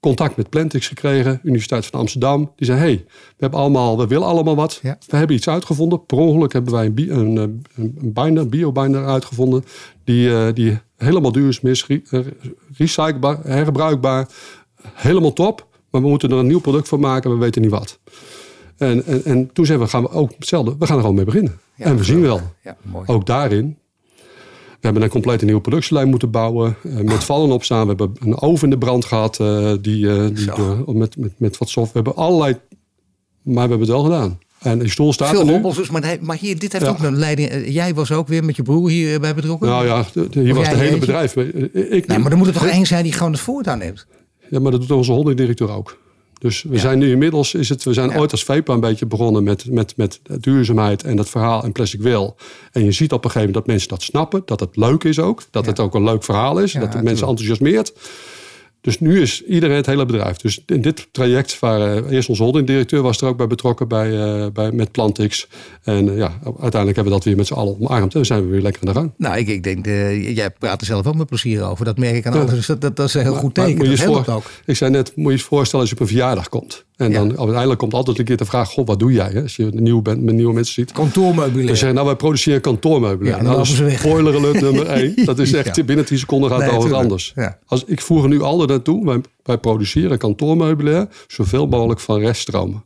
contact 0.00 0.36
met 0.36 0.48
Plantix 0.48 0.88
gekregen, 0.88 1.40
Universiteit 1.42 1.86
van 1.86 2.00
Amsterdam. 2.00 2.52
Die 2.56 2.66
zei: 2.66 2.78
hey, 2.78 3.04
we, 3.06 3.36
hebben 3.36 3.58
allemaal, 3.58 3.98
we 3.98 4.06
willen 4.06 4.26
allemaal 4.26 4.56
wat. 4.56 4.80
We 4.82 5.16
hebben 5.16 5.36
iets 5.36 5.48
uitgevonden. 5.48 6.06
Per 6.06 6.18
ongeluk 6.18 6.52
hebben 6.52 6.72
wij 6.72 6.86
een, 6.86 7.36
een, 7.36 7.64
een 7.74 8.12
binder, 8.12 8.48
biobinder 8.48 9.06
uitgevonden. 9.06 9.64
Die, 10.04 10.52
die 10.52 10.78
helemaal 10.96 11.32
duurzaam 11.32 11.70
is, 11.70 11.86
eh, 11.86 12.20
recyclebaar, 12.76 13.38
herbruikbaar. 13.44 14.28
Helemaal 14.82 15.32
top. 15.32 15.66
Maar 15.90 16.02
we 16.02 16.08
moeten 16.08 16.30
er 16.30 16.36
een 16.36 16.46
nieuw 16.46 16.60
product 16.60 16.88
van 16.88 17.00
maken. 17.00 17.30
We 17.30 17.36
weten 17.36 17.62
niet 17.62 17.70
wat. 17.70 17.98
En, 18.76 19.04
en, 19.04 19.24
en 19.24 19.52
toen 19.52 19.66
zeiden 19.66 19.86
we, 19.86 19.92
gaan 19.92 20.02
we 20.02 20.10
ook 20.10 20.32
hetzelfde. 20.38 20.76
We 20.78 20.86
gaan 20.86 20.94
er 20.94 21.00
gewoon 21.00 21.16
mee 21.16 21.24
beginnen. 21.24 21.58
en 21.76 21.96
we 21.96 22.04
zien 22.04 22.20
wel. 22.20 22.40
Ja, 22.62 22.76
ook 23.06 23.26
daarin. 23.26 23.78
We 24.80 24.84
hebben 24.84 25.02
een 25.02 25.08
complete 25.08 25.44
nieuwe 25.44 25.60
productielijn 25.60 26.08
moeten 26.08 26.30
bouwen. 26.30 26.76
Uh, 26.82 26.96
met 27.00 27.24
vallen 27.24 27.50
opstaan. 27.50 27.82
We 27.82 27.88
hebben 27.88 28.12
een 28.20 28.40
oven 28.40 28.64
in 28.64 28.70
de 28.70 28.78
brand 28.78 29.04
gehad. 29.04 29.38
Uh, 29.40 29.72
die, 29.80 30.32
die 30.32 30.50
met, 30.86 31.16
met, 31.16 31.32
met 31.36 31.58
wat 31.58 31.68
soft. 31.68 31.92
We 31.92 32.00
hebben 32.02 32.16
allerlei... 32.16 32.56
Maar 33.42 33.54
we 33.54 33.60
hebben 33.60 33.80
het 33.80 33.88
wel 33.88 34.02
gedaan. 34.02 34.38
En 34.58 34.78
die 34.78 34.90
stoel 34.90 35.12
staat 35.12 35.28
Veel 35.28 35.48
er 35.48 35.60
nu. 35.60 35.72
dus, 35.72 35.90
maar, 35.90 36.16
maar 36.20 36.36
hier, 36.36 36.58
dit 36.58 36.72
heeft 36.72 36.88
ook 36.88 37.02
een 37.02 37.18
leiding. 37.18 37.48
Eh, 37.48 37.74
jij 37.74 37.94
was 37.94 38.12
ook 38.12 38.28
weer 38.28 38.44
met 38.44 38.56
je 38.56 38.62
broer 38.62 38.90
hierbij 38.90 39.34
betrokken? 39.34 39.68
Nou 39.68 39.86
ja, 39.86 40.04
hier 40.30 40.54
was 40.54 40.68
het 40.68 40.78
hele 40.78 40.98
bedrijf. 40.98 41.36
Ik, 41.36 42.06
nee, 42.06 42.18
maar 42.18 42.30
dan 42.30 42.38
moet 42.38 42.46
er 42.46 42.52
toch 42.52 42.66
één 42.66 42.86
zijn 42.86 43.02
die 43.02 43.12
gewoon 43.12 43.32
het 43.32 43.40
voortouw 43.40 43.76
neemt? 43.76 44.06
Ja, 44.50 44.60
maar 44.60 44.70
dat 44.70 44.80
doet 44.80 44.90
onze 44.90 45.12
holdingdirecteur 45.12 45.70
ook. 45.70 45.98
Dus 46.38 46.62
we 46.62 46.78
zijn 46.78 46.98
nu 46.98 47.10
inmiddels, 47.10 47.54
is 47.54 47.68
het, 47.68 47.84
we 47.84 47.92
zijn 47.92 48.18
ooit 48.18 48.32
als 48.32 48.44
VEPA 48.44 48.72
een 48.72 48.80
beetje 48.80 49.06
begonnen 49.06 49.42
met, 49.42 49.70
met, 49.70 49.96
met 49.96 50.20
duurzaamheid 50.40 51.02
en 51.02 51.16
dat 51.16 51.28
verhaal 51.28 51.62
en 51.62 51.72
plastic 51.72 52.00
wil. 52.00 52.36
En 52.72 52.84
je 52.84 52.92
ziet 52.92 53.12
op 53.12 53.24
een 53.24 53.30
gegeven 53.30 53.46
moment 53.46 53.54
dat 53.54 53.66
mensen 53.66 53.88
dat 53.88 54.02
snappen, 54.02 54.42
dat 54.44 54.60
het 54.60 54.76
leuk 54.76 55.04
is 55.04 55.18
ook, 55.18 55.42
dat 55.50 55.66
het 55.66 55.80
ook 55.80 55.94
een 55.94 56.04
leuk 56.04 56.24
verhaal 56.24 56.58
is, 56.58 56.72
dat 56.72 56.92
het 56.92 57.02
mensen 57.02 57.28
enthousiasmeert. 57.28 57.92
Dus 58.80 59.00
nu 59.00 59.20
is 59.20 59.44
iedereen 59.44 59.76
het 59.76 59.86
hele 59.86 60.06
bedrijf. 60.06 60.36
Dus 60.36 60.62
in 60.66 60.82
dit 60.82 61.08
traject 61.12 61.58
waren 61.58 62.08
eerst 62.08 62.28
onze 62.28 62.42
holdingdirecteur 62.42 63.02
was 63.02 63.20
er 63.20 63.28
ook 63.28 63.36
bij 63.36 63.46
betrokken 63.46 63.88
bij, 63.88 64.10
uh, 64.10 64.46
bij, 64.52 64.72
met 64.72 64.92
Plantix. 64.92 65.48
En 65.82 66.06
uh, 66.06 66.16
ja, 66.16 66.38
uiteindelijk 66.44 66.72
hebben 66.72 67.04
we 67.04 67.10
dat 67.10 67.24
weer 67.24 67.36
met 67.36 67.46
z'n 67.46 67.54
allen 67.54 67.80
omarmd. 67.80 68.14
En 68.14 68.26
zijn 68.26 68.44
we 68.44 68.50
weer 68.50 68.60
lekker 68.60 68.82
aan 68.82 68.94
de 68.94 68.98
gang. 69.00 69.12
Nou, 69.16 69.38
ik, 69.38 69.48
ik 69.48 69.62
denk, 69.62 69.86
uh, 69.86 70.36
jij 70.36 70.50
praat 70.50 70.80
er 70.80 70.86
zelf 70.86 71.06
ook 71.06 71.14
met 71.14 71.26
plezier 71.26 71.62
over. 71.62 71.84
Dat 71.84 71.98
merk 71.98 72.16
ik 72.16 72.26
aan 72.26 72.32
alles. 72.32 72.50
Dus 72.50 72.66
dat, 72.66 72.80
dat, 72.80 73.00
is 73.00 73.14
een 73.14 73.22
heel 73.22 73.34
goed 73.34 73.54
teken. 73.54 73.88
dat 73.88 73.98
helpt 73.98 74.28
ook. 74.28 74.44
Ik 74.64 74.76
zei 74.76 74.90
net, 74.90 75.16
moet 75.16 75.32
je 75.32 75.38
je 75.38 75.44
voorstellen 75.44 75.80
als 75.80 75.88
je 75.88 75.94
op 75.94 76.02
een 76.02 76.08
verjaardag 76.08 76.48
komt. 76.48 76.86
En 76.98 77.12
dan 77.12 77.38
uiteindelijk 77.38 77.78
komt 77.78 77.94
altijd 77.94 78.18
een 78.18 78.24
keer 78.24 78.36
de 78.36 78.44
vraag: 78.44 78.70
Goh, 78.70 78.86
wat 78.86 78.98
doe 78.98 79.12
jij? 79.12 79.30
Hè? 79.32 79.42
Als 79.42 79.56
je 79.56 79.68
nieuw 79.72 80.02
bent 80.02 80.22
met 80.22 80.34
nieuwe 80.34 80.52
mensen 80.52 80.74
ziet. 80.74 80.92
Kantoormeubilair. 80.92 81.66
Dan 81.66 81.76
zeggen, 81.76 81.94
nou, 81.94 82.06
wij 82.06 82.16
produceren 82.16 82.60
kantoormeubilair. 82.60 83.36
Ja, 83.36 83.42
nou, 83.42 83.56
dat 83.56 83.66
is 83.66 83.98
spoiler 83.98 84.36
alert 84.36 84.60
nummer 84.60 84.86
één. 85.00 85.24
Dat 85.24 85.38
is 85.38 85.52
echt 85.52 85.86
binnen 85.86 86.04
10 86.04 86.18
seconden 86.18 86.50
gaat 86.50 86.60
het 86.60 86.70
al 86.70 86.82
wat 86.82 86.92
anders. 86.92 87.34
Als, 87.66 87.84
ik 87.84 88.00
voer 88.00 88.22
er 88.22 88.28
nu 88.28 88.42
altijd 88.42 88.68
naartoe. 88.68 89.04
Wij, 89.04 89.20
wij 89.42 89.58
produceren 89.58 90.18
kantoormeubilair 90.18 91.08
zoveel 91.26 91.66
mogelijk 91.66 92.00
van 92.00 92.20
reststromen. 92.20 92.84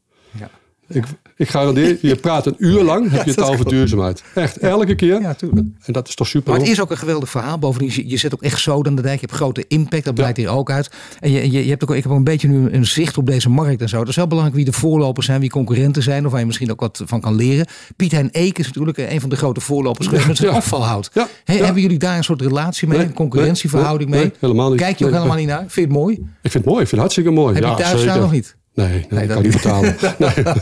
Ik, 0.94 1.04
ik 1.36 1.48
garandeer, 1.48 1.98
je 2.00 2.16
praat 2.16 2.46
een 2.46 2.54
uur 2.58 2.82
lang, 2.82 3.10
heb 3.10 3.24
je 3.24 3.30
het 3.30 3.40
over 3.40 3.68
duurzaamheid. 3.68 4.22
Echt, 4.34 4.56
elke 4.58 4.94
keer. 4.94 5.20
Ja, 5.20 5.34
tuurlijk. 5.34 5.66
En 5.84 5.92
dat 5.92 6.08
is 6.08 6.14
toch 6.14 6.26
super. 6.26 6.50
Maar 6.50 6.60
het 6.60 6.68
is 6.68 6.80
ook 6.80 6.90
een 6.90 6.96
geweldig 6.96 7.30
verhaal. 7.30 7.58
Bovendien, 7.58 8.08
je 8.08 8.16
zet 8.16 8.34
ook 8.34 8.42
echt 8.42 8.60
zo 8.60 8.82
aan 8.82 8.94
de 8.94 9.02
dijk. 9.02 9.20
Je 9.20 9.26
hebt 9.26 9.38
grote 9.38 9.64
impact, 9.68 10.04
dat 10.04 10.14
blijkt 10.14 10.36
hier 10.36 10.48
ook 10.48 10.70
uit. 10.70 10.90
En 11.20 11.30
je, 11.30 11.50
je, 11.50 11.64
je, 11.64 11.70
hebt 11.70 11.82
ook, 11.82 11.94
ik 11.94 12.02
heb 12.02 12.12
ook 12.12 12.18
een 12.18 12.24
beetje 12.24 12.48
nu 12.48 12.70
een 12.70 12.86
zicht 12.86 13.18
op 13.18 13.26
deze 13.26 13.48
markt 13.48 13.80
en 13.80 13.88
zo. 13.88 13.98
Het 13.98 14.08
is 14.08 14.16
wel 14.16 14.26
belangrijk 14.26 14.56
wie 14.56 14.64
de 14.64 14.72
voorlopers 14.72 15.26
zijn, 15.26 15.40
wie 15.40 15.50
concurrenten 15.50 16.02
zijn. 16.02 16.24
Of 16.24 16.30
waar 16.30 16.40
je 16.40 16.46
misschien 16.46 16.70
ook 16.70 16.80
wat 16.80 17.02
van 17.04 17.20
kan 17.20 17.34
leren. 17.34 17.66
Piet 17.96 18.12
Hein 18.12 18.28
Eek 18.32 18.58
is 18.58 18.66
natuurlijk 18.66 18.98
een 18.98 19.20
van 19.20 19.30
de 19.30 19.36
grote 19.36 19.60
voorlopers 19.60 20.06
geweest 20.06 20.26
met 20.26 20.36
zijn 20.36 20.52
afvalhout. 20.52 21.10
Hebben 21.44 21.82
jullie 21.82 21.98
daar 21.98 22.16
een 22.16 22.24
soort 22.24 22.40
relatie 22.40 22.88
mee, 22.88 22.98
een 22.98 23.12
concurrentieverhouding 23.12 24.10
mee? 24.10 24.32
helemaal 24.38 24.70
niet. 24.70 24.80
Kijk 24.80 24.98
je 24.98 25.06
ook 25.06 25.12
helemaal 25.12 25.36
niet 25.36 25.46
naar? 25.46 25.58
Vind 25.58 25.74
je 25.74 25.80
het 25.80 25.92
mooi? 25.92 26.14
Ik 26.14 26.50
vind 26.50 26.64
het 26.64 26.64
mooi, 26.64 26.82
ik 26.82 26.88
vind 26.88 26.90
het 26.90 27.00
hartstikke 27.00 27.30
mooi. 27.30 27.54
Heb 27.54 27.64
je 27.64 27.74
thuis 27.74 28.04
nog 28.04 28.32
niet? 28.32 28.56
Nee, 28.74 28.88
nee, 28.88 29.06
nee 29.10 29.26
dat 29.26 29.34
kan 29.34 29.42
niet 29.42 29.52
betalen. 29.52 29.96
nee. 30.18 30.54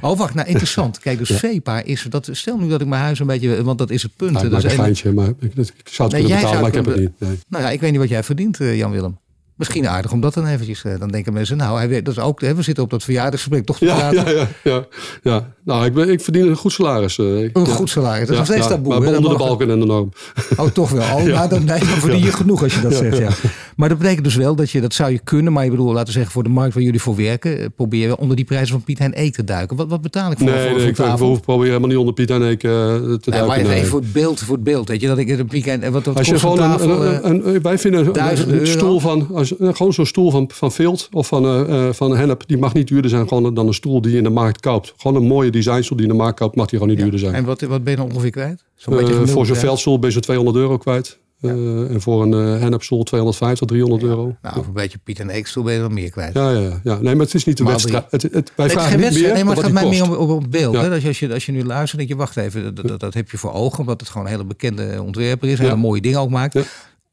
Oh, 0.00 0.18
wacht, 0.18 0.34
nou 0.34 0.48
interessant. 0.48 0.98
Kijk, 0.98 1.18
dus 1.18 1.28
ja. 1.28 1.36
VEPA 1.36 1.82
is 1.82 2.06
dat. 2.08 2.28
Stel 2.32 2.58
nu 2.58 2.68
dat 2.68 2.80
ik 2.80 2.86
mijn 2.86 3.02
huis 3.02 3.18
een 3.18 3.26
beetje, 3.26 3.62
want 3.62 3.78
dat 3.78 3.90
is 3.90 4.02
het 4.02 4.12
punt. 4.16 4.32
Nou, 4.32 4.48
dat 4.48 4.64
is 4.64 4.72
een 4.72 4.78
geintje, 4.78 5.12
maar 5.12 5.28
ik, 5.28 5.56
ik 5.56 5.88
zou 5.90 6.08
het 6.08 6.18
nee, 6.18 6.26
kunnen 6.26 6.36
betalen, 6.36 6.60
maar 6.60 6.68
ik 6.68 6.74
heb 6.74 6.84
het 6.84 6.96
niet. 6.96 7.12
Nee. 7.18 7.38
Nou 7.48 7.64
ja, 7.64 7.70
ik 7.70 7.80
weet 7.80 7.90
niet 7.90 8.00
wat 8.00 8.08
jij 8.08 8.22
verdient, 8.22 8.60
uh, 8.60 8.76
Jan 8.76 8.90
Willem. 8.90 9.18
Misschien 9.56 9.88
aardig 9.88 10.12
om 10.12 10.20
dat 10.20 10.34
dan 10.34 10.46
eventjes. 10.46 10.84
eh, 10.84 10.98
Dan 10.98 11.08
denken 11.08 11.32
mensen, 11.32 11.56
nou, 11.56 11.78
hij 11.78 12.02
dat 12.02 12.16
is 12.16 12.22
ook, 12.22 12.40
hè, 12.40 12.54
we 12.54 12.62
zitten 12.62 12.84
op 12.84 12.90
dat 12.90 13.02
verjaardagsgesprek 13.02 13.64
toch 13.66 13.78
te 13.78 13.84
Ja, 13.84 13.94
praten. 13.96 14.24
ja, 14.34 14.40
ja, 14.40 14.46
ja, 14.62 14.86
ja. 15.22 15.54
Nou, 15.64 15.84
ik, 15.84 15.94
ben, 15.94 16.08
ik 16.10 16.20
verdien 16.20 16.46
een 16.48 16.56
goed 16.56 16.72
salaris. 16.72 17.18
eh. 17.18 17.24
Een 17.26 17.50
ja. 17.52 17.64
goed 17.64 17.90
salaris. 17.90 18.20
Dat 18.28 18.30
is 18.30 18.36
nog 18.36 18.46
steeds 18.46 18.66
taboe. 18.68 18.98
Maar 18.98 19.16
onder 19.16 19.30
de 19.30 19.36
balken 19.36 19.70
en 19.70 19.80
de 19.80 19.86
norm. 19.86 20.12
Oh, 20.56 20.66
toch 20.66 20.90
wel. 20.90 21.02
Oh, 21.16 21.22
nou, 21.36 21.48
dan, 21.48 21.64
nee, 21.64 21.78
dan 21.78 21.88
verdien 21.88 22.24
je 22.24 22.32
genoeg 22.32 22.62
als 22.62 22.74
je 22.74 22.80
dat 22.80 22.94
zegt. 22.94 23.18
Ja. 23.18 23.28
Maar 23.76 23.88
dat 23.88 23.98
betekent 23.98 24.24
dus 24.24 24.34
wel 24.34 24.54
dat 24.54 24.70
je, 24.70 24.80
dat 24.80 24.94
zou 24.94 25.10
je 25.10 25.18
kunnen. 25.24 25.52
Maar 25.52 25.64
je 25.64 25.70
bedoel, 25.70 25.92
laten 25.92 26.06
we 26.06 26.12
zeggen, 26.12 26.32
voor 26.32 26.42
de 26.42 26.48
markt 26.48 26.74
waar 26.74 26.82
jullie 26.82 27.00
voor 27.00 27.16
werken, 27.16 27.58
eh, 27.58 27.66
probeer 27.76 28.06
wel 28.06 28.16
onder 28.16 28.36
die 28.36 28.44
prijzen 28.44 28.68
van 28.68 28.82
Piet 28.82 28.98
Hein 28.98 29.12
Eek 29.14 29.32
te 29.34 29.44
duiken. 29.44 29.76
Wat, 29.76 29.88
wat 29.88 30.00
betaal 30.02 30.30
ik 30.30 30.38
voor, 30.38 30.46
Nee, 30.46 30.68
voor, 30.68 30.78
nee 30.78 30.86
ik, 30.88 30.94
proberen 31.42 31.66
helemaal 31.66 31.88
niet 31.88 31.96
onder 31.98 32.14
Piet 32.14 32.30
en 32.30 32.42
eh, 32.42 32.48
te 32.56 32.66
Nee, 32.66 33.18
duiken. 33.24 33.46
maar 33.46 33.56
even, 33.56 33.70
nee. 33.70 33.84
voor 33.84 34.00
het 34.00 34.12
beeld, 34.12 34.40
voor 34.40 34.54
het 34.54 34.64
beeld, 34.64 34.88
weet 34.88 35.00
je, 35.00 35.06
dat 35.06 35.18
ik 35.18 35.28
een 35.28 35.46
Piet 35.46 35.64
Hein, 35.64 35.92
wat 35.92 36.04
dat 36.04 36.16
Als 36.16 36.26
je 36.26 36.32
kost 36.32 36.44
gewoon 36.44 36.80
een 36.80 37.44
een, 37.44 37.62
wij 37.62 37.78
vinden 37.78 38.22
een, 38.60 38.66
stoel 38.66 39.00
van, 39.00 39.28
gewoon 39.58 39.92
zo'n 39.92 40.06
stoel 40.06 40.30
van, 40.30 40.50
van 40.52 40.72
Vilt 40.72 41.08
of 41.12 41.26
van, 41.26 41.44
eh, 41.44 41.86
eh, 41.88 41.92
van 41.94 42.16
Hennep, 42.16 42.42
die 42.46 42.58
mag 42.58 42.74
niet 42.74 42.88
duurder 42.88 43.10
zijn 43.10 43.28
gewoon 43.28 43.54
dan 43.54 43.66
een 43.66 43.74
stoel 43.74 44.00
die 44.00 44.10
je 44.12 44.16
in 44.16 44.22
de 44.22 44.30
markt 44.30 44.60
koopt. 44.60 44.94
Gewoon 44.96 45.22
een 45.22 45.28
mooie 45.28 45.50
designstoel 45.50 45.96
die 45.96 46.06
je 46.06 46.12
in 46.12 46.18
de 46.18 46.22
markt 46.24 46.38
koopt, 46.38 46.56
mag 46.56 46.66
die 46.66 46.78
gewoon 46.78 46.94
niet 46.94 47.02
duurder 47.02 47.20
zijn. 47.20 47.34
En 47.34 47.44
wat, 47.44 47.60
wat 47.60 47.82
ben 47.84 47.92
je 47.92 47.98
dan 47.98 48.10
ongeveer 48.10 48.30
kwijt? 48.30 48.64
Zo'n 48.74 48.92
Eh, 48.92 48.98
beetje 48.98 49.14
gemiddeld 49.14 49.30
voor 49.30 49.46
zo'n 49.46 49.56
veldstoel 49.56 49.98
ben 49.98 50.06
je 50.08 50.12
zo'n 50.12 50.22
200 50.22 50.56
euro 50.56 50.76
kwijt. 50.76 51.18
Eh, 51.40 51.50
en 51.90 52.00
voor 52.00 52.22
een 52.22 52.32
uh, 52.54 52.60
hennepstoel 52.60 53.02
250, 53.02 53.66
300 53.66 54.02
euro. 54.02 54.36
Nou, 54.42 54.54
voor 54.54 54.64
een 54.66 54.72
beetje 54.72 54.98
Piet 55.04 55.20
en 55.20 55.30
Eek 55.36 55.46
stoel 55.46 55.62
ben 55.64 55.74
je 55.74 55.80
dan 55.80 55.94
meer 55.94 56.10
kwijt. 56.10 56.34
Ja, 56.34 56.50
ja, 56.50 56.80
ja. 56.84 56.98
Nee, 57.00 57.14
maar 57.14 57.24
het 57.24 57.34
is 57.34 57.44
niet 57.44 57.56
de 57.56 57.64
wedstrijd. 57.64 58.04
Het, 58.10 58.22
het, 58.22 58.32
wij 58.56 58.66
Nee, 58.66 58.76
vragen 58.76 59.00
niet 59.00 59.12
meer 59.20 59.32
nee, 59.32 59.44
maar 59.44 59.54
het 59.54 59.64
gaat 59.64 59.72
mij 59.72 59.88
meer 59.88 60.18
om, 60.18 60.30
op 60.30 60.44
beeld. 60.50 60.74
Ja. 60.74 60.82
Hè? 60.82 60.88
Dat 60.90 61.04
als, 61.04 61.18
je, 61.18 61.32
als 61.32 61.46
je 61.46 61.52
nu 61.52 61.64
luistert, 61.64 61.96
denk 61.98 62.08
je, 62.08 62.16
wacht 62.16 62.36
even, 62.36 62.74
dat, 62.74 62.88
dat, 62.88 63.00
dat 63.00 63.14
heb 63.14 63.30
je 63.30 63.38
voor 63.38 63.52
ogen, 63.52 63.78
omdat 63.78 64.00
het 64.00 64.08
gewoon 64.10 64.26
een 64.26 64.32
hele 64.32 64.44
bekende 64.44 65.02
ontwerper 65.02 65.48
is, 65.48 65.58
Ja. 65.58 65.64
hele 65.64 65.76
mooie 65.76 66.00
dingen 66.00 66.20
ook 66.20 66.30
maakt. 66.30 66.58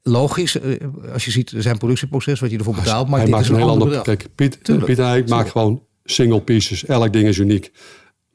Logisch, 0.03 0.59
eh, 0.59 0.75
als 1.13 1.25
je 1.25 1.31
ziet 1.31 1.53
zijn 1.57 1.77
productieproces, 1.77 2.39
wat 2.39 2.51
je 2.51 2.57
ervoor 2.57 2.75
betaalt, 2.75 3.07
maar 3.07 3.15
Hij 3.15 3.25
dit 3.25 3.33
maakt 3.33 3.43
is 3.45 3.49
een 3.49 3.55
een 3.55 3.61
heel 3.69 3.79
ander. 3.81 4.01
Kijk, 4.01 4.25
Piet, 4.35 4.63
Tuurlijk, 4.63 4.87
Piet 4.87 4.99
en 4.99 5.05
hij 5.05 5.23
maakt 5.27 5.49
gewoon 5.51 5.83
single 6.03 6.41
pieces. 6.41 6.85
Elk 6.85 7.13
ding 7.13 7.27
is 7.27 7.37
uniek. 7.37 7.71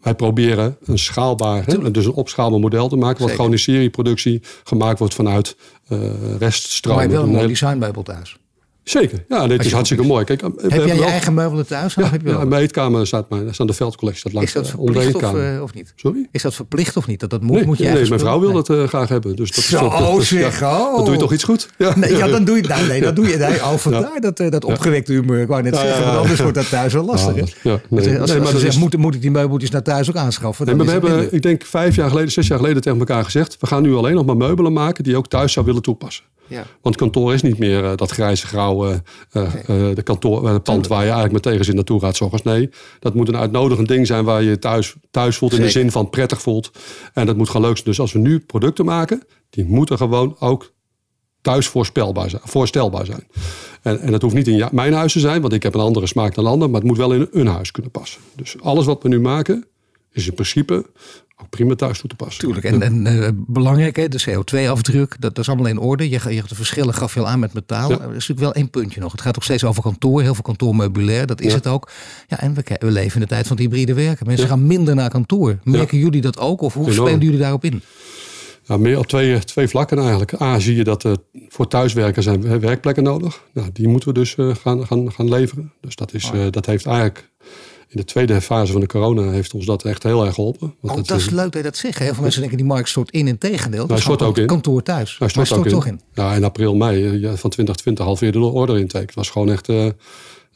Wij 0.01 0.15
proberen 0.15 0.77
een 0.85 0.99
schaalbaar, 0.99 1.67
hè, 1.67 1.91
dus 1.91 2.05
een 2.07 2.13
opschaalbaar 2.13 2.61
model 2.61 2.89
te 2.89 2.97
maken, 2.97 3.19
wat 3.19 3.19
Zeker. 3.21 3.35
gewoon 3.37 3.53
in 3.53 3.59
serieproductie 3.59 4.43
gemaakt 4.65 4.99
wordt 4.99 5.15
vanuit 5.15 5.57
eh 5.89 5.99
Maar 5.99 6.09
je 6.11 6.37
reststromen. 6.39 7.11
wel 7.11 7.23
een 7.23 7.29
mooi 7.29 7.47
designmeubel 7.47 8.03
thuis. 8.03 8.37
Zeker, 8.89 9.25
ja, 9.29 9.47
dit 9.47 9.65
is 9.65 9.73
hartstikke 9.73 10.05
mooi. 10.05 10.25
Kijk, 10.25 10.41
Heb 10.41 10.71
jij 10.71 10.87
je 10.87 10.95
wel- 10.95 11.09
eigen 11.09 11.35
meubelen 11.35 11.67
thuis? 11.67 11.95
Ja, 11.95 12.03
heb 12.11 12.21
je 12.21 12.27
ja, 12.27 12.33
wel? 12.33 12.43
in 12.43 12.49
mijn 12.49 12.63
eetkamer 12.63 13.07
staat, 13.07 13.31
mijn, 13.31 13.55
staat 13.55 13.67
de 13.67 13.73
veldcollectie. 13.73 14.23
Dat 14.25 14.33
langs 14.33 14.49
is 14.49 14.55
dat 14.55 14.69
verplicht 14.71 15.15
of, 15.15 15.35
eh, 15.35 15.63
of 15.63 15.75
niet? 15.75 15.93
Sorry? 15.97 16.29
Is 16.33 16.43
dat 16.43 16.55
verplicht 16.55 16.97
of 16.97 17.07
niet? 17.07 17.21
Dat, 17.21 17.31
dat 17.31 17.43
moet, 17.43 17.57
Nee, 17.57 17.67
moet 17.67 17.79
je 17.79 17.85
nee, 17.85 18.09
mijn 18.09 18.21
vrouw 18.21 18.41
wil 18.41 18.53
dat 18.53 18.71
eh, 18.71 18.83
graag 18.85 19.09
hebben. 19.09 19.37
Dus 19.37 19.51
dat 19.51 19.59
is 19.59 19.69
Zo, 19.69 19.79
toch, 19.79 20.17
dus, 20.17 20.29
zeg, 20.29 20.63
oh. 20.63 20.97
Dat 20.97 21.05
doe 21.05 21.15
je 21.15 21.21
toch 21.21 21.33
iets 21.33 21.45
goed? 21.45 21.69
Ja, 21.79 21.99
Nee, 21.99 22.17
ja, 22.17 22.27
dan 22.27 22.45
doe 22.45 22.57
je, 22.57 22.63
nou, 22.63 22.87
nee, 22.87 23.01
dat 23.01 23.17
doe 23.17 23.29
je. 23.29 23.37
Nee, 23.37 23.55
oh, 23.69 23.75
vandaar 23.75 24.21
dat, 24.21 24.41
eh, 24.41 24.51
dat 24.51 24.65
opgewekte 24.65 25.13
humeur. 25.13 25.41
Ik 25.41 25.49
wou 25.49 25.63
net 25.63 25.75
Ja, 25.75 25.81
zeggen, 25.81 25.99
ja, 25.99 26.05
ja. 26.07 26.11
want 26.11 26.21
anders 26.23 26.41
wordt 26.41 26.55
dat 26.55 26.69
thuis 26.69 26.93
wel 26.93 27.05
lastig. 27.05 27.37
Ja, 27.63 27.71
ja, 27.71 27.81
nee. 27.89 28.21
als 28.21 28.39
als 28.39 28.61
zegt, 28.61 28.79
moet, 28.79 28.97
moet 28.97 29.15
ik 29.15 29.21
die 29.21 29.31
meubeltjes 29.31 29.71
naar 29.71 29.83
thuis 29.83 30.09
ook 30.09 30.17
aanschaffen? 30.17 30.67
Dan 30.67 30.79
we 30.79 30.91
hebben, 30.91 31.35
ik 31.35 31.43
denk 31.43 31.65
vijf 31.65 31.97
jaar 31.97 32.09
geleden, 32.09 32.33
zes 32.33 32.47
jaar 32.47 32.59
geleden 32.59 32.83
tegen 32.83 32.99
elkaar 32.99 33.25
gezegd... 33.25 33.57
we 33.61 33.67
gaan 33.67 33.83
nu 33.83 33.95
alleen 33.95 34.15
nog 34.15 34.27
maar 34.27 34.37
meubelen 34.37 34.73
maken 34.73 35.05
die 35.05 35.13
je 35.13 35.19
ook 35.19 35.29
thuis 35.29 35.53
zou 35.53 35.67
willen 35.67 35.83
toepassen. 35.83 36.25
Ja. 36.49 36.67
Want 36.83 36.97
kantoor 36.97 37.35
is 37.35 37.43
niet 37.43 37.59
meer 37.59 37.85
eh, 37.85 37.97
dat 37.97 38.11
grijze 38.11 38.47
grauwe 38.47 39.03
eh, 39.31 39.53
de 39.95 40.03
kantoor, 40.03 40.61
pand 40.61 40.87
waar 40.87 40.99
je 40.99 41.05
eigenlijk 41.05 41.33
met 41.33 41.43
tegenzin 41.43 41.75
naartoe 41.75 42.01
gaat. 42.01 42.17
's 42.17 42.21
ochtends. 42.21 42.45
Nee, 42.45 42.71
dat 42.99 43.15
moet 43.15 43.29
een 43.29 43.37
uitnodigend 43.37 43.89
ding 43.89 44.07
zijn 44.07 44.25
waar 44.25 44.43
je 44.43 44.49
je 44.49 44.59
thuis, 44.59 44.95
thuis 45.11 45.37
voelt 45.37 45.53
in 45.53 45.61
de 45.61 45.71
zin 45.71 45.91
van 45.91 46.11
prettig 46.11 46.43
voelt. 46.43 46.71
En 47.13 47.27
dat 47.27 47.37
moet 47.37 47.47
gewoon 47.49 47.67
leuk 47.67 47.77
zijn. 47.77 47.89
Dus 47.89 48.01
als 48.01 48.13
we 48.13 48.19
nu 48.19 48.39
producten 48.39 48.85
maken, 48.85 49.23
die 49.51 49.65
moeten 49.65 49.97
gewoon 49.97 50.37
ook 50.39 50.73
thuis 51.41 51.67
voorspelbaar 51.67 52.31
zijn, 52.31 52.43
voorstelbaar 52.45 53.07
zijn. 53.07 53.27
En, 53.83 54.01
en 54.01 54.11
dat 54.11 54.23
hoeft 54.23 54.35
niet 54.35 54.49
in 54.49 54.57
ja- 54.57 54.69
mijn 54.73 54.93
huis 54.93 55.13
te 55.13 55.21
zijn, 55.21 55.41
want 55.41 55.53
ik 55.53 55.63
heb 55.63 55.75
een 55.75 55.81
andere 55.81 56.07
smaak 56.07 56.35
dan 56.35 56.47
ander, 56.47 56.71
maar 56.71 56.81
het 56.81 56.89
moet 56.89 56.99
wel 56.99 57.13
in 57.13 57.29
een 57.33 57.47
huis 57.47 57.71
kunnen 57.71 57.91
passen. 57.91 58.21
Dus 58.37 58.57
alles 58.61 58.87
wat 58.87 59.03
we 59.03 59.09
nu 59.09 59.21
maken, 59.21 59.65
is 60.19 60.27
in 60.27 60.35
principe 60.35 60.87
ook 61.43 61.51
prima 61.51 61.75
thuis 61.75 61.99
toe 61.99 62.09
te 62.09 62.17
passen. 62.17 62.45
Tuurlijk. 62.45 62.65
En, 62.65 62.83
en 62.83 63.07
eh, 63.07 63.29
belangrijk, 63.35 63.97
hè, 63.97 64.09
de 64.09 64.25
CO2-afdruk, 64.29 65.11
dat, 65.11 65.35
dat 65.35 65.39
is 65.39 65.49
allemaal 65.49 65.67
in 65.67 65.79
orde. 65.79 66.09
Je, 66.09 66.21
je, 66.35 66.43
de 66.49 66.55
verschillen 66.55 66.95
gaf 66.95 67.15
je 67.15 67.21
al 67.21 67.29
aan 67.29 67.39
met 67.39 67.53
metaal. 67.53 67.91
Ja. 67.91 67.95
Er 67.95 68.07
is 68.07 68.13
natuurlijk 68.13 68.41
wel 68.41 68.53
één 68.53 68.71
puntje 68.71 69.01
nog. 69.01 69.13
Het 69.13 69.21
gaat 69.21 69.37
ook 69.37 69.43
steeds 69.45 69.65
over 69.65 69.83
kantoor, 69.83 70.23
heel 70.23 70.35
veel 70.35 70.43
kantoormeubilair. 70.43 71.27
Dat 71.27 71.41
is 71.41 71.51
Ja. 71.51 71.55
het 71.57 71.67
ook. 71.67 71.91
Ja, 72.29 72.41
en 72.41 72.55
we, 72.55 72.63
leven 72.79 73.15
in 73.15 73.21
de 73.21 73.27
tijd 73.27 73.47
van 73.47 73.57
het 73.57 73.65
hybride 73.65 73.95
werken. 73.95 74.27
Mensen 74.27 74.45
Ja. 74.47 74.51
gaan 74.51 74.67
minder 74.67 74.95
naar 74.95 75.11
kantoor. 75.11 75.59
Merken 75.65 75.99
jullie 75.99 76.21
dat 76.21 76.39
ook? 76.39 76.61
Of 76.61 76.75
hoe 76.75 76.91
Enorm. 76.91 77.07
spelen 77.07 77.25
jullie 77.25 77.39
daarop 77.39 77.65
in? 77.65 77.83
Nou, 78.67 78.81
meer 78.81 78.99
op 78.99 79.07
twee, 79.07 79.39
twee 79.39 79.69
vlakken 79.69 79.99
eigenlijk. 79.99 80.41
A, 80.41 80.59
zie 80.59 80.77
je 80.77 80.85
dat 80.85 81.05
er 81.05 81.17
voor 81.49 81.69
thuiswerken 81.69 82.23
zijn 82.23 82.61
werkplekken 82.61 83.03
nodig. 83.03 83.43
Nou, 83.53 83.69
die 83.73 83.89
moeten 83.89 84.09
we 84.09 84.15
dus 84.15 84.35
eh, 84.35 84.55
gaan, 84.55 84.87
gaan, 84.87 85.13
gaan 85.13 85.29
leveren. 85.29 85.73
Dus 85.81 85.97
dat, 85.97 86.15
is, 86.15 86.31
eh, 86.35 86.41
dat 86.51 86.67
heeft 86.67 86.87
eigenlijk 86.87 87.31
in 87.89 87.97
de 87.97 88.05
tweede 88.05 88.41
fase 88.41 88.73
van 88.73 88.81
de 88.81 88.87
corona 88.87 89.31
heeft 89.31 89.55
ons 89.55 89.67
dat 89.67 89.85
echt 89.85 90.03
heel 90.03 90.25
erg 90.25 90.35
geholpen. 90.35 90.75
Want 90.81 90.99
Oh, 90.99 91.07
dat 91.07 91.19
is 91.19 91.31
leuk 91.31 91.45
dat 91.45 91.55
je 91.55 91.63
dat 91.63 91.77
zegt. 91.77 91.99
Heel 91.99 92.13
veel 92.13 92.23
mensen 92.23 92.41
denken 92.41 92.59
die 92.59 92.67
markt 92.67 92.89
stort 92.89 93.11
in. 93.11 93.29
In 93.29 93.39
tegendeel. 93.39 93.87
Dat 93.87 94.01
stort 94.01 94.23
ook 94.23 94.39
in. 94.39 94.47
kantoor 94.47 94.83
thuis. 94.83 95.17
Hij 95.19 95.31
maar 95.35 95.47
stort 95.47 95.61
ook 95.61 95.67
in. 95.67 95.73
toch 95.73 95.87
in. 95.87 96.01
Ja, 96.15 96.35
in 96.35 96.45
april, 96.45 96.75
mei 96.75 97.05
eh, 97.05 97.13
ja, 97.13 97.29
van 97.29 97.51
2020 97.51 98.05
halveerde 98.05 98.39
de 98.39 98.45
order 98.45 98.79
intake. 98.79 99.05
Het 99.05 99.15
was 99.15 99.31
gewoon 99.31 99.51
echt 99.51 99.69
eh, 99.69 99.87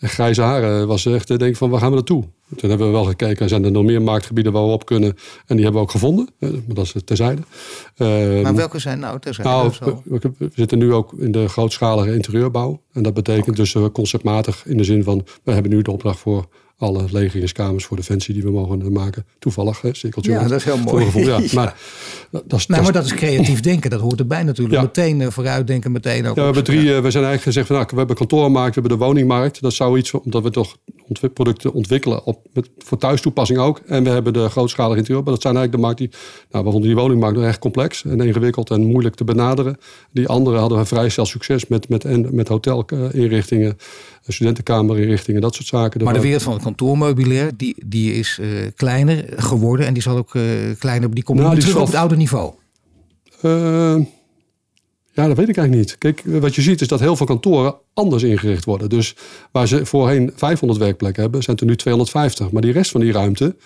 grijze 0.01 0.43
haren. 0.43 0.79
Het 0.79 0.89
was 0.89 1.07
echt, 1.07 1.31
eh, 1.31 1.37
denk 1.39 1.51
ik 1.51 1.57
van, 1.57 1.71
waar 1.71 1.81
gaan 1.81 1.89
we 1.89 1.95
naartoe? 1.95 2.25
Toen 2.57 2.69
hebben 2.69 2.87
we 2.87 2.93
wel 2.93 3.05
gekeken, 3.05 3.49
zijn 3.49 3.65
er 3.65 3.71
nog 3.71 3.85
meer 3.85 4.03
marktgebieden 4.03 4.53
waar 4.53 4.67
we 4.67 4.73
op 4.73 4.87
kunnen? 4.87 5.09
En 5.47 5.57
die 5.57 5.65
hebben 5.65 5.75
we 5.75 5.87
ook 5.87 5.91
gevonden. 5.91 6.29
Maar 6.39 6.51
dat 6.67 6.85
is 6.85 6.95
terzijde. 7.05 7.43
Maar 8.43 8.55
welke 8.55 8.79
zijn 8.79 8.99
nou? 8.99 9.19
terzijde 9.19 9.51
Nou, 9.51 9.73
we, 10.05 10.33
we- 10.39 10.51
zitten 10.55 10.79
nu 10.79 10.93
ook 10.93 11.13
in 11.13 11.33
de 11.33 11.49
grootschalige 11.49 12.15
interieurbouw. 12.15 12.81
En 12.93 13.03
dat 13.03 13.15
betekent 13.15 13.57
dus 13.57 13.77
conceptmatig 13.93 14.67
in 14.67 14.77
de 14.77 14.85
zin 14.85 15.05
van... 15.05 15.27
we 15.43 15.53
hebben 15.53 15.71
nu 15.71 15.83
de 15.83 15.91
opdracht 15.91 16.19
voor 16.19 16.47
alle 16.83 17.05
legeringskamers 17.11 17.85
voor 17.85 17.97
Defensie 17.97 18.35
die 18.35 18.43
we 18.43 18.51
mogen 18.51 18.83
eh, 18.83 18.89
maken. 18.89 19.27
Toevallig, 19.39 19.81
hè, 19.81 19.95
cirkeltje. 19.95 20.33
Ja, 20.33 20.43
dat 20.43 20.59
is 20.59 20.65
heel 20.65 20.79
mooi. 20.79 21.05
gevoel, 21.05 21.23
ja. 21.23 21.41
Maar 21.55 21.77
dat, 22.31 22.43
dat 22.47 22.59
is... 22.59 22.67
Maar 22.67 22.93
dat 22.93 23.05
is 23.05 23.15
creatief 23.15 23.61
denken. 23.71 23.91
Dat 23.91 24.01
hoort 24.01 24.19
erbij 24.19 24.43
natuurlijk. 24.43 24.75
Ja. 24.75 24.83
Meteen 24.83 25.21
eh, 25.21 25.29
vooruitdenken, 25.29 25.93
meteen 25.93 26.27
ook. 26.27 26.37
ja, 26.37 26.41
we 26.41 26.41
hebben 26.43 26.65
drie. 26.65 26.79
eh, 26.79 26.85
we 26.85 27.11
zijn 27.11 27.25
eigenlijk 27.25 27.43
gezegd 27.43 27.67
van, 27.67 27.77
nou, 27.77 27.89
we 27.91 27.97
hebben 27.97 28.17
kantoormarkt, 28.17 28.75
we 28.75 28.81
hebben 28.81 28.99
de 28.99 29.05
woningmarkt. 29.05 29.61
Dat 29.61 29.73
zou 29.73 29.99
iets, 29.99 30.13
omdat 30.13 30.43
we 30.43 30.51
toch 30.51 30.77
producten 31.35 31.73
ontwikkelen 31.73 32.25
op, 32.25 32.47
met, 32.53 32.71
voor 32.79 32.99
thuistoepassing 32.99 33.59
ook. 33.59 33.81
En 33.87 34.05
we 34.05 34.11
hebben 34.11 34.33
de 34.33 34.49
grootschalige 34.49 34.99
interieurbouw. 34.99 35.33
Dat 35.33 35.43
zijn 35.43 35.57
eigenlijk 35.57 35.85
de 35.85 35.89
markt 35.89 36.13
die, 36.13 36.21
nou, 36.51 36.65
we 36.65 36.71
vonden 36.71 36.89
die 36.89 36.99
woningmarkt 36.99 37.37
nog 37.37 37.47
echt 37.47 37.59
complex 37.59 38.05
en 38.05 38.21
ingewikkeld 38.21 38.71
en 38.71 38.85
moeilijk 38.85 39.15
te 39.15 39.25
benaderen. 39.25 39.77
Die 40.11 40.29
andere 40.29 40.59
hadden 40.59 40.79
we 40.79 40.85
vrij 40.85 41.09
snel 41.09 41.27
succes 41.27 41.67
met, 41.67 41.89
met, 41.89 42.05
en, 42.05 42.35
met 42.35 42.49
hotelinrichtingen, 42.49 43.79
studentenkamerinrichtingen, 44.27 45.41
dat 45.41 45.55
soort 45.55 45.67
zaken. 45.67 46.05
Maar 46.05 46.15
de 46.15 46.21
wereld 46.21 46.43
van 46.43 46.53
het 46.53 46.63
kantoormeubilair, 46.63 47.51
die, 47.57 47.75
die 47.87 48.15
is 48.15 48.39
eh, 48.41 48.49
kleiner 48.77 49.25
geworden. 49.37 49.87
En 49.87 49.93
die 49.93 50.03
zal 50.03 50.17
ook 50.17 50.35
eh, 50.35 50.43
kleiner, 50.79 51.15
die 51.15 51.25
komt 51.25 51.39
Nou, 51.39 51.55
die 51.55 51.65
terug 51.65 51.81
op 51.81 51.87
het 51.87 51.97
oude 51.97 52.17
niveau. 52.17 52.53
Eh, 53.41 53.97
ja, 55.13 55.27
dat 55.27 55.37
weet 55.37 55.49
ik 55.49 55.57
eigenlijk 55.57 55.89
niet. 55.89 55.99
Kijk, 55.99 56.23
wat 56.25 56.55
je 56.55 56.63
ziet 56.63 56.81
is 56.81 56.89
dat 56.89 57.01
heel 57.01 57.17
veel 57.17 57.27
kantoren 57.27 57.75
anders 57.95 58.23
ingericht 58.23 58.65
worden. 58.65 58.89
Dus 58.89 59.17
waar 59.51 59.69
ze 59.69 59.87
voorheen 59.87 60.33
500 60.35 60.81
werkplekken 60.81 61.23
hebben, 61.23 61.43
zijn 61.43 61.57
er 61.57 61.67
nu 61.67 61.77
250. 61.77 62.51
Maar 62.51 62.63
die 62.63 62.73
rest 62.73 62.91
van 62.91 63.01
die 63.01 63.13
ruimte 63.13 63.57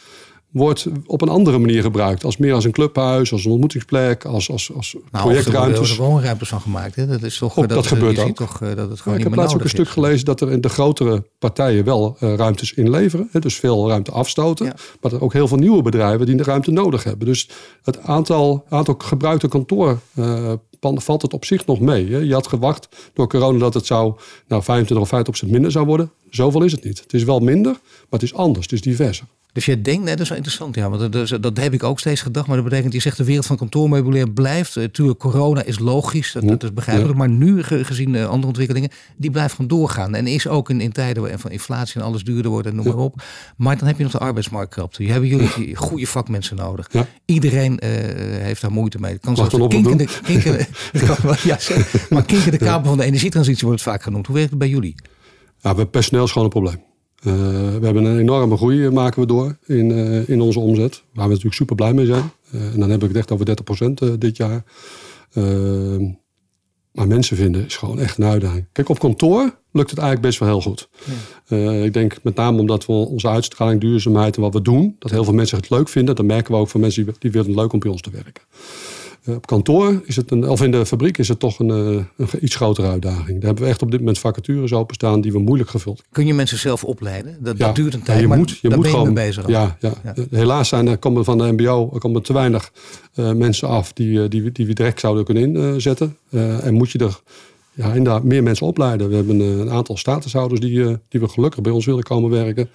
wordt 0.56 0.86
op 1.06 1.22
een 1.22 1.28
andere 1.28 1.58
manier 1.58 1.82
gebruikt. 1.82 2.24
Als 2.24 2.36
meer 2.36 2.54
als 2.54 2.64
een 2.64 2.72
clubhuis, 2.72 3.32
als 3.32 3.44
een 3.44 3.50
ontmoetingsplek, 3.50 4.24
als, 4.24 4.50
als, 4.50 4.72
als 4.74 4.92
Nou, 4.92 5.04
er 5.12 5.20
projectruimtes. 5.20 5.78
worden 5.78 6.04
er 6.04 6.10
woonruimtes 6.10 6.48
van 6.48 6.60
gemaakt. 6.60 6.94
Hè? 6.94 7.06
Dat 7.06 7.22
is 7.22 7.38
toch 7.38 7.58
Ook 7.58 7.64
eh, 7.64 7.70
dat 7.70 7.84
eh, 7.84 7.90
gebeurt 7.90 8.18
ook. 8.18 8.36
toch 8.36 8.62
eh, 8.62 8.68
dat 8.68 8.88
het 8.88 8.96
Ja, 8.96 9.02
gewoon 9.02 9.18
ik 9.18 9.24
niet 9.24 9.32
heb 9.32 9.34
laatst 9.38 9.56
ook 9.56 9.62
een 9.62 9.68
stuk 9.68 9.88
gelezen 9.88 10.24
dat 10.24 10.40
er 10.40 10.50
in 10.50 10.60
de 10.60 10.68
grotere 10.68 11.24
partijen 11.38 11.84
wel 11.84 12.16
eh, 12.18 12.34
ruimtes 12.34 12.72
inleveren. 12.72 13.28
Hè, 13.32 13.40
dus 13.40 13.54
veel 13.54 13.88
ruimte 13.88 14.10
afstoten. 14.10 14.66
Ja. 14.66 14.74
Maar 15.00 15.12
er 15.12 15.22
ook 15.22 15.32
heel 15.32 15.48
veel 15.48 15.56
nieuwe 15.56 15.82
bedrijven 15.82 16.26
die 16.26 16.34
de 16.34 16.42
ruimte 16.42 16.70
nodig 16.70 17.04
hebben. 17.04 17.26
Dus 17.26 17.48
het 17.82 18.02
aantal, 18.02 18.64
aantal 18.68 18.94
gebruikte 18.98 19.48
kantoorpanden 19.48 21.02
valt 21.02 21.22
het 21.22 21.32
op 21.32 21.44
zich 21.44 21.66
nog 21.66 21.80
mee. 21.80 22.12
Hè. 22.12 22.18
Je 22.18 22.32
had 22.32 22.46
gewacht 22.46 22.88
door 23.12 23.28
corona 23.28 23.58
dat 23.58 23.74
het 23.74 23.86
zou 23.86 24.14
nou, 24.48 24.62
25 24.62 24.98
of 24.98 25.08
50 25.08 25.22
procent 25.22 25.52
minder 25.52 25.70
zou 25.70 25.86
worden. 25.86 26.10
Zoveel 26.30 26.62
is 26.62 26.72
het 26.72 26.84
niet. 26.84 27.00
Het 27.00 27.12
is 27.12 27.24
wel 27.24 27.40
minder, 27.40 27.72
maar 27.72 28.20
het 28.20 28.22
is 28.22 28.34
anders. 28.34 28.64
Het 28.64 28.72
is 28.72 28.80
diverser. 28.80 29.26
Dus 29.56 29.64
jij 29.66 29.82
denkt, 29.82 30.04
nee, 30.04 30.12
dat 30.12 30.20
is 30.22 30.28
wel 30.28 30.36
interessant, 30.36 30.74
ja, 30.74 30.90
want 30.90 31.12
dat, 31.12 31.28
dat, 31.28 31.42
dat 31.42 31.56
heb 31.56 31.72
ik 31.72 31.82
ook 31.82 31.98
steeds 31.98 32.20
gedacht. 32.20 32.46
Maar 32.46 32.56
dat 32.56 32.64
betekent, 32.64 32.92
je 32.92 33.00
zegt 33.00 33.16
de 33.16 33.24
wereld 33.24 33.46
van 33.46 33.56
kantoormeubilair 33.56 34.30
blijft. 34.30 34.76
Eh, 34.76 34.84
tuurlijk, 34.84 35.18
corona 35.18 35.62
is 35.62 35.78
logisch, 35.78 36.32
dat, 36.32 36.48
dat 36.48 36.62
is 36.62 36.72
begrijpelijk. 36.72 37.18
Maar 37.18 37.28
nu, 37.28 37.62
ge- 37.62 37.84
gezien 37.84 38.14
eh, 38.14 38.24
andere 38.28 38.46
ontwikkelingen, 38.46 38.90
die 39.16 39.30
blijft 39.30 39.54
gewoon 39.54 39.66
doorgaan. 39.68 40.14
En 40.14 40.26
is 40.26 40.48
ook 40.48 40.70
in, 40.70 40.80
in 40.80 40.92
tijden 40.92 41.22
waar- 41.22 41.38
van 41.38 41.50
inflatie 41.50 42.00
en 42.00 42.06
alles 42.06 42.24
duurder 42.24 42.50
wordt 42.50 42.66
en 42.66 42.74
noem 42.74 42.84
maar 42.84 42.96
op. 42.96 43.22
Maar 43.56 43.78
dan 43.78 43.86
heb 43.86 43.96
je 43.96 44.02
nog 44.02 44.12
de 44.12 44.18
arbeidsmarktkrapte. 44.18 45.02
Je 45.04 45.10
hebben 45.10 45.28
jullie 45.28 45.76
goede 45.76 46.06
vakmensen 46.06 46.56
nodig. 46.56 46.88
Ja. 46.92 47.06
Iedereen 47.24 47.78
eh, 47.78 47.88
heeft 48.42 48.60
daar 48.60 48.72
moeite 48.72 48.98
mee. 49.00 49.12
Het 49.12 49.20
kan 49.20 49.32
Mag 49.32 49.50
zelfs 49.50 49.66
kinkende, 49.74 50.04
kinkende, 50.22 50.66
ja, 51.44 51.58
maar 52.10 52.24
kinkende 52.24 52.56
kabel 52.58 52.88
van 52.88 52.98
de 52.98 53.04
energietransitie 53.04 53.66
wordt 53.66 53.80
het 53.82 53.90
vaak 53.92 54.02
genoemd. 54.02 54.26
Hoe 54.26 54.34
werkt 54.34 54.50
het 54.50 54.58
bij 54.58 54.68
jullie? 54.68 54.94
Ja, 55.60 55.74
we 55.74 55.86
personeel 55.86 56.24
is 56.24 56.30
gewoon 56.30 56.44
een 56.44 56.52
probleem. 56.60 56.84
Eh, 57.26 57.32
we 57.78 57.84
hebben 57.84 58.04
een 58.04 58.18
enorme 58.18 58.56
groei 58.56 58.86
eh, 58.86 58.92
maken 58.92 59.20
we 59.20 59.26
door 59.26 59.56
in, 59.66 59.90
eh, 59.90 60.28
in 60.28 60.40
onze 60.40 60.60
omzet. 60.60 61.02
Waar 61.12 61.24
we 61.24 61.30
natuurlijk 61.30 61.54
super 61.54 61.76
blij 61.76 61.92
mee 61.92 62.06
zijn. 62.06 62.30
En 62.52 62.80
dan 62.80 62.90
heb 62.90 63.02
ik 63.02 63.08
het 63.08 63.16
echt 63.16 63.30
over 63.30 63.44
30% 63.44 64.00
eh, 64.00 64.08
dit 64.18 64.36
jaar. 64.36 64.64
Eh, 65.32 65.44
maar 66.92 67.06
mensen 67.06 67.36
vinden 67.36 67.64
is 67.64 67.76
gewoon 67.76 68.00
echt 68.00 68.18
een 68.18 68.24
uitdaging. 68.24 68.66
Kijk, 68.72 68.88
op 68.88 68.98
kantoor 68.98 69.58
lukt 69.72 69.90
het 69.90 69.98
eigenlijk 69.98 70.20
best 70.20 70.38
wel 70.38 70.48
heel 70.48 70.60
goed. 70.60 70.88
Ik 71.84 71.92
denk 71.92 72.16
met 72.22 72.34
name 72.34 72.60
omdat 72.60 72.86
we 72.86 72.92
onze 72.92 73.28
uitstraling, 73.28 73.80
duurzaamheid 73.80 74.36
en 74.36 74.42
wat 74.42 74.52
we 74.52 74.62
doen, 74.62 74.96
dat 74.98 75.10
heel 75.10 75.24
veel 75.24 75.34
mensen 75.34 75.56
het 75.56 75.70
leuk 75.70 75.88
vinden. 75.88 76.14
Dat 76.14 76.24
merken 76.24 76.52
we 76.52 76.60
ook 76.60 76.68
van 76.68 76.80
mensen 76.80 77.04
die, 77.04 77.14
die 77.18 77.30
vinden 77.30 77.50
het 77.50 77.60
leuk 77.60 77.72
om 77.72 77.78
bij 77.78 77.90
ons 77.90 78.00
te 78.00 78.10
werken. 78.10 78.42
Eh, 79.26 79.34
op 79.34 79.46
kantoor 79.46 80.02
is 80.04 80.16
het 80.16 80.30
een, 80.30 80.48
of 80.48 80.62
in 80.62 80.70
de 80.70 80.86
fabriek 80.86 81.18
is 81.18 81.28
het 81.28 81.38
toch 81.38 81.58
een, 81.58 81.70
eh, 81.70 82.04
een 82.16 82.44
iets 82.44 82.54
grotere 82.54 82.88
uitdaging. 82.88 83.26
Daar 83.26 83.46
hebben 83.46 83.64
we 83.64 83.70
echt 83.70 83.82
op 83.82 83.90
dit 83.90 84.00
moment 84.00 84.18
vacatures 84.18 84.72
openstaan 84.72 85.20
die 85.20 85.32
we 85.32 85.38
moeilijk 85.38 85.70
gevuld. 85.70 86.02
Kun 86.12 86.26
je 86.26 86.34
mensen 86.34 86.58
zelf 86.58 86.84
opleiden? 86.84 87.36
Dat, 87.40 87.58
dat 87.58 87.74
duurt 87.74 87.94
een 87.94 88.02
tijd. 88.02 88.20
je 88.20 88.28
maar 88.28 88.38
moet, 88.38 88.58
je 88.58 88.68
moet 88.68 88.80
ben 88.80 88.90
gewoon 88.90 89.12
mee 89.12 89.26
bezig. 89.26 89.48
Ja, 89.48 89.76
ja. 89.80 89.92
Helaas 90.30 90.68
zijn 90.68 90.88
er 90.88 90.98
komen 90.98 91.24
van 91.24 91.38
de 91.38 91.52
MBO 91.52 91.90
er 91.94 92.00
komen 92.00 92.22
te 92.22 92.32
weinig 92.32 92.72
uh, 93.14 93.32
mensen 93.32 93.68
af 93.68 93.92
die, 93.92 94.28
die, 94.28 94.52
die 94.52 94.66
we 94.66 94.72
direct 94.72 95.00
zouden 95.00 95.24
kunnen 95.24 95.56
inzetten. 95.56 96.16
en 96.62 96.74
moet 96.74 96.90
je 96.90 96.98
er 96.98 97.20
ja, 97.72 97.86
inderdaad 97.86 98.22
meer 98.22 98.42
mensen 98.42 98.66
opleiden. 98.66 99.08
We 99.08 99.14
hebben 99.14 99.40
een 99.40 99.70
aantal 99.70 99.96
statushouders 99.96 100.60
die, 100.60 100.98
die 101.08 101.20
we 101.20 101.28
gelukkig 101.28 101.60
bij 101.60 101.72
ons 101.72 101.86
willen 101.86 102.02
komen 102.02 102.30
werken. 102.30 102.68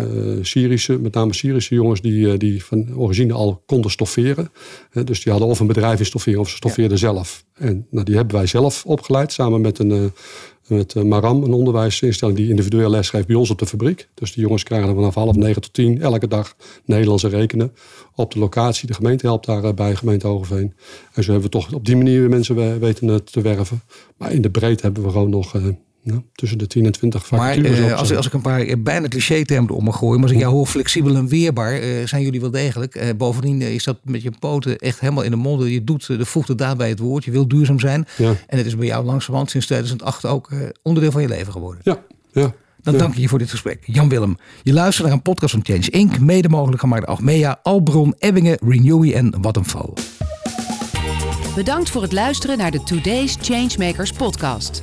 Uh, 0.00 0.38
Syrische, 0.44 0.98
met 0.98 1.14
name 1.14 1.34
Syrische 1.34 1.74
jongens 1.74 2.00
die, 2.00 2.36
die 2.36 2.64
van 2.64 2.96
origine 2.96 3.32
al 3.32 3.62
konden 3.66 3.90
stofferen. 3.90 4.50
Dus 5.04 5.22
die 5.22 5.32
hadden 5.32 5.50
of 5.50 5.60
een 5.60 5.66
bedrijf 5.66 5.98
in 5.98 6.06
stofferen 6.06 6.40
of 6.40 6.48
ze 6.48 6.56
stoffeerden 6.56 6.98
ja. 6.98 7.12
zelf. 7.12 7.44
En 7.54 7.86
nou, 7.90 8.04
die 8.04 8.16
hebben 8.16 8.34
wij 8.34 8.46
zelf 8.46 8.84
opgeleid 8.86 9.32
samen 9.32 9.60
met 9.60 9.78
een, 9.78 9.90
uh, 9.90 10.04
met 10.66 10.94
Maram, 10.94 11.42
een 11.42 11.52
onderwijsinstelling 11.52 12.36
die 12.36 12.48
individueel 12.48 12.90
les 12.90 13.10
geeft 13.10 13.26
bij 13.26 13.36
ons 13.36 13.50
op 13.50 13.58
de 13.58 13.66
fabriek. 13.66 14.08
Dus 14.14 14.32
die 14.32 14.42
jongens 14.42 14.62
krijgen 14.62 14.94
vanaf 14.94 15.14
half 15.14 15.36
negen 15.36 15.62
tot 15.62 15.72
tien 15.72 16.00
elke 16.00 16.28
dag 16.28 16.56
Nederlandse 16.84 17.28
rekenen 17.28 17.72
op 18.14 18.32
de 18.32 18.38
locatie. 18.38 18.86
De 18.86 18.94
gemeente 18.94 19.26
helpt 19.26 19.46
daarbij, 19.46 19.94
gemeente 19.94 20.26
Hogeveen. 20.26 20.74
En 21.12 21.24
zo 21.24 21.32
hebben 21.32 21.50
we 21.50 21.56
toch 21.58 21.72
op 21.72 21.84
die 21.84 21.96
manier 21.96 22.20
weer 22.20 22.28
mensen 22.28 22.80
weten 22.80 23.24
te 23.24 23.40
werven. 23.40 23.82
Maar 24.16 24.32
in 24.32 24.42
de 24.42 24.50
breedte 24.50 24.82
hebben 24.82 25.02
we 25.02 25.10
gewoon 25.10 25.30
nog 25.30 25.54
nou, 26.08 26.22
tussen 26.32 26.58
de 26.58 26.66
10 26.66 26.86
en 26.86 26.92
20 26.92 27.26
vacatures. 27.26 27.78
Maar 27.78 27.88
uh, 27.88 27.98
als, 27.98 28.14
als 28.14 28.26
ik 28.26 28.32
een 28.32 28.40
paar 28.40 28.64
uh, 28.64 28.74
bijna 28.78 29.08
cliché-termen 29.08 29.74
om 29.74 29.84
mag 29.84 29.96
gooien, 29.96 30.14
maar 30.14 30.28
als 30.28 30.32
ik 30.32 30.38
jou 30.38 30.52
hoor 30.52 30.66
flexibel 30.66 31.16
en 31.16 31.28
weerbaar, 31.28 31.82
uh, 31.82 32.06
zijn 32.06 32.22
jullie 32.22 32.40
wel 32.40 32.50
degelijk. 32.50 33.14
bovendien 33.16 33.60
is 33.62 33.84
dat 33.84 33.98
met 34.04 34.22
je 34.22 34.32
poten 34.38 34.78
echt 34.78 35.00
helemaal 35.00 35.22
in 35.22 35.30
de 35.30 35.36
mond. 35.36 35.68
Je 35.68 35.84
doet 35.84 36.06
de 36.06 36.24
voegt 36.24 36.48
het 36.48 36.58
daarbij 36.58 36.88
het 36.88 36.98
woord. 36.98 37.24
Je 37.24 37.30
wil 37.30 37.48
duurzaam 37.48 37.80
zijn. 37.80 38.06
Ja. 38.16 38.34
En 38.46 38.58
het 38.58 38.66
is 38.66 38.76
bij 38.76 38.86
jou 38.86 39.04
langzamerhand 39.04 39.50
sinds 39.50 39.66
2008 39.66 40.26
ook 40.26 40.50
onderdeel 40.82 41.10
van 41.12 41.22
je 41.22 41.28
leven 41.28 41.52
geworden. 41.52 41.80
Ja, 41.84 42.02
ja. 42.32 42.54
Dan 42.82 42.92
ja. 42.92 42.98
dank 42.98 43.14
ik 43.14 43.20
je 43.20 43.28
voor 43.28 43.38
dit 43.38 43.50
gesprek. 43.50 43.82
Jan 43.86 44.08
Willem, 44.08 44.36
je 44.62 44.72
luistert 44.72 45.06
naar 45.06 45.16
een 45.16 45.22
podcast 45.22 45.52
van 45.52 45.64
Change 45.64 45.90
Inc. 45.90 46.18
Mede 46.18 46.48
mogelijk 46.48 46.80
gemaakt 46.80 47.06
door 47.06 47.14
Achmea, 47.14 47.58
Albron, 47.62 48.14
Ebbingen, 48.18 48.58
Renewy 48.60 49.12
en 49.12 49.34
Vattenfall. 49.40 49.92
Bedankt 51.54 51.90
voor 51.90 52.02
het 52.02 52.12
luisteren 52.12 52.58
naar 52.58 52.70
de 52.70 52.82
Today's 52.82 53.36
Changemakers 53.40 54.12
podcast. 54.12 54.82